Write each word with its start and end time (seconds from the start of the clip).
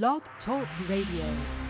Blog 0.00 0.22
Talk 0.46 0.66
Radio. 0.88 1.61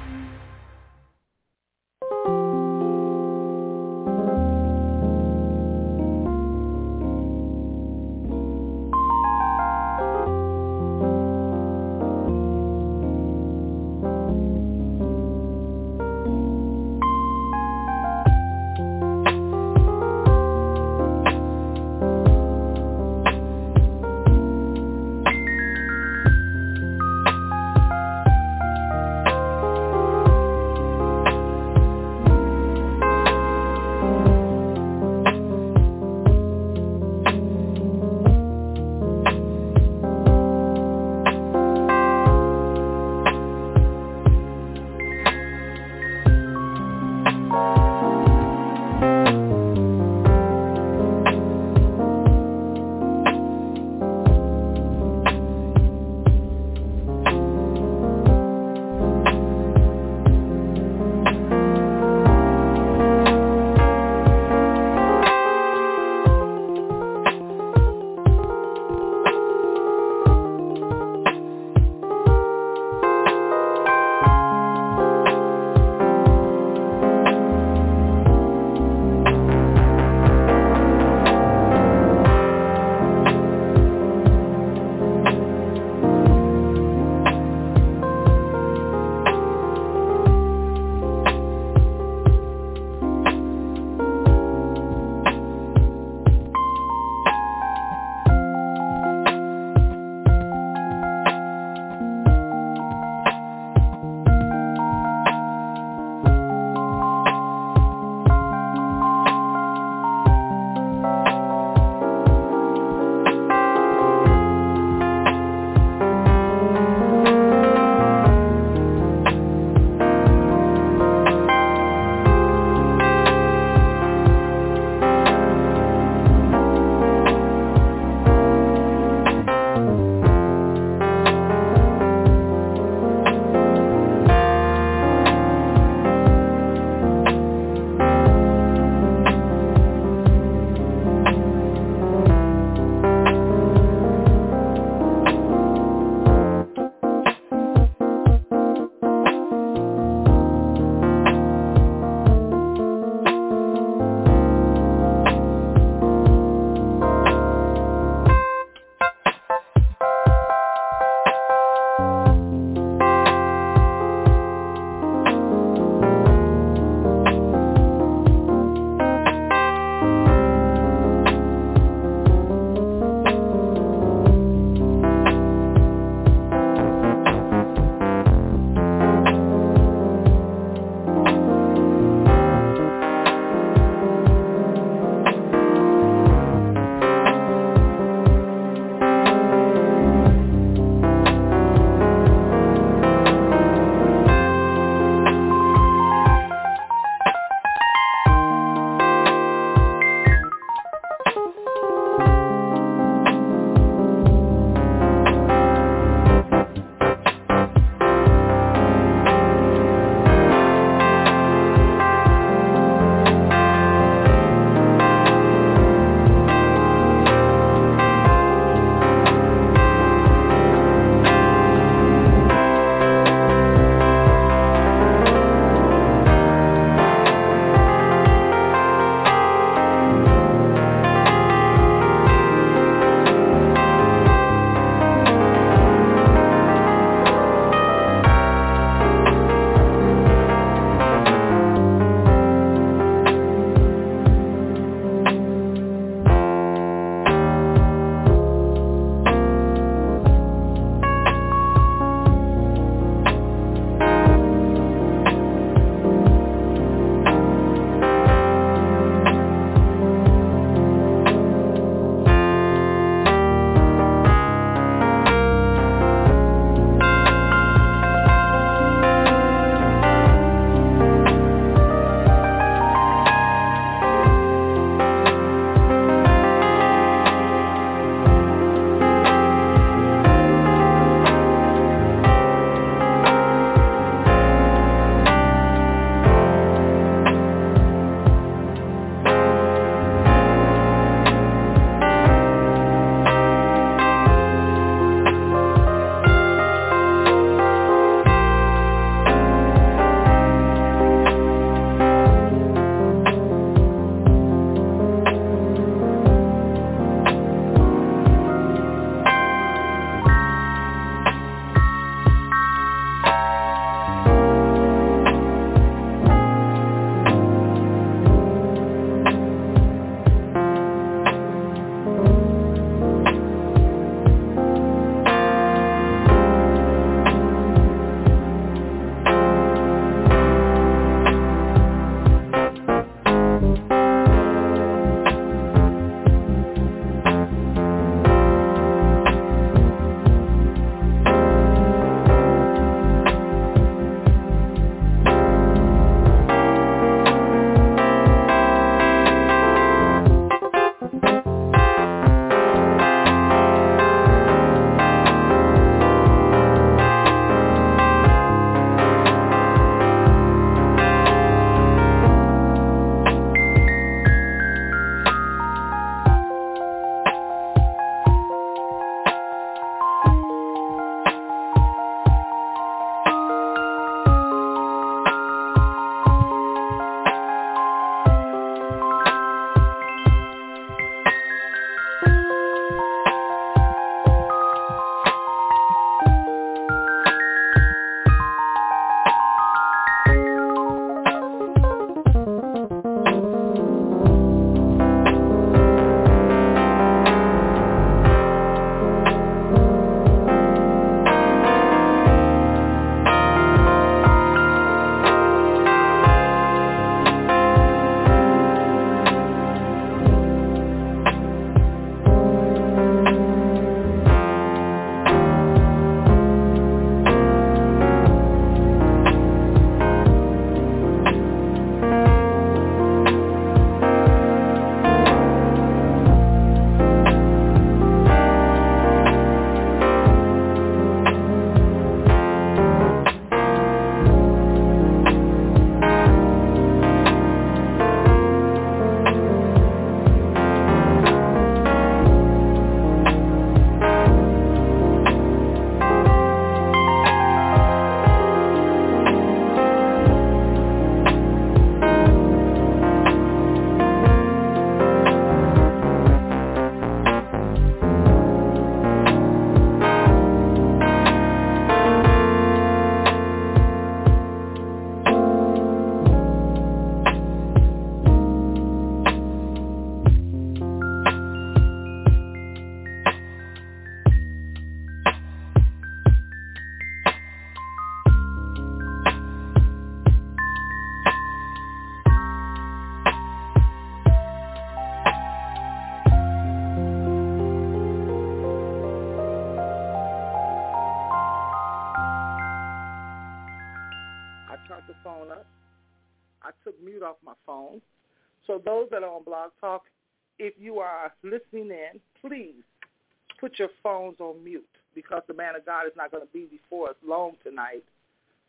Put 503.72 503.78
your 503.78 503.88
phones 504.02 504.36
on 504.40 504.62
mute 504.62 504.84
because 505.14 505.42
the 505.48 505.54
man 505.54 505.76
of 505.76 505.86
God 505.86 506.06
is 506.06 506.12
not 506.16 506.30
going 506.30 506.46
to 506.46 506.52
be 506.52 506.66
before 506.70 507.10
us 507.10 507.16
long 507.26 507.52
tonight. 507.64 508.04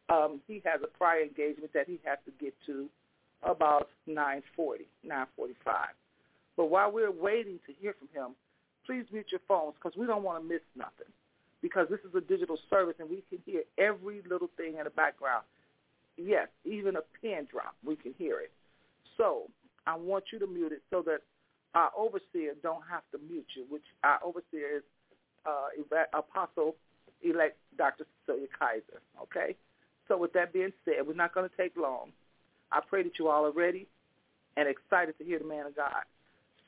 Um, 0.09 0.39
he 0.47 0.61
has 0.65 0.81
a 0.83 0.87
prior 0.97 1.21
engagement 1.21 1.71
that 1.73 1.87
he 1.87 1.99
has 2.05 2.17
to 2.25 2.31
get 2.39 2.53
to 2.67 2.87
about 3.43 3.89
9.40, 4.07 4.85
9.45. 5.05 5.55
But 6.55 6.65
while 6.65 6.91
we're 6.91 7.11
waiting 7.11 7.59
to 7.67 7.73
hear 7.81 7.95
from 7.97 8.07
him, 8.13 8.35
please 8.85 9.05
mute 9.11 9.27
your 9.31 9.41
phones 9.47 9.75
because 9.75 9.97
we 9.97 10.05
don't 10.05 10.23
want 10.23 10.41
to 10.41 10.47
miss 10.47 10.61
nothing 10.75 11.11
because 11.61 11.87
this 11.89 11.99
is 12.07 12.15
a 12.15 12.21
digital 12.21 12.57
service 12.69 12.95
and 12.99 13.09
we 13.09 13.23
can 13.29 13.39
hear 13.45 13.63
every 13.77 14.21
little 14.29 14.49
thing 14.55 14.75
in 14.77 14.83
the 14.83 14.89
background. 14.89 15.43
Yes, 16.17 16.47
even 16.63 16.95
a 16.95 17.01
pin 17.21 17.47
drop, 17.51 17.75
we 17.85 17.95
can 17.95 18.13
hear 18.17 18.39
it. 18.39 18.51
So 19.17 19.49
I 19.87 19.95
want 19.97 20.25
you 20.31 20.39
to 20.39 20.47
mute 20.47 20.71
it 20.71 20.81
so 20.89 21.01
that 21.03 21.19
our 21.75 21.89
overseer 21.97 22.53
don't 22.61 22.83
have 22.89 23.01
to 23.11 23.17
mute 23.29 23.47
you, 23.55 23.65
which 23.69 23.83
our 24.03 24.19
overseer 24.23 24.77
is 24.77 24.83
uh, 25.45 26.17
Apostle 26.17 26.75
elect 27.21 27.57
Dr. 27.77 28.05
Cecilia 28.25 28.47
Kaiser. 28.57 29.01
Okay? 29.21 29.55
So 30.07 30.17
with 30.17 30.33
that 30.33 30.53
being 30.53 30.73
said, 30.85 31.07
we're 31.07 31.13
not 31.13 31.33
going 31.33 31.49
to 31.49 31.55
take 31.55 31.75
long. 31.77 32.11
I 32.71 32.79
pray 32.87 33.03
that 33.03 33.19
you 33.19 33.29
all 33.29 33.45
are 33.45 33.51
ready 33.51 33.87
and 34.57 34.67
excited 34.67 35.17
to 35.17 35.23
hear 35.23 35.39
the 35.39 35.45
man 35.45 35.65
of 35.65 35.75
God. 35.75 36.03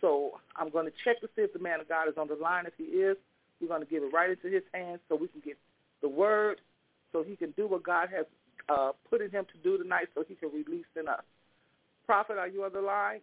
So 0.01 0.39
I'm 0.55 0.69
going 0.69 0.85
to 0.85 0.93
check 1.03 1.19
to 1.21 1.27
see 1.35 1.41
if 1.41 1.53
the 1.53 1.59
man 1.59 1.79
of 1.79 1.89
God 1.89 2.07
is 2.07 2.15
on 2.17 2.27
the 2.27 2.35
line. 2.35 2.65
If 2.65 2.73
he 2.77 2.83
is, 2.83 3.17
we're 3.59 3.67
going 3.67 3.81
to 3.81 3.87
give 3.87 4.03
it 4.03 4.13
right 4.13 4.29
into 4.29 4.47
his 4.47 4.63
hands 4.73 4.99
so 5.09 5.15
we 5.15 5.27
can 5.27 5.41
get 5.43 5.57
the 6.01 6.09
word 6.09 6.61
so 7.11 7.23
he 7.23 7.35
can 7.35 7.51
do 7.51 7.67
what 7.67 7.83
God 7.83 8.09
has 8.15 8.25
uh, 8.69 8.91
put 9.09 9.21
in 9.21 9.31
him 9.31 9.45
to 9.51 9.57
do 9.63 9.81
tonight 9.81 10.07
so 10.13 10.23
he 10.27 10.35
can 10.35 10.49
release 10.49 10.85
in 10.99 11.07
us. 11.07 11.23
Prophet, 12.05 12.37
are 12.37 12.47
you 12.47 12.63
on 12.63 12.73
the 12.73 12.81
line? 12.81 13.21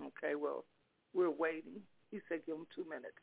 Okay, 0.00 0.34
well, 0.34 0.64
we're 1.14 1.30
waiting. 1.30 1.82
He 2.10 2.20
said 2.28 2.40
give 2.46 2.56
him 2.56 2.66
two 2.74 2.84
minutes. 2.84 3.14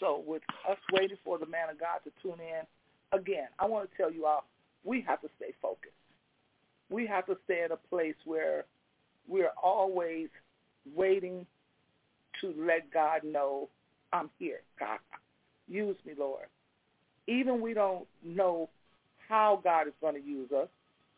So 0.00 0.22
with 0.26 0.42
us 0.68 0.78
waiting 0.92 1.16
for 1.24 1.38
the 1.38 1.46
man 1.46 1.70
of 1.70 1.78
God 1.78 2.00
to 2.04 2.10
tune 2.22 2.40
in, 2.40 3.18
again, 3.18 3.48
I 3.58 3.66
want 3.66 3.90
to 3.90 3.96
tell 3.96 4.12
you 4.12 4.26
all, 4.26 4.44
we 4.84 5.00
have 5.06 5.20
to 5.20 5.28
stay 5.36 5.52
focused. 5.60 5.92
We 6.90 7.06
have 7.06 7.26
to 7.26 7.36
stay 7.44 7.62
in 7.64 7.72
a 7.72 7.76
place 7.76 8.16
where 8.24 8.64
we're 9.28 9.52
always 9.62 10.28
waiting 10.94 11.46
to 12.40 12.54
let 12.58 12.92
God 12.92 13.22
know, 13.24 13.68
I'm 14.12 14.30
here. 14.38 14.60
God, 14.78 14.98
use 15.68 15.96
me, 16.04 16.14
Lord. 16.18 16.46
Even 17.28 17.60
we 17.60 17.72
don't 17.72 18.06
know 18.24 18.68
how 19.28 19.60
God 19.62 19.86
is 19.86 19.94
going 20.00 20.14
to 20.14 20.20
use 20.20 20.50
us, 20.50 20.68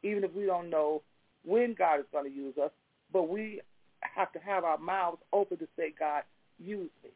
even 0.03 0.23
if 0.23 0.35
we 0.35 0.45
don't 0.45 0.69
know 0.69 1.03
when 1.45 1.75
God 1.75 2.01
is 2.01 2.07
going 2.13 2.31
to 2.31 2.37
use 2.37 2.55
us, 2.63 2.71
but 3.13 3.29
we 3.29 3.61
have 4.15 4.33
to 4.33 4.39
have 4.39 4.65
our 4.65 4.79
mouths 4.79 5.23
open 5.33 5.59
to 5.59 5.69
say, 5.77 5.93
God, 5.99 6.23
use 6.59 6.91
me. 7.03 7.11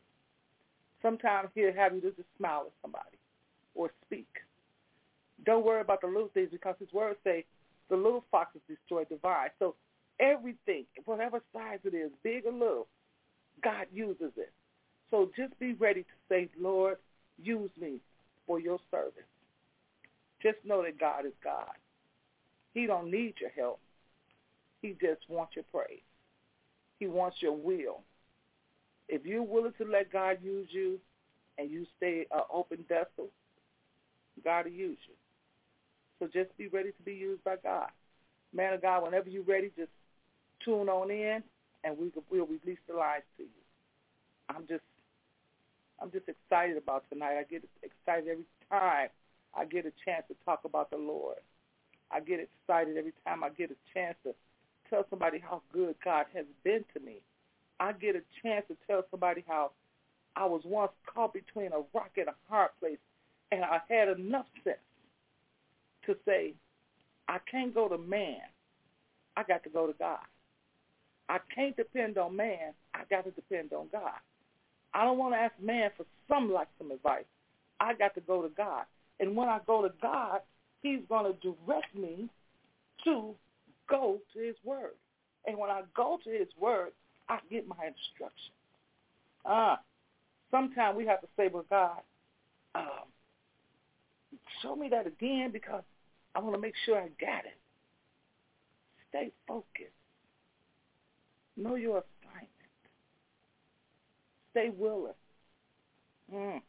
Sometimes 1.03 1.49
he'll 1.55 1.73
have 1.73 1.95
you 1.95 2.01
just 2.01 2.17
smile 2.37 2.65
at 2.67 2.73
somebody 2.83 3.19
or 3.75 3.91
speak. 4.05 4.29
Don't 5.45 5.65
worry 5.65 5.81
about 5.81 6.01
the 6.01 6.09
little 6.09 6.31
things 6.35 6.49
because 6.51 6.75
his 6.81 6.93
words 6.93 7.19
say 7.23 7.45
the 7.89 7.97
little 7.97 8.25
foxes 8.31 8.61
destroy 8.69 9.05
the 9.05 9.17
vine. 9.17 9.51
So 9.59 9.75
everything, 10.19 10.85
whatever 11.05 11.41
size 11.53 11.79
it 11.85 11.95
is, 11.95 12.11
big 12.23 12.45
or 12.47 12.53
little, 12.53 12.87
God 13.63 13.87
uses 13.93 14.33
it. 14.37 14.53
So 15.11 15.31
just 15.37 15.59
be 15.59 15.75
ready 15.75 16.03
to 16.03 16.09
say, 16.29 16.49
Lord, 16.61 16.97
use 17.43 17.71
me 17.81 18.01
for 18.47 18.61
your 18.61 18.79
service. 18.91 19.13
Just 20.43 20.59
know 20.65 20.83
that 20.83 20.99
God 20.99 21.27
is 21.27 21.33
God. 21.43 21.73
He 22.75 22.87
don't 22.87 23.11
need 23.11 23.35
your 23.41 23.51
help. 23.57 23.81
He 24.83 24.91
just 25.01 25.23
wants 25.29 25.57
your 25.57 25.65
praise. 25.73 26.01
He 26.99 27.07
wants 27.07 27.37
your 27.41 27.57
will. 27.57 28.03
If 29.09 29.25
you're 29.25 29.43
willing 29.43 29.73
to 29.79 29.85
let 29.85 30.13
God 30.13 30.39
use 30.43 30.69
you 30.71 30.99
and 31.57 31.71
you 31.71 31.87
stay 31.97 32.27
an 32.31 32.43
open 32.53 32.85
vessel, 32.89 33.29
God 34.45 34.67
will 34.67 34.73
use 34.73 34.99
you. 35.07 35.15
So 36.19 36.27
just 36.27 36.57
be 36.59 36.69
ready 36.69 36.91
to 36.91 37.03
be 37.05 37.15
used 37.15 37.45
by 37.45 37.57
God. 37.63 37.89
Man 38.53 38.75
of 38.75 38.83
God, 38.83 39.05
whenever 39.05 39.29
you're 39.29 39.43
ready, 39.43 39.71
just 39.77 39.91
tune 40.65 40.89
on 40.89 41.11
in 41.11 41.43
and 41.85 41.97
we 41.97 42.11
will 42.31 42.47
release 42.47 42.79
the 42.89 42.95
lines 42.95 43.23
to 43.37 43.45
you. 43.45 43.49
I'm 44.49 44.67
just 44.67 44.83
I'm 46.01 46.11
just 46.11 46.29
excited 46.29 46.77
about 46.77 47.05
tonight. 47.11 47.39
I 47.39 47.45
get 47.45 47.65
excited 47.83 48.29
every 48.29 48.45
time 48.71 49.09
I 49.55 49.65
get 49.65 49.87
a 49.87 49.93
chance 50.05 50.25
to 50.29 50.35
talk 50.45 50.61
about 50.65 50.91
the 50.91 50.97
Lord. 50.97 51.39
I 52.11 52.21
get 52.21 52.41
excited 52.41 52.97
every 52.97 53.13
time 53.27 53.43
I 53.43 53.51
get 53.51 53.71
a 53.71 53.77
chance 53.93 54.17
to 54.25 54.35
tell 54.91 55.05
somebody 55.11 55.39
how 55.39 55.63
good 55.73 55.95
God 56.05 56.27
has 56.35 56.47
been 56.65 56.85
to 56.95 57.01
me. 57.01 57.21
I 57.81 57.93
get 57.93 58.17
a 58.17 58.23
chance 58.43 58.65
to 58.69 58.77
tell 58.87 59.05
somebody 59.11 59.45
how 59.47 59.71
I 60.37 60.45
was 60.47 60.63
once 60.65 60.93
caught 61.13 61.33
between 61.33 61.73
a 61.73 61.83
rock 61.95 62.11
and 62.17 62.29
a 62.29 62.35
hard 62.49 62.71
place, 62.81 62.99
and 63.53 63.65
I 63.65 63.81
had 63.89 64.09
enough 64.09 64.47
sense 64.65 64.77
to 66.07 66.17
say, 66.25 66.55
I 67.29 67.39
can't 67.51 67.75
go 67.75 67.89
to 67.89 67.99
man. 67.99 68.41
I 69.37 69.43
got 69.43 69.63
to 69.65 69.71
go 69.71 69.87
to 69.87 69.95
God. 69.99 70.19
I 71.29 71.39
can't 71.55 71.77
depend 71.77 72.19
on 72.19 72.37
man. 72.37 72.73
I 72.95 73.01
got 73.11 73.25
to 73.25 73.31
depend 73.31 73.73
on 73.73 73.89
God. 73.93 74.19
I 74.95 75.05
don't 75.05 75.19
want 75.19 75.35
to 75.35 75.39
ask 75.39 75.53
man 75.63 75.91
for 75.97 76.07
some 76.29 76.53
like 76.53 76.69
some 76.79 76.91
advice. 76.91 77.25
I 77.81 77.95
got 77.95 78.15
to 78.15 78.21
go 78.21 78.43
to 78.43 78.49
God. 78.49 78.85
And 79.21 79.37
when 79.37 79.49
I 79.49 79.61
go 79.67 79.83
to 79.83 79.93
God, 80.01 80.41
he's 80.83 81.01
going 81.09 81.33
to 81.33 81.39
direct 81.41 81.95
me 81.95 82.29
to 83.05 83.35
go 83.89 84.19
to 84.35 84.41
his 84.41 84.57
word. 84.65 84.95
And 85.47 85.59
when 85.59 85.71
I 85.71 85.83
go 85.97 86.19
to 86.25 86.31
his 86.31 86.49
word, 86.59 86.91
I 87.29 87.39
get 87.51 87.67
my 87.67 87.77
instruction. 87.77 88.53
Ah, 89.45 89.81
sometimes 90.51 90.97
we 90.97 91.07
have 91.07 91.21
to 91.21 91.29
say, 91.37 91.49
well, 91.53 91.65
God, 91.69 92.01
um, 92.75 93.09
show 94.63 94.77
me 94.77 94.89
that 94.91 95.07
again 95.07 95.51
because 95.53 95.83
I 96.35 96.41
want 96.41 96.55
to 96.55 96.61
make 96.61 96.75
sure 96.85 96.99
I 96.99 97.09
got 97.21 97.45
it. 97.45 97.59
Stay 99.09 99.33
focused. 99.47 99.93
Know 101.57 101.75
your 101.75 101.99
assignment. 101.99 102.49
Stay 104.53 104.71
willing. 104.77 105.13
Mm. 106.33 106.61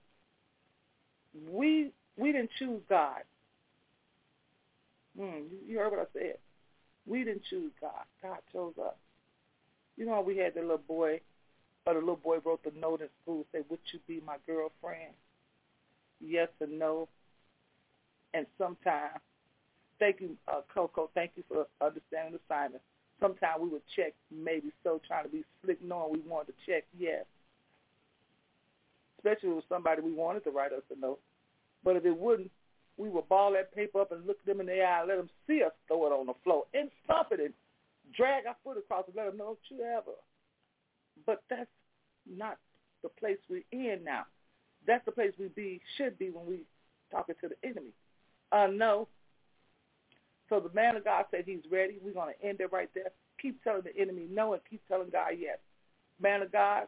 We 1.51 1.91
we 2.17 2.31
didn't 2.31 2.49
choose 2.57 2.81
God. 2.89 3.21
Mm, 5.19 5.43
you 5.67 5.77
heard 5.77 5.91
what 5.91 5.99
I 5.99 6.05
said. 6.13 6.37
We 7.09 7.23
didn't 7.23 7.41
choose 7.49 7.71
God. 7.81 8.05
God 8.21 8.37
chose 8.53 8.73
us. 8.79 8.93
You 9.97 10.05
know, 10.05 10.13
how 10.13 10.21
we 10.21 10.37
had 10.37 10.53
the 10.53 10.61
little 10.61 10.77
boy, 10.77 11.19
or 11.85 11.95
the 11.95 11.99
little 11.99 12.15
boy 12.15 12.37
wrote 12.45 12.63
the 12.63 12.71
note 12.79 13.01
in 13.01 13.09
school, 13.23 13.45
say, 13.51 13.61
would 13.67 13.79
you 13.91 13.99
be 14.07 14.21
my 14.25 14.35
girlfriend? 14.45 15.13
Yes 16.21 16.49
or 16.61 16.67
no. 16.67 17.09
And 18.35 18.45
sometimes, 18.59 19.19
thank 19.97 20.21
you, 20.21 20.37
uh, 20.47 20.61
Coco, 20.71 21.09
thank 21.15 21.31
you 21.35 21.43
for 21.47 21.65
understanding 21.81 22.33
the 22.33 22.39
assignment. 22.53 22.83
Sometimes 23.19 23.61
we 23.63 23.69
would 23.69 23.81
check 23.95 24.13
maybe 24.31 24.71
so, 24.83 25.01
trying 25.05 25.23
to 25.23 25.29
be 25.29 25.43
slick, 25.63 25.83
knowing 25.83 26.13
we 26.13 26.19
wanted 26.19 26.53
to 26.53 26.71
check 26.71 26.83
yes. 26.97 27.25
Especially 29.17 29.49
with 29.49 29.65
somebody 29.67 30.01
we 30.01 30.13
wanted 30.13 30.43
to 30.43 30.51
write 30.51 30.71
us 30.71 30.83
a 30.95 30.99
note. 30.99 31.19
But 31.83 31.95
if 31.95 32.05
it 32.05 32.15
wouldn't, 32.15 32.51
we 32.99 33.09
would 33.09 33.29
ball 33.29 33.53
that 33.53 33.73
paper 33.73 34.01
up 34.01 34.11
and 34.11 34.27
look 34.27 34.43
them 34.43 34.59
in 34.59 34.67
the 34.67 34.83
eye 34.83 34.99
and 34.99 35.07
let 35.07 35.17
them 35.17 35.29
see 35.47 35.63
us 35.63 35.71
throw 35.87 36.05
it 36.05 36.11
on 36.11 36.27
the 36.27 36.33
floor 36.43 36.65
and 36.73 36.91
stomp 37.05 37.29
it 37.31 37.39
and 37.39 37.53
drag 38.15 38.45
our 38.45 38.57
foot 38.61 38.77
across 38.77 39.05
and 39.07 39.15
let 39.15 39.27
them 39.27 39.37
know 39.37 39.57
you 39.69 39.81
ever. 39.81 40.11
But 41.25 41.41
that's 41.49 41.69
not 42.29 42.57
the 43.01 43.09
place 43.09 43.37
we're 43.49 43.63
in 43.71 44.03
now. 44.03 44.25
That's 44.85 45.03
the 45.05 45.13
place 45.13 45.31
we 45.39 45.47
be 45.47 45.79
should 45.97 46.19
be 46.19 46.29
when 46.29 46.45
we 46.45 46.63
talking 47.09 47.35
to 47.41 47.47
the 47.47 47.67
enemy. 47.67 47.93
Uh, 48.51 48.67
no. 48.67 49.07
So 50.49 50.59
the 50.59 50.73
man 50.73 50.97
of 50.97 51.05
God 51.05 51.25
said 51.31 51.43
he's 51.45 51.59
ready. 51.71 51.97
We're 52.03 52.13
going 52.13 52.33
to 52.33 52.45
end 52.45 52.59
it 52.59 52.71
right 52.73 52.89
there. 52.93 53.11
Keep 53.41 53.63
telling 53.63 53.83
the 53.83 53.95
enemy 53.97 54.27
no 54.29 54.53
and 54.53 54.61
keep 54.69 54.81
telling 54.89 55.09
God 55.09 55.31
yes. 55.39 55.57
Man 56.21 56.41
of 56.41 56.51
God, 56.51 56.87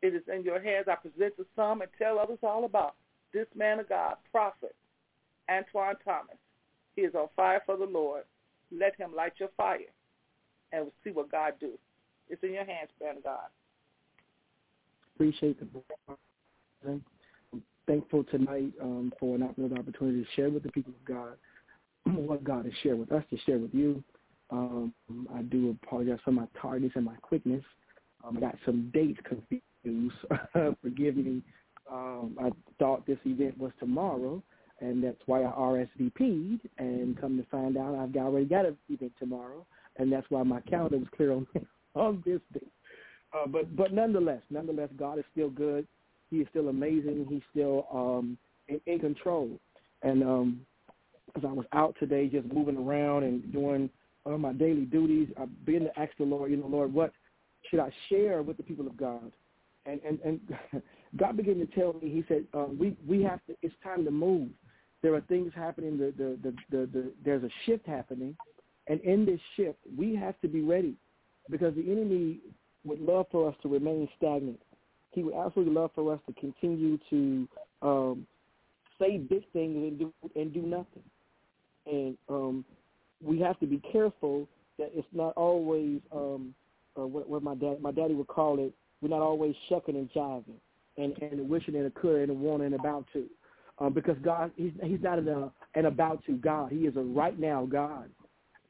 it 0.00 0.14
is 0.14 0.22
in 0.32 0.42
your 0.42 0.62
hands. 0.62 0.86
I 0.88 0.94
present 0.94 1.36
to 1.36 1.44
some 1.54 1.82
and 1.82 1.90
tell 1.98 2.18
others 2.18 2.38
all 2.42 2.64
about 2.64 2.94
this 3.34 3.46
man 3.54 3.80
of 3.80 3.88
God, 3.88 4.14
prophet, 4.30 4.74
Antoine 5.50 5.96
Thomas. 6.04 6.36
He 6.96 7.02
is 7.02 7.14
on 7.14 7.28
fire 7.36 7.62
for 7.66 7.76
the 7.76 7.84
Lord. 7.84 8.24
Let 8.72 8.96
him 8.96 9.14
light 9.14 9.34
your 9.38 9.50
fire, 9.56 9.78
and 10.72 10.90
see 11.02 11.10
what 11.10 11.30
God 11.30 11.54
do. 11.60 11.70
It's 12.28 12.42
in 12.42 12.54
your 12.54 12.64
hands, 12.64 12.90
man 13.00 13.16
God. 13.22 13.48
Appreciate 15.14 15.58
the 15.60 15.66
I'm 16.86 17.62
thankful 17.86 18.24
tonight 18.24 18.72
um, 18.82 19.12
for 19.18 19.36
another 19.36 19.78
opportunity 19.78 20.22
to 20.24 20.30
share 20.34 20.50
with 20.50 20.62
the 20.62 20.72
people 20.72 20.92
of 20.92 21.04
God 21.04 21.36
what 22.16 22.44
God 22.44 22.64
has 22.64 22.74
shared 22.82 22.98
with 22.98 23.12
us 23.12 23.24
to 23.30 23.38
share 23.46 23.58
with 23.58 23.72
you. 23.72 24.02
Um, 24.50 24.92
I 25.34 25.42
do 25.42 25.76
apologize 25.82 26.18
for 26.24 26.32
my 26.32 26.46
tardiness 26.60 26.92
and 26.94 27.04
my 27.04 27.16
quickness. 27.22 27.64
Um, 28.22 28.36
I 28.36 28.40
got 28.40 28.56
some 28.64 28.90
dates 28.92 29.20
confused. 29.24 30.14
Forgive 30.82 31.16
me. 31.16 31.42
Um, 31.90 32.36
I 32.40 32.50
thought 32.78 33.06
this 33.06 33.18
event 33.24 33.58
was 33.58 33.72
tomorrow, 33.78 34.42
and 34.80 35.02
that's 35.02 35.20
why 35.26 35.42
I 35.42 35.52
RSVP'd. 35.52 36.68
And 36.78 37.20
come 37.20 37.36
to 37.36 37.46
find 37.50 37.76
out, 37.76 37.94
I've 37.94 38.14
already 38.16 38.46
got 38.46 38.66
an 38.66 38.76
event 38.88 39.12
tomorrow, 39.18 39.66
and 39.96 40.12
that's 40.12 40.26
why 40.30 40.42
my 40.42 40.60
calendar 40.62 40.98
was 40.98 41.08
clear 41.16 41.32
on 41.32 41.46
on 41.94 42.22
this 42.26 42.40
day. 42.52 42.66
Uh, 43.34 43.46
but 43.46 43.74
but 43.76 43.92
nonetheless, 43.92 44.42
nonetheless, 44.50 44.90
God 44.96 45.18
is 45.18 45.24
still 45.32 45.50
good. 45.50 45.86
He 46.30 46.38
is 46.38 46.48
still 46.50 46.68
amazing. 46.68 47.26
He's 47.28 47.42
still 47.50 47.86
um, 47.92 48.38
in, 48.68 48.80
in 48.86 48.98
control. 48.98 49.50
And 50.02 50.22
um, 50.22 50.60
as 51.36 51.44
I 51.44 51.52
was 51.52 51.66
out 51.72 51.96
today, 51.98 52.28
just 52.28 52.52
moving 52.52 52.76
around 52.76 53.24
and 53.24 53.52
doing 53.52 53.90
uh, 54.26 54.30
my 54.38 54.52
daily 54.52 54.84
duties, 54.84 55.28
I 55.38 55.46
began 55.64 55.82
to 55.82 55.98
ask 55.98 56.12
the 56.18 56.24
Lord, 56.24 56.50
you 56.50 56.56
know, 56.56 56.66
Lord, 56.66 56.92
what 56.92 57.12
should 57.70 57.80
I 57.80 57.90
share 58.08 58.42
with 58.42 58.56
the 58.56 58.62
people 58.62 58.86
of 58.86 58.96
God? 58.96 59.32
And 59.86 60.00
and 60.06 60.18
and 60.24 60.40
God 61.16 61.36
began 61.36 61.58
to 61.58 61.66
tell 61.66 61.94
me. 61.94 62.10
He 62.10 62.24
said, 62.28 62.44
uh, 62.54 62.66
we 62.78 62.96
we 63.06 63.22
have 63.22 63.44
to. 63.46 63.56
It's 63.62 63.74
time 63.82 64.04
to 64.04 64.10
move. 64.10 64.48
There 65.04 65.14
are 65.14 65.20
things 65.20 65.52
happening. 65.54 65.98
The 65.98 66.14
the, 66.16 66.38
the 66.42 66.54
the 66.70 66.86
the 66.86 67.12
there's 67.22 67.44
a 67.44 67.50
shift 67.66 67.86
happening, 67.86 68.34
and 68.86 68.98
in 69.02 69.26
this 69.26 69.38
shift, 69.54 69.78
we 69.98 70.16
have 70.16 70.40
to 70.40 70.48
be 70.48 70.62
ready, 70.62 70.94
because 71.50 71.74
the 71.74 71.82
enemy 71.82 72.38
would 72.86 73.00
love 73.00 73.26
for 73.30 73.46
us 73.46 73.54
to 73.62 73.68
remain 73.68 74.08
stagnant. 74.16 74.58
He 75.10 75.22
would 75.22 75.34
absolutely 75.34 75.74
love 75.74 75.90
for 75.94 76.10
us 76.10 76.20
to 76.26 76.32
continue 76.40 76.98
to 77.10 77.48
um, 77.82 78.26
say 78.98 79.18
big 79.18 79.44
things 79.52 79.76
and 79.76 79.98
do 79.98 80.12
and 80.34 80.54
do 80.54 80.62
nothing. 80.62 81.04
And 81.84 82.16
um, 82.30 82.64
we 83.22 83.38
have 83.40 83.60
to 83.60 83.66
be 83.66 83.82
careful 83.92 84.48
that 84.78 84.90
it's 84.94 85.06
not 85.12 85.34
always 85.36 86.00
um, 86.12 86.54
uh, 86.98 87.06
what, 87.06 87.28
what 87.28 87.42
my 87.42 87.54
dad 87.54 87.82
my 87.82 87.92
daddy 87.92 88.14
would 88.14 88.28
call 88.28 88.58
it. 88.58 88.72
We're 89.02 89.10
not 89.10 89.20
always 89.20 89.54
shucking 89.68 89.96
and 89.96 90.10
jiving 90.12 90.58
and 90.96 91.12
and 91.20 91.46
wishing 91.46 91.76
a 91.76 91.90
could 91.90 92.22
and 92.22 92.30
a 92.30 92.34
want 92.34 92.62
and 92.62 92.74
about 92.74 93.04
to, 93.12 93.26
um, 93.78 93.92
because 93.92 94.16
God 94.22 94.50
he's 94.56 94.72
he's 94.82 95.00
not 95.02 95.18
an 95.18 95.28
uh, 95.28 95.48
an 95.74 95.86
about 95.86 96.24
to 96.26 96.32
God. 96.32 96.70
He 96.70 96.86
is 96.86 96.96
a 96.96 97.00
right 97.00 97.38
now 97.38 97.66
God, 97.70 98.08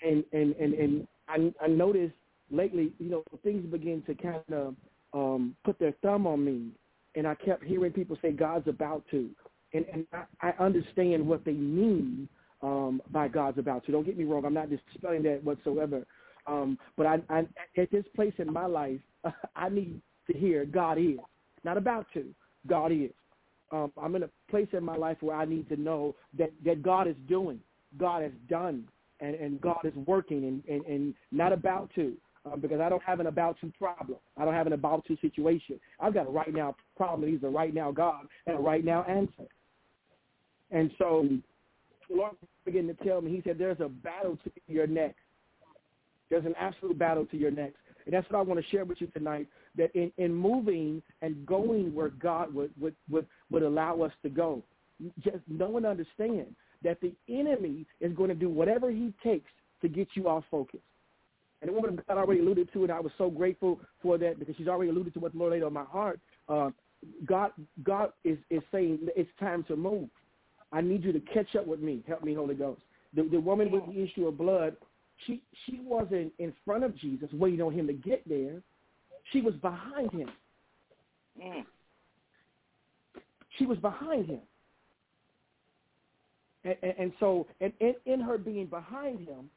and 0.03 0.25
and 0.33 0.55
and 0.57 0.75
and 0.75 1.09
I 1.29 1.53
I 1.63 1.67
noticed 1.69 2.15
lately, 2.51 2.93
you 2.99 3.11
know, 3.11 3.23
things 3.43 3.65
begin 3.71 4.03
to 4.07 4.15
kind 4.15 4.43
of 4.53 4.75
um, 5.13 5.57
put 5.65 5.79
their 5.79 5.93
thumb 6.03 6.27
on 6.27 6.45
me, 6.45 6.69
and 7.15 7.27
I 7.27 7.35
kept 7.35 7.65
hearing 7.65 7.93
people 7.93 8.17
say 8.23 8.33
God's 8.33 8.69
about 8.69 9.05
to, 9.11 9.31
and 9.73 9.85
and 9.93 10.07
I, 10.13 10.25
I 10.49 10.65
understand 10.65 11.27
what 11.27 11.45
they 11.45 11.53
mean 11.53 12.29
um, 12.63 13.03
by 13.11 13.29
God's 13.29 13.59
about 13.59 13.85
to. 13.87 13.93
Don't 13.93 14.07
get 14.07 14.17
me 14.17 14.25
wrong, 14.25 14.45
I'm 14.45 14.55
not 14.55 14.71
dispelling 14.71 15.23
that 15.25 15.45
whatsoever. 15.45 16.05
Um, 16.47 16.79
but 16.97 17.07
I, 17.07 17.21
I, 17.31 17.39
at 17.79 17.91
this 17.91 18.05
place 18.15 18.35
in 18.39 18.53
my 18.53 18.67
life, 18.67 19.01
I 19.57 19.69
need 19.69 20.01
to 20.31 20.37
hear 20.37 20.65
God 20.65 20.99
is 20.99 21.19
not 21.65 21.77
about 21.77 22.07
to. 22.15 22.25
God 22.67 22.93
is. 22.93 23.11
Um, 23.73 23.93
I'm 24.01 24.15
in 24.15 24.25
a 24.25 24.31
place 24.51 24.69
in 24.73 24.85
my 24.85 24.97
life 24.97 25.17
where 25.21 25.37
I 25.37 25.45
need 25.45 25.69
to 25.69 25.77
know 25.77 26.15
that, 26.39 26.51
that 26.65 26.83
God 26.83 27.09
is 27.09 27.17
doing, 27.29 27.61
God 27.99 28.23
has 28.23 28.33
done, 28.49 28.85
and, 29.21 29.35
and 29.35 29.61
God 29.61 29.81
is 29.85 29.95
working, 30.07 30.45
and, 30.45 30.63
and, 30.69 30.85
and 30.87 31.15
not 31.33 31.53
about 31.53 31.91
to. 31.95 32.15
Um, 32.47 32.61
because 32.61 32.79
I 32.79 32.91
don't 32.91 33.03
have 33.03 33.21
an 33.21 33.27
about 33.27 33.57
to 33.63 33.73
problem. 33.79 34.19
I 34.37 34.45
don't 34.45 34.53
have 34.53 34.67
an 34.67 34.75
about 34.75 35.07
to 35.07 35.17
situation. 35.23 35.81
I've 35.99 36.13
got 36.13 36.27
a 36.27 36.31
right 36.31 36.53
now 36.53 36.77
problem. 36.95 37.31
He's 37.31 37.43
a 37.43 37.49
right 37.49 37.73
now 37.73 37.91
God 37.91 38.27
and 38.47 38.59
a 38.59 38.61
right 38.61 38.85
now 38.85 39.03
answer. 39.05 39.49
And 40.71 40.91
so 40.99 41.27
the 42.11 42.17
Lord 42.17 42.35
began 42.67 42.87
to 42.89 42.95
tell 43.03 43.23
me, 43.23 43.31
he 43.31 43.41
said, 43.47 43.57
there's 43.57 43.81
a 43.81 43.89
battle 43.89 44.37
to 44.45 44.51
your 44.67 44.87
neck. 44.87 45.15
There's 46.29 46.45
an 46.45 46.55
absolute 46.59 46.99
battle 46.99 47.25
to 47.27 47.37
your 47.39 47.51
neck. 47.51 47.73
And 48.05 48.13
that's 48.13 48.29
what 48.31 48.39
I 48.39 48.43
want 48.43 48.61
to 48.61 48.71
share 48.71 48.85
with 48.85 49.01
you 49.01 49.07
tonight, 49.09 49.47
that 49.77 49.95
in, 49.95 50.13
in 50.19 50.35
moving 50.35 51.03
and 51.23 51.45
going 51.47 51.95
where 51.95 52.11
God 52.11 52.55
would, 52.55 52.71
would, 52.81 52.95
would, 53.11 53.27
would 53.51 53.63
allow 53.63 54.03
us 54.03 54.13
to 54.23 54.29
go, 54.29 54.63
just 55.23 55.39
know 55.49 55.77
and 55.77 55.87
understand 55.87 56.55
that 56.83 57.01
the 57.01 57.13
enemy 57.29 57.87
is 58.01 58.13
going 58.15 58.29
to 58.29 58.35
do 58.35 58.49
whatever 58.49 58.91
he 58.91 59.13
takes 59.23 59.51
to 59.83 59.89
get 59.89 60.09
you 60.15 60.29
off 60.29 60.45
focus. 60.51 60.81
And 61.61 61.71
the 61.71 61.75
woman 61.75 61.99
God 62.07 62.19
already 62.19 62.41
alluded 62.41 62.71
to. 62.75 62.83
And 62.83 62.93
I 62.93 63.01
was 63.01 63.13
so 63.17 63.31
grateful 63.31 63.81
for 64.03 64.19
that 64.19 64.39
because 64.39 64.55
she's 64.57 64.69
already 64.69 64.91
alluded 64.91 65.15
to 65.15 65.21
what 65.21 65.33
the 65.33 65.39
Lord 65.39 65.53
laid 65.53 65.63
on 65.63 65.73
my 65.73 65.85
heart. 65.85 66.21
Uh, 66.49 66.71
God, 67.25 67.53
God 67.83 68.13
is, 68.23 68.39
is 68.51 68.63
saying 68.71 68.99
it's 69.17 69.31
time 69.41 69.65
to 69.65 69.77
move. 69.77 70.09
I 70.73 70.81
need 70.81 71.05
you 71.05 71.13
to 71.13 71.21
catch 71.21 71.57
up 71.57 71.67
with 71.67 71.81
me. 71.81 72.03
Help 72.07 72.23
me, 72.23 72.35
Holy 72.35 72.55
Ghost. 72.55 72.83
The, 73.15 73.23
the 73.23 73.41
woman 73.41 73.71
with 73.71 73.87
the 73.87 74.03
issue 74.03 74.27
of 74.27 74.37
blood, 74.37 74.77
she 75.27 75.43
she 75.65 75.81
wasn't 75.83 76.33
in 76.39 76.53
front 76.65 76.85
of 76.85 76.97
Jesus 76.99 77.29
waiting 77.33 77.63
on 77.63 77.73
him 77.73 77.87
to 77.87 77.93
get 77.93 78.29
there. 78.29 78.61
She 79.33 79.41
was 79.41 79.55
behind 79.55 80.13
him. 80.13 80.31
Mm. 81.43 81.65
She 83.59 83.67
was 83.67 83.79
behind 83.79 84.27
him. 84.27 84.41
And, 86.65 86.77
and, 86.83 86.95
and 86.99 87.13
so, 87.21 87.47
and 87.61 87.73
in, 87.81 87.95
in 88.07 88.21
her 88.21 88.39
being 88.39 88.67
behind 88.67 89.21
him, 89.21 89.51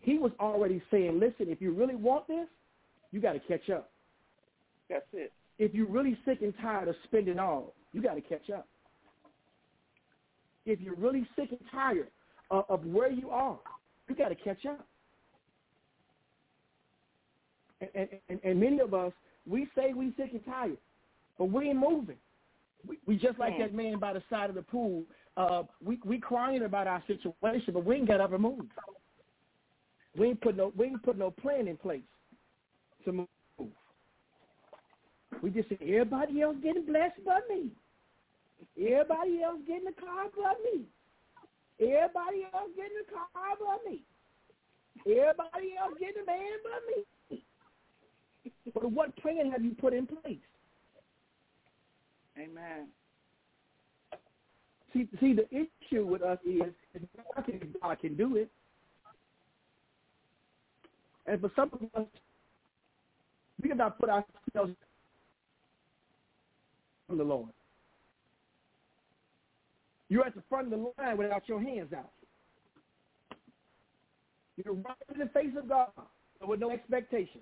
he 0.00 0.18
was 0.18 0.32
already 0.38 0.82
saying, 0.90 1.18
listen, 1.18 1.52
if 1.52 1.60
you 1.60 1.72
really 1.72 1.96
want 1.96 2.28
this, 2.28 2.46
you 3.10 3.20
got 3.20 3.32
to 3.32 3.40
catch 3.40 3.68
up. 3.70 3.90
That's 4.88 5.06
it. 5.12 5.32
If 5.58 5.74
you're 5.74 5.88
really 5.88 6.16
sick 6.24 6.38
and 6.42 6.54
tired 6.62 6.88
of 6.88 6.94
spending 7.04 7.38
all, 7.38 7.74
you 7.92 8.00
got 8.00 8.14
to 8.14 8.20
catch 8.20 8.48
up. 8.50 8.66
If 10.66 10.80
you're 10.80 10.94
really 10.94 11.26
sick 11.34 11.48
and 11.50 11.60
tired 11.70 12.08
of, 12.50 12.64
of 12.68 12.84
where 12.84 13.10
you 13.10 13.30
are, 13.30 13.58
you 14.08 14.14
got 14.14 14.28
to 14.28 14.34
catch 14.34 14.64
up. 14.66 14.86
And, 17.80 18.08
and, 18.28 18.40
and 18.42 18.60
many 18.60 18.80
of 18.80 18.92
us, 18.94 19.12
we 19.46 19.68
say 19.74 19.92
we 19.94 20.12
sick 20.16 20.30
and 20.32 20.44
tired, 20.44 20.76
but 21.38 21.46
we 21.46 21.68
ain't 21.68 21.78
moving. 21.78 22.16
We, 22.86 22.98
we 23.06 23.16
just 23.16 23.38
like 23.38 23.58
that 23.58 23.74
man 23.74 23.98
by 23.98 24.12
the 24.12 24.22
side 24.30 24.50
of 24.50 24.56
the 24.56 24.62
pool. 24.62 25.04
Uh, 25.36 25.62
we 25.84 25.98
we 26.04 26.18
crying 26.18 26.62
about 26.64 26.86
our 26.86 27.02
situation, 27.06 27.72
but 27.72 27.84
we 27.84 27.96
ain't 27.96 28.08
got 28.08 28.20
up 28.20 28.32
and 28.32 28.42
move. 28.42 28.66
We 30.16 30.28
ain't 30.28 30.40
put 30.40 30.56
no 30.56 30.72
we 30.76 30.86
ain't 30.86 31.02
put 31.02 31.16
no 31.18 31.30
plan 31.30 31.68
in 31.68 31.76
place 31.76 32.02
to 33.04 33.12
move. 33.12 33.28
We 35.42 35.50
just 35.50 35.68
say 35.68 35.78
everybody 35.82 36.42
else 36.42 36.56
getting 36.62 36.86
blessed 36.86 37.20
but 37.24 37.44
me. 37.48 37.70
Everybody 38.76 39.42
else 39.42 39.58
getting 39.66 39.84
the 39.84 39.92
car 39.92 40.26
but 40.34 40.58
me. 40.64 40.82
Everybody 41.80 42.46
else 42.52 42.70
getting 42.74 42.98
the 42.98 43.12
car 43.12 43.54
but 43.58 43.90
me. 43.90 44.02
Everybody 45.06 45.74
else 45.78 45.94
getting 46.00 46.22
a 46.22 46.26
man 46.26 46.58
but 46.64 46.82
me. 46.96 47.04
But 48.74 48.90
what 48.90 49.16
plan 49.16 49.50
have 49.50 49.64
you 49.64 49.72
put 49.72 49.92
in 49.92 50.06
place? 50.06 50.38
Amen. 52.38 52.88
See, 54.92 55.08
see, 55.20 55.34
the 55.34 55.46
issue 55.50 56.06
with 56.06 56.22
us 56.22 56.38
is, 56.46 56.62
is 56.94 57.02
God 57.82 58.00
can 58.00 58.16
do 58.16 58.36
it. 58.36 58.50
And 61.26 61.40
for 61.40 61.50
some 61.54 61.70
of 61.72 62.02
us, 62.02 62.08
we 63.62 63.68
cannot 63.68 63.98
put 63.98 64.08
ourselves 64.08 64.74
from 67.06 67.18
the 67.18 67.24
Lord. 67.24 67.50
You're 70.08 70.24
at 70.24 70.34
the 70.34 70.42
front 70.48 70.72
of 70.72 70.78
the 70.78 70.92
line 71.02 71.18
without 71.18 71.46
your 71.48 71.60
hands 71.60 71.92
out. 71.92 72.12
You're 74.56 74.74
right 74.74 74.96
in 75.12 75.20
the 75.20 75.26
face 75.26 75.52
of 75.56 75.68
God, 75.68 75.88
but 76.40 76.48
with 76.48 76.60
no 76.60 76.70
expectation. 76.70 77.40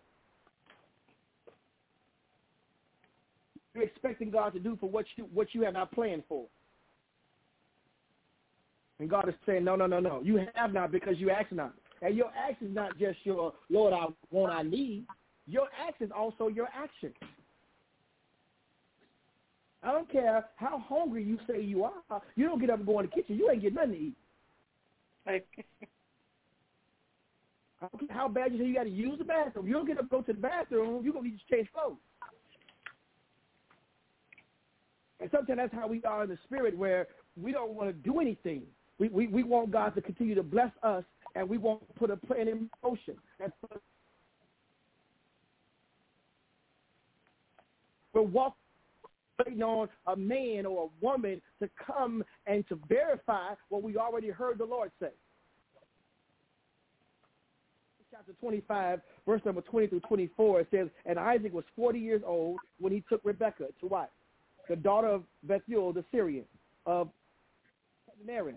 You're 3.77 3.85
expecting 3.85 4.31
God 4.31 4.55
to 4.55 4.59
do 4.59 4.77
for 4.81 4.89
what 4.89 5.05
you 5.17 5.29
what 5.35 5.55
you 5.55 5.62
have 5.62 5.75
not 5.75 5.93
planned 5.93 6.23
for. 6.29 6.47
And 8.99 9.11
God 9.11 9.29
is 9.29 9.35
saying, 9.45 9.65
no, 9.65 9.77
no, 9.77 9.87
no, 9.87 10.01
no. 10.01 10.23
You 10.25 10.41
have 10.55 10.73
not 10.73 10.91
because 10.91 11.19
you 11.19 11.31
ask 11.31 11.53
not. 11.53 11.75
And 12.01 12.17
your 12.17 12.29
act 12.29 12.62
is 12.62 12.75
not 12.75 12.99
just 12.99 13.19
your 13.25 13.53
Lord, 13.69 13.93
I 13.93 14.07
want, 14.31 14.55
I 14.55 14.62
need. 14.62 15.05
Your 15.47 15.69
act 15.87 16.01
is 16.01 16.11
also 16.17 16.49
your 16.49 16.69
action. 16.75 17.12
I 19.83 19.93
don't 19.93 20.11
care 20.11 20.47
how 20.57 20.83
hungry 20.89 21.23
you 21.23 21.39
say 21.47 21.61
you 21.61 21.85
are. 21.85 22.23
You 22.35 22.47
don't 22.47 22.59
get 22.59 22.71
up 22.71 22.79
and 22.79 22.87
go 22.87 22.99
in 23.01 23.07
the 23.07 23.12
kitchen. 23.12 23.37
You 23.37 23.51
ain't 23.51 23.61
get 23.61 23.75
nothing 23.75 23.93
to 23.93 23.99
eat. 23.99 24.15
I 27.83 27.89
don't 27.93 28.09
care 28.09 28.17
how 28.17 28.29
bad 28.29 28.53
you 28.53 28.59
say 28.59 28.65
you 28.65 28.75
got 28.75 28.85
to 28.85 28.91
use 28.91 29.19
the 29.19 29.25
bathroom. 29.25 29.67
You 29.67 29.75
don't 29.75 29.87
get 29.87 29.99
up 29.99 30.03
and 30.03 30.11
go 30.11 30.23
to 30.23 30.33
the 30.33 30.41
bathroom. 30.41 31.05
You're 31.05 31.12
going 31.12 31.27
to 31.27 31.31
need 31.31 31.41
to 31.47 31.55
change 31.55 31.69
clothes. 31.75 31.99
And 35.27 35.33
sometimes 35.33 35.59
that's 35.59 35.75
how 35.75 35.89
we 35.89 36.01
are 36.05 36.23
in 36.23 36.31
the 36.31 36.39
spirit 36.45 36.79
where 36.79 37.09
we 37.37 37.51
don't 37.51 37.73
want 37.73 37.89
to 37.89 37.93
do 37.93 38.21
anything. 38.21 38.62
We, 39.01 39.09
we, 39.09 39.27
we 39.27 39.43
want 39.43 39.73
God 39.73 39.93
to 39.97 40.01
continue 40.01 40.37
to 40.37 40.43
bless 40.45 40.71
us 40.85 41.03
and 41.35 41.49
we 41.49 41.59
won't 41.59 41.83
put 41.97 42.12
a 42.12 42.17
plan 42.17 42.47
in 42.47 42.71
motion. 42.81 43.17
We're 48.12 48.23
walking 48.23 48.55
waiting 49.45 49.65
on 49.65 49.89
a 50.07 50.15
man 50.15 50.65
or 50.65 50.85
a 50.85 51.05
woman 51.05 51.43
to 51.61 51.69
come 51.85 52.23
and 52.47 52.65
to 52.69 52.79
verify 52.89 53.55
what 53.69 53.83
we 53.83 53.97
already 53.97 54.31
heard 54.31 54.59
the 54.59 54.65
Lord 54.65 54.93
say. 55.01 55.11
Chapter 58.12 58.33
25, 58.41 59.01
verse 59.27 59.43
number 59.45 59.61
20 59.61 59.89
through 59.89 60.01
24, 60.01 60.61
it 60.61 60.69
says, 60.71 60.89
And 61.05 61.19
Isaac 61.19 61.53
was 61.53 61.65
40 61.75 61.99
years 61.99 62.23
old 62.25 62.61
when 62.79 62.93
he 62.93 63.03
took 63.09 63.21
Rebekah 63.25 63.67
to 63.81 63.87
wife. 63.89 64.09
The 64.69 64.77
daughter 64.77 65.09
of 65.09 65.23
Bethuel 65.45 65.93
the 65.93 66.05
Syrian, 66.11 66.45
of 66.87 67.09
Aaron, 68.29 68.57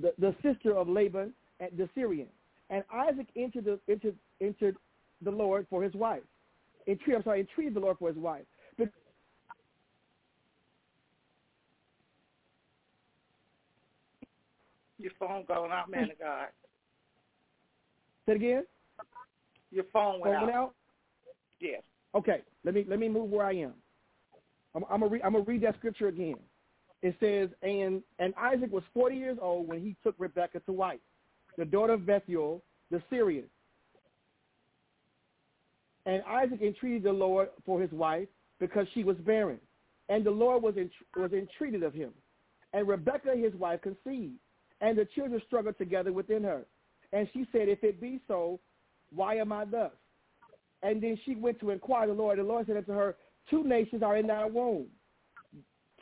the, 0.00 0.12
the 0.18 0.34
sister 0.42 0.76
of 0.76 0.88
Laban 0.88 1.32
the 1.76 1.88
Syrian. 1.94 2.28
And 2.70 2.84
Isaac 2.92 3.26
entered 3.36 3.64
the, 3.64 3.78
entered, 3.90 4.14
entered 4.40 4.76
the 5.22 5.30
Lord 5.30 5.66
for 5.70 5.82
his 5.82 5.94
wife. 5.94 6.22
Entreat, 6.86 7.16
I'm 7.16 7.24
sorry, 7.24 7.40
entreated 7.40 7.74
the 7.74 7.80
Lord 7.80 7.98
for 7.98 8.08
his 8.08 8.16
wife. 8.16 8.44
But 8.78 8.88
Your 14.98 15.12
phone 15.18 15.44
going 15.46 15.70
out, 15.70 15.90
man 15.90 16.10
of 16.10 16.18
God. 16.18 16.48
Say 18.26 18.32
it 18.32 18.36
again. 18.36 18.64
Your 19.70 19.84
phone 19.92 20.20
went, 20.20 20.34
phone 20.34 20.46
went 20.46 20.56
out. 20.56 20.62
out. 20.64 20.74
Yes. 21.60 21.82
Okay. 22.14 22.42
Let 22.64 22.74
me 22.74 22.84
let 22.88 22.98
me 22.98 23.08
move 23.08 23.30
where 23.30 23.46
I 23.46 23.54
am. 23.54 23.74
I'm, 24.84 24.84
I'm 25.22 25.32
gonna 25.32 25.44
read. 25.44 25.62
That 25.62 25.76
scripture 25.76 26.08
again. 26.08 26.36
It 27.02 27.16
says, 27.20 27.48
and 27.62 28.02
and 28.18 28.34
Isaac 28.36 28.72
was 28.72 28.82
40 28.94 29.16
years 29.16 29.38
old 29.40 29.68
when 29.68 29.80
he 29.80 29.96
took 30.02 30.14
Rebekah 30.18 30.60
to 30.60 30.72
wife, 30.72 31.00
the 31.56 31.64
daughter 31.64 31.94
of 31.94 32.06
Bethuel 32.06 32.62
the 32.90 33.02
Syrian. 33.10 33.44
And 36.06 36.22
Isaac 36.26 36.62
entreated 36.62 37.02
the 37.02 37.12
Lord 37.12 37.50
for 37.66 37.80
his 37.80 37.90
wife 37.92 38.28
because 38.60 38.86
she 38.94 39.04
was 39.04 39.16
barren, 39.18 39.58
and 40.08 40.24
the 40.24 40.30
Lord 40.30 40.62
was 40.62 40.74
was 41.16 41.32
entreated 41.32 41.82
of 41.82 41.94
him. 41.94 42.12
And 42.72 42.86
Rebekah 42.86 43.36
his 43.36 43.54
wife 43.54 43.80
conceived, 43.82 44.34
and 44.80 44.96
the 44.96 45.06
children 45.14 45.40
struggled 45.46 45.78
together 45.78 46.12
within 46.12 46.42
her. 46.44 46.64
And 47.12 47.28
she 47.32 47.46
said, 47.52 47.68
If 47.68 47.82
it 47.82 48.00
be 48.00 48.20
so, 48.28 48.60
why 49.14 49.36
am 49.36 49.52
I 49.52 49.64
thus? 49.64 49.92
And 50.82 51.02
then 51.02 51.18
she 51.24 51.34
went 51.34 51.58
to 51.60 51.70
inquire 51.70 52.06
the 52.06 52.12
Lord. 52.12 52.38
The 52.38 52.42
Lord 52.42 52.66
said 52.66 52.76
unto 52.76 52.92
her, 52.92 53.16
Two 53.50 53.64
nations 53.64 54.02
are 54.02 54.16
in 54.16 54.26
thy 54.26 54.46
womb. 54.46 54.86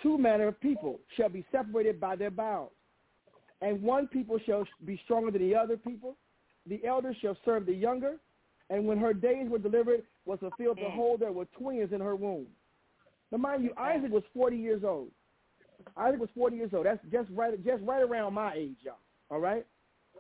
Two 0.03 0.19
manner 0.19 0.49
of 0.49 0.61
people 0.61 1.01
shall 1.17 1.29
be 1.29 1.45
separated 1.51 2.01
by 2.01 2.17
their 2.17 2.31
bounds. 2.31 2.73
And 3.63 3.83
one 3.83 4.09
people 4.09 4.39
shall 4.45 4.65
be 4.85 5.01
stronger 5.05 5.31
than 5.31 5.49
the 5.49 5.55
other 5.55 5.77
people. 5.77 6.17
The 6.67 6.85
elder 6.85 7.15
shall 7.21 7.37
serve 7.45 7.67
the 7.67 7.75
younger. 7.75 8.17
And 8.69 8.87
when 8.87 8.99
her 8.99 9.15
days 9.15 9.49
were 9.49 9.59
delivered, 9.59 10.03
was 10.25 10.41
fulfilled, 10.41 10.77
behold, 10.77 11.21
there 11.21 11.33
were 11.33 11.47
twins 11.59 11.93
in 11.93 12.01
her 12.01 12.17
womb. 12.17 12.47
Now, 13.31 13.39
mind 13.39 13.65
you, 13.65 13.73
Isaac 13.79 14.11
was 14.11 14.25
40 14.35 14.57
years 14.57 14.83
old. 14.85 15.11
Isaac 15.97 16.21
was 16.21 16.29
40 16.37 16.57
years 16.57 16.71
old. 16.75 16.87
That's 16.87 17.01
just 17.11 17.29
right, 17.33 17.53
just 17.65 17.83
right 17.85 18.03
around 18.03 18.35
my 18.35 18.55
age, 18.55 18.77
y'all. 18.83 18.95
All 19.31 19.39
right? 19.39 19.65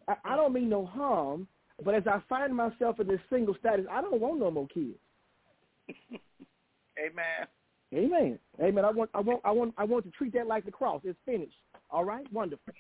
I, 0.09 0.15
I 0.25 0.37
don't 0.37 0.53
mean 0.53 0.69
no 0.69 0.87
harm, 0.87 1.49
but 1.85 1.95
as 1.95 2.07
I 2.07 2.21
find 2.29 2.55
myself 2.55 3.01
in 3.01 3.09
this 3.09 3.21
single 3.31 3.57
status, 3.59 3.87
I 3.91 4.01
don't 4.01 4.21
want 4.21 4.39
no 4.39 4.51
more 4.51 4.69
kids. 4.69 4.99
Amen. 6.99 7.47
Amen. 7.95 8.39
Amen. 8.61 8.85
I 8.85 8.91
want, 8.91 9.11
I 9.15 9.21
want, 9.21 9.41
I 9.45 9.51
want, 9.51 9.75
I 9.79 9.85
want 9.85 10.05
to 10.05 10.11
treat 10.11 10.33
that 10.35 10.47
like 10.47 10.65
the 10.65 10.73
cross. 10.73 11.01
It's 11.05 11.19
finished. 11.25 11.57
All 11.91 12.05
right. 12.05 12.31
Wonderful. 12.33 12.73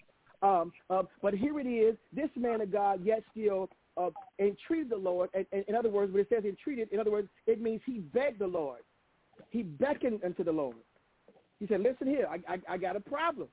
Um, 0.43 0.73
uh, 0.91 1.03
but 1.23 1.35
here 1.35 1.59
it 1.61 1.67
is. 1.67 1.97
This 2.13 2.29
man 2.37 2.61
of 2.61 2.73
God 2.73 3.05
yet 3.05 3.23
still 3.31 3.71
uh, 3.97 4.11
entreated 4.39 4.91
the 4.91 4.97
Lord. 4.97 5.31
And, 5.35 5.47
and 5.53 5.65
in 5.69 5.75
other 5.75 5.89
words, 5.89 6.13
when 6.13 6.23
it 6.23 6.29
says 6.29 6.45
entreated, 6.45 6.89
in 6.93 7.01
other 7.01 7.11
words, 7.11 7.29
it 7.47 7.61
means 7.61 7.81
he 7.87 7.99
begged 7.99 8.41
the 8.41 8.47
Lord. 8.47 8.81
He 9.51 9.63
beckoned 9.63 10.21
unto 10.25 10.45
the 10.45 10.53
Lord. 10.53 10.77
He 11.61 11.67
said, 11.67 11.81
"Listen 11.81 12.07
here. 12.07 12.27
I, 12.29 12.55
I, 12.55 12.75
I 12.75 12.77
got 12.77 12.97
a 12.97 13.01
problem. 13.01 13.49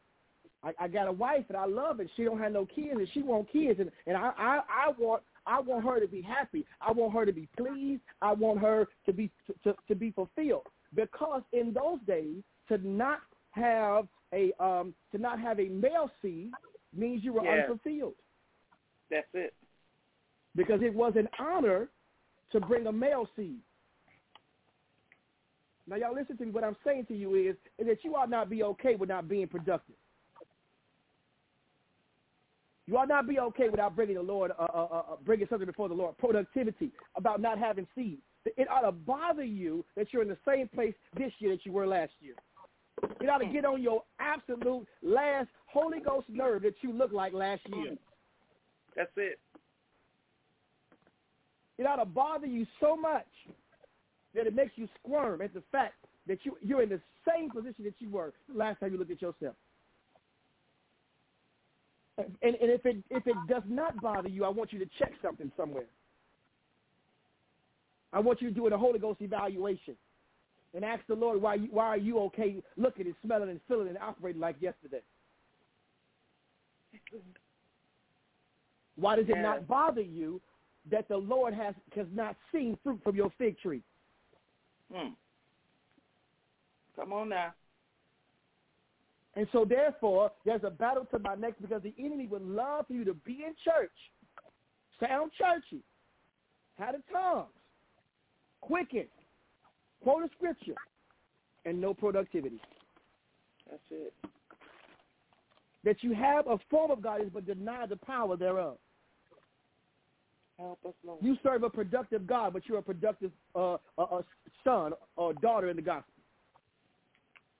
I, 0.63 0.71
I 0.79 0.87
got 0.87 1.07
a 1.07 1.11
wife 1.11 1.45
that 1.49 1.57
I 1.57 1.65
love, 1.65 1.99
and 1.99 2.09
she 2.15 2.23
don't 2.23 2.39
have 2.39 2.51
no 2.51 2.65
kids, 2.65 2.93
and 2.93 3.07
she 3.13 3.21
want 3.21 3.51
kids, 3.51 3.79
and, 3.79 3.91
and 4.07 4.17
I, 4.17 4.31
I, 4.37 4.59
I 4.87 4.91
want 4.97 5.23
I 5.45 5.59
want 5.59 5.85
her 5.85 5.99
to 5.99 6.07
be 6.07 6.21
happy. 6.21 6.65
I 6.81 6.91
want 6.91 7.13
her 7.13 7.25
to 7.25 7.33
be 7.33 7.47
pleased. 7.57 8.01
I 8.21 8.33
want 8.33 8.59
her 8.59 8.87
to 9.05 9.13
be 9.13 9.31
to, 9.63 9.75
to 9.87 9.95
be 9.95 10.11
fulfilled. 10.11 10.63
Because 10.95 11.41
in 11.51 11.73
those 11.73 11.99
days, 12.07 12.43
to 12.69 12.77
not 12.87 13.19
have 13.51 14.07
a 14.33 14.51
um, 14.63 14.93
to 15.11 15.17
not 15.17 15.39
have 15.39 15.59
a 15.59 15.67
male 15.69 16.09
seed 16.21 16.51
means 16.95 17.23
you 17.23 17.33
were 17.33 17.43
Yes. 17.43 17.69
unfulfilled. 17.69 18.15
That's 19.09 19.27
it. 19.33 19.53
Because 20.55 20.81
it 20.81 20.93
was 20.93 21.13
an 21.15 21.27
honor 21.39 21.89
to 22.51 22.59
bring 22.59 22.87
a 22.87 22.91
male 22.91 23.27
seed. 23.35 23.59
Now, 25.87 25.97
y'all 25.97 26.15
listen 26.15 26.37
to 26.37 26.45
me. 26.45 26.51
What 26.51 26.63
I'm 26.63 26.77
saying 26.85 27.07
to 27.07 27.15
you 27.15 27.35
is, 27.35 27.55
is 27.77 27.87
that 27.87 28.03
you 28.03 28.15
ought 28.15 28.29
not 28.29 28.49
be 28.49 28.63
okay 28.63 28.95
with 28.95 29.09
not 29.09 29.27
being 29.27 29.47
productive. 29.47 29.95
You 32.85 32.97
ought 32.97 33.07
not 33.07 33.27
be 33.27 33.39
okay 33.39 33.69
without 33.69 33.95
bringing 33.95 34.15
the 34.15 34.21
Lord, 34.21 34.51
uh, 34.59 34.63
uh, 34.63 34.87
uh, 34.91 35.03
bringing 35.25 35.47
something 35.49 35.65
before 35.65 35.87
the 35.87 35.95
Lord. 35.95 36.17
Productivity 36.17 36.91
about 37.15 37.39
not 37.39 37.57
having 37.57 37.87
seed. 37.95 38.19
It 38.45 38.67
ought 38.69 38.81
to 38.81 38.91
bother 38.91 39.43
you 39.43 39.85
that 39.95 40.07
you're 40.11 40.21
in 40.21 40.27
the 40.27 40.37
same 40.45 40.67
place 40.67 40.93
this 41.17 41.31
year 41.39 41.51
that 41.51 41.65
you 41.65 41.71
were 41.71 41.87
last 41.87 42.11
year. 42.19 42.35
It 43.21 43.29
ought 43.29 43.37
to 43.37 43.45
get 43.45 43.63
on 43.63 43.81
your 43.81 44.03
absolute 44.19 44.85
last 45.01 45.47
Holy 45.67 45.99
Ghost 45.99 46.27
nerve 46.29 46.63
that 46.63 46.75
you 46.81 46.91
look 46.91 47.13
like 47.13 47.33
last 47.33 47.61
year. 47.73 47.95
That's 48.95 49.11
it. 49.15 49.39
It 51.77 51.87
ought 51.87 51.95
to 51.95 52.05
bother 52.05 52.47
you 52.47 52.67
so 52.79 52.95
much 52.95 53.25
that 54.35 54.45
it 54.45 54.55
makes 54.55 54.71
you 54.75 54.87
squirm 54.99 55.41
at 55.41 55.53
the 55.53 55.63
fact 55.71 55.95
that 56.27 56.39
you, 56.43 56.57
you're 56.61 56.83
in 56.83 56.89
the 56.89 57.01
same 57.27 57.49
position 57.49 57.85
that 57.85 57.95
you 57.99 58.09
were 58.09 58.33
last 58.53 58.79
time 58.79 58.91
you 58.91 58.97
looked 58.97 59.11
at 59.11 59.21
yourself. 59.21 59.55
And, 62.17 62.27
and 62.41 62.55
if 62.69 62.85
it 62.85 62.97
if 63.09 63.25
it 63.25 63.35
does 63.47 63.63
not 63.67 63.99
bother 64.01 64.29
you, 64.29 64.45
I 64.45 64.49
want 64.49 64.71
you 64.71 64.79
to 64.79 64.85
check 64.99 65.11
something 65.21 65.51
somewhere. 65.57 65.85
I 68.11 68.19
want 68.19 68.41
you 68.41 68.49
to 68.49 68.53
do 68.53 68.67
a 68.67 68.77
Holy 68.77 68.99
Ghost 68.99 69.21
evaluation 69.21 69.95
and 70.75 70.85
ask 70.85 71.01
the 71.07 71.15
Lord 71.15 71.41
why 71.41 71.55
you, 71.55 71.67
why 71.71 71.85
are 71.87 71.97
you 71.97 72.19
okay 72.19 72.61
looking 72.77 73.07
and 73.07 73.15
smelling 73.23 73.49
and 73.49 73.59
feeling 73.67 73.87
and 73.87 73.97
operating 73.97 74.41
like 74.41 74.55
yesterday? 74.59 75.01
Why 78.95 79.15
does 79.15 79.25
it 79.27 79.39
not 79.39 79.67
bother 79.67 80.01
you 80.01 80.39
that 80.91 81.07
the 81.07 81.17
Lord 81.17 81.55
has 81.55 81.73
has 81.95 82.05
not 82.13 82.35
seen 82.51 82.77
fruit 82.83 82.99
from 83.03 83.15
your 83.15 83.31
fig 83.39 83.57
tree? 83.59 83.81
Hmm. 84.93 85.09
Come 86.95 87.13
on 87.13 87.29
now. 87.29 87.53
And 89.35 89.47
so 89.51 89.65
therefore, 89.65 90.31
there's 90.45 90.63
a 90.63 90.69
battle 90.69 91.05
to 91.11 91.19
my 91.19 91.35
neck 91.35 91.53
because 91.59 91.81
the 91.81 91.93
enemy 91.97 92.27
would 92.27 92.43
love 92.43 92.87
for 92.87 92.93
you 92.93 93.03
to 93.05 93.13
be 93.13 93.43
in 93.45 93.53
church, 93.63 93.91
sound 94.99 95.31
churchy, 95.37 95.81
have 96.77 96.95
the 96.95 97.01
tongues, 97.11 97.47
quicken, 98.61 99.05
quote 100.03 100.23
a 100.23 100.29
scripture, 100.35 100.75
and 101.65 101.79
no 101.79 101.93
productivity. 101.93 102.61
That's 103.69 103.81
it. 103.89 104.13
That 105.83 105.97
you 106.01 106.13
have 106.13 106.47
a 106.47 106.57
form 106.69 106.91
of 106.91 107.01
godliness 107.01 107.31
but 107.33 107.45
deny 107.45 107.85
the 107.87 107.97
power 107.97 108.37
thereof. 108.37 108.77
Help 110.59 110.79
us, 110.85 110.93
Lord. 111.03 111.19
You 111.23 111.35
serve 111.41 111.63
a 111.63 111.69
productive 111.69 112.27
God, 112.27 112.53
but 112.53 112.63
you're 112.67 112.77
a 112.77 112.83
productive 112.83 113.31
uh, 113.55 113.73
uh, 113.73 113.77
uh, 113.97 114.21
son 114.63 114.93
or 115.15 115.33
daughter 115.33 115.69
in 115.69 115.75
the 115.75 115.81
gospel. 115.81 116.13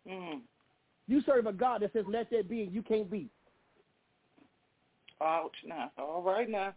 Mm. 0.07 0.41
You 1.07 1.21
serve 1.25 1.45
a 1.47 1.53
God 1.53 1.81
that 1.81 1.93
says, 1.93 2.05
let 2.07 2.29
there 2.29 2.43
be, 2.43 2.63
and 2.63 2.73
you 2.73 2.81
can't 2.81 3.09
be. 3.09 3.29
Ouch 5.21 5.55
now. 5.65 5.91
All 5.97 6.21
right 6.21 6.49
now. 6.49 6.73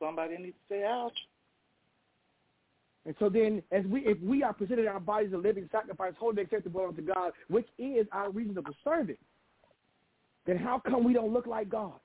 Somebody 0.00 0.36
needs 0.38 0.56
to 0.68 0.74
say 0.74 0.84
ouch. 0.84 1.16
And 3.06 3.14
so 3.18 3.28
then, 3.28 3.62
as 3.72 3.84
we, 3.86 4.00
if 4.00 4.20
we 4.20 4.42
are 4.42 4.52
presented 4.52 4.86
our 4.86 5.00
bodies 5.00 5.32
a 5.32 5.36
living 5.36 5.68
sacrifice, 5.72 6.12
holy, 6.18 6.42
acceptable 6.42 6.84
unto 6.86 7.02
God, 7.02 7.32
which 7.48 7.66
is 7.78 8.06
our 8.12 8.30
reasonable 8.30 8.74
service, 8.84 9.16
then 10.46 10.56
how 10.56 10.80
come 10.86 11.04
we 11.04 11.12
don't 11.12 11.32
look 11.32 11.46
like 11.46 11.70
God? 11.70 11.98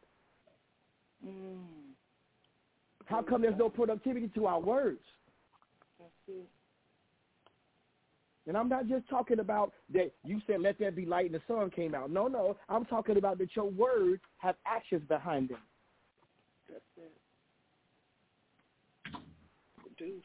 Mm. 1.26 1.58
How 3.06 3.22
come 3.22 3.42
there's 3.42 3.58
no 3.58 3.70
productivity 3.70 4.30
to 4.36 4.46
our 4.46 4.60
words? 4.60 5.00
And 8.48 8.56
I'm 8.56 8.70
not 8.70 8.88
just 8.88 9.10
talking 9.10 9.40
about 9.40 9.74
that 9.94 10.12
you 10.24 10.40
said, 10.46 10.62
let 10.62 10.78
there 10.78 10.92
be 10.92 11.06
light 11.06 11.26
and 11.26 11.36
the 11.36 11.42
sun 11.48 11.72
came 11.72 11.96
out. 11.96 12.12
No, 12.12 12.28
no. 12.28 12.58
I'm 12.70 12.86
talking 12.86 13.18
about 13.18 13.40
that 13.40 13.56
your 13.56 13.70
words 13.70 14.22
have 14.38 14.56
actions 14.68 15.02
behind 15.08 15.50
them. 15.50 15.58
That's 16.70 16.82
it. 16.98 17.12
Produce. 19.82 20.24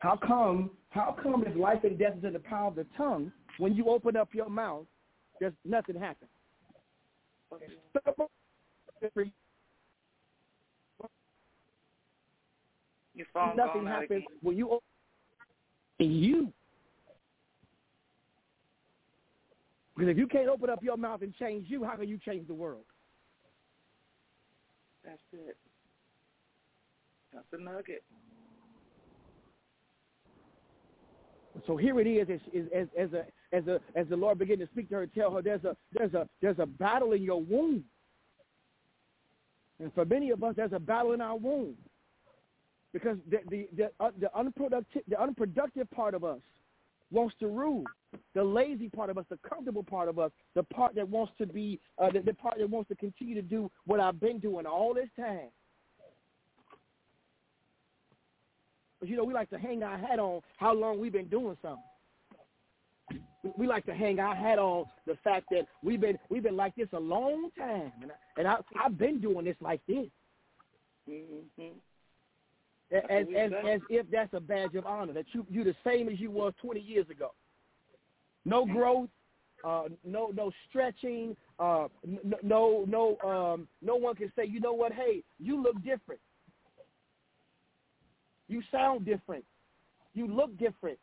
How 0.00 0.16
come, 0.16 0.70
how 0.90 1.16
come 1.22 1.44
if 1.46 1.56
life 1.56 1.84
and 1.84 1.98
death 1.98 2.18
is 2.18 2.24
in 2.24 2.34
the 2.34 2.38
power 2.38 2.68
of 2.68 2.74
the 2.74 2.86
tongue, 2.96 3.32
when 3.58 3.74
you 3.74 3.88
open 3.88 4.16
up 4.16 4.34
your 4.34 4.50
mouth, 4.50 4.84
there's 5.40 5.54
nothing 5.64 5.98
happens? 5.98 6.30
Your 13.14 13.26
phone 13.32 13.56
Nothing 13.56 13.86
happens 13.86 14.10
again. 14.10 14.38
when 14.42 14.56
you 14.58 14.66
open 14.66 14.82
you. 15.98 16.52
Because 19.96 20.10
if 20.10 20.18
you 20.18 20.26
can't 20.26 20.48
open 20.48 20.68
up 20.68 20.82
your 20.82 20.96
mouth 20.96 21.22
and 21.22 21.34
change 21.34 21.66
you, 21.68 21.82
how 21.82 21.96
can 21.96 22.08
you 22.08 22.18
change 22.18 22.46
the 22.46 22.54
world? 22.54 22.84
That's 25.04 25.18
it. 25.32 25.56
That's 27.32 27.46
a 27.52 27.58
nugget. 27.58 28.02
So 31.66 31.76
here 31.76 31.98
it 32.00 32.06
is, 32.06 32.28
as, 32.28 32.64
as, 32.74 32.88
as, 32.98 33.12
a, 33.14 33.24
as, 33.56 33.66
a, 33.66 33.80
as 33.94 34.06
the 34.08 34.16
Lord 34.16 34.38
began 34.38 34.58
to 34.58 34.66
speak 34.66 34.90
to 34.90 34.96
her, 34.96 35.06
tell 35.06 35.34
her 35.34 35.40
there's 35.40 35.64
a, 35.64 35.74
there's, 35.92 36.12
a, 36.12 36.28
there's 36.42 36.58
a 36.58 36.66
battle 36.66 37.12
in 37.12 37.22
your 37.22 37.40
womb. 37.40 37.82
And 39.80 39.92
for 39.94 40.04
many 40.04 40.30
of 40.30 40.42
us, 40.44 40.54
there's 40.56 40.72
a 40.72 40.78
battle 40.78 41.12
in 41.12 41.22
our 41.22 41.36
womb. 41.36 41.74
Because 42.92 43.16
the, 43.30 43.38
the, 43.48 43.68
the, 43.76 43.90
uh, 44.00 44.10
the, 44.20 44.34
unproductive, 44.36 45.02
the 45.08 45.20
unproductive 45.20 45.90
part 45.90 46.14
of 46.14 46.24
us 46.24 46.40
wants 47.10 47.34
to 47.40 47.48
rule. 47.48 47.84
The 48.34 48.42
lazy 48.42 48.88
part 48.88 49.10
of 49.10 49.18
us, 49.18 49.24
the 49.28 49.38
comfortable 49.48 49.82
part 49.82 50.08
of 50.08 50.18
us, 50.18 50.30
the 50.54 50.62
part 50.62 50.94
that 50.94 51.08
wants 51.08 51.32
to 51.38 51.46
be, 51.46 51.80
uh, 51.98 52.10
the, 52.10 52.20
the 52.20 52.34
part 52.34 52.58
that 52.58 52.68
wants 52.68 52.88
to 52.88 52.94
continue 52.96 53.34
to 53.34 53.42
do 53.42 53.70
what 53.84 54.00
I've 54.00 54.20
been 54.20 54.38
doing 54.38 54.66
all 54.66 54.94
this 54.94 55.08
time. 55.18 55.48
But 59.00 59.08
you 59.08 59.16
know, 59.16 59.24
we 59.24 59.34
like 59.34 59.50
to 59.50 59.58
hang 59.58 59.82
our 59.82 59.98
hat 59.98 60.18
on 60.18 60.40
how 60.56 60.72
long 60.74 60.98
we've 60.98 61.12
been 61.12 61.28
doing 61.28 61.56
something. 61.62 61.82
We 63.56 63.66
like 63.66 63.86
to 63.86 63.94
hang 63.94 64.18
our 64.18 64.34
hat 64.34 64.58
on 64.58 64.86
the 65.06 65.16
fact 65.22 65.46
that 65.50 65.66
we've 65.82 66.00
been 66.00 66.18
we've 66.28 66.42
been 66.42 66.56
like 66.56 66.74
this 66.74 66.88
a 66.92 66.98
long 66.98 67.50
time, 67.56 67.92
and 68.02 68.10
I, 68.10 68.14
and 68.38 68.48
I, 68.48 68.56
I've 68.84 68.98
been 68.98 69.20
doing 69.20 69.44
this 69.44 69.56
like 69.60 69.80
this. 69.86 70.06
Mm-hmm. 71.08 71.78
As 72.92 73.26
as, 73.36 73.52
as 73.68 73.80
if 73.90 74.06
that's 74.10 74.32
a 74.32 74.40
badge 74.40 74.74
of 74.74 74.86
honor 74.86 75.12
that 75.12 75.26
you 75.32 75.44
you 75.50 75.64
the 75.64 75.74
same 75.84 76.08
as 76.08 76.20
you 76.20 76.30
was 76.30 76.52
20 76.62 76.80
years 76.80 77.08
ago. 77.10 77.32
No 78.44 78.64
growth, 78.64 79.08
uh, 79.64 79.84
no 80.04 80.30
no 80.32 80.52
stretching, 80.68 81.36
uh, 81.58 81.88
no 82.42 82.84
no 82.86 83.16
um, 83.28 83.66
no 83.82 83.96
one 83.96 84.14
can 84.14 84.32
say 84.36 84.44
you 84.46 84.60
know 84.60 84.72
what 84.72 84.92
hey 84.92 85.24
you 85.40 85.60
look 85.60 85.76
different. 85.82 86.20
You 88.48 88.62
sound 88.70 89.04
different. 89.04 89.44
You 90.14 90.28
look 90.28 90.56
different. 90.56 90.98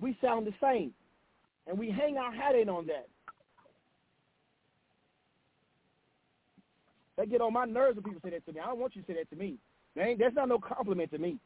We 0.00 0.16
sound 0.20 0.46
the 0.46 0.54
same. 0.60 0.92
And 1.66 1.78
we 1.78 1.90
hang 1.90 2.16
our 2.18 2.32
hat 2.32 2.54
in 2.54 2.68
on 2.68 2.86
that. 2.86 3.08
That 7.16 7.30
get 7.30 7.40
on 7.40 7.52
my 7.52 7.64
nerves 7.64 7.96
when 7.96 8.04
people 8.04 8.20
say 8.24 8.30
that 8.30 8.46
to 8.46 8.52
me. 8.52 8.60
I 8.60 8.66
don't 8.66 8.78
want 8.78 8.96
you 8.96 9.02
to 9.02 9.06
say 9.06 9.14
that 9.14 9.30
to 9.30 9.36
me. 9.36 9.58
Man, 9.94 10.16
that's 10.18 10.34
not 10.34 10.48
no 10.48 10.58
compliment 10.58 11.10
to 11.10 11.18
me. 11.18 11.38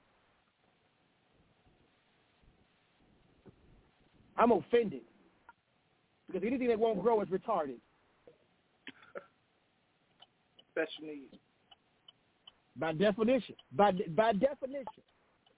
I'm 4.37 4.52
offended. 4.52 5.02
Because 6.26 6.46
anything 6.46 6.68
that 6.68 6.79
won't 6.79 7.02
grow 7.02 7.20
is 7.22 7.29
retarded. 7.29 7.79
Special 10.72 11.05
needs. 11.05 11.35
By 12.79 12.92
definition. 12.92 13.55
By 13.72 13.92
by 14.14 14.33
definition. 14.33 15.02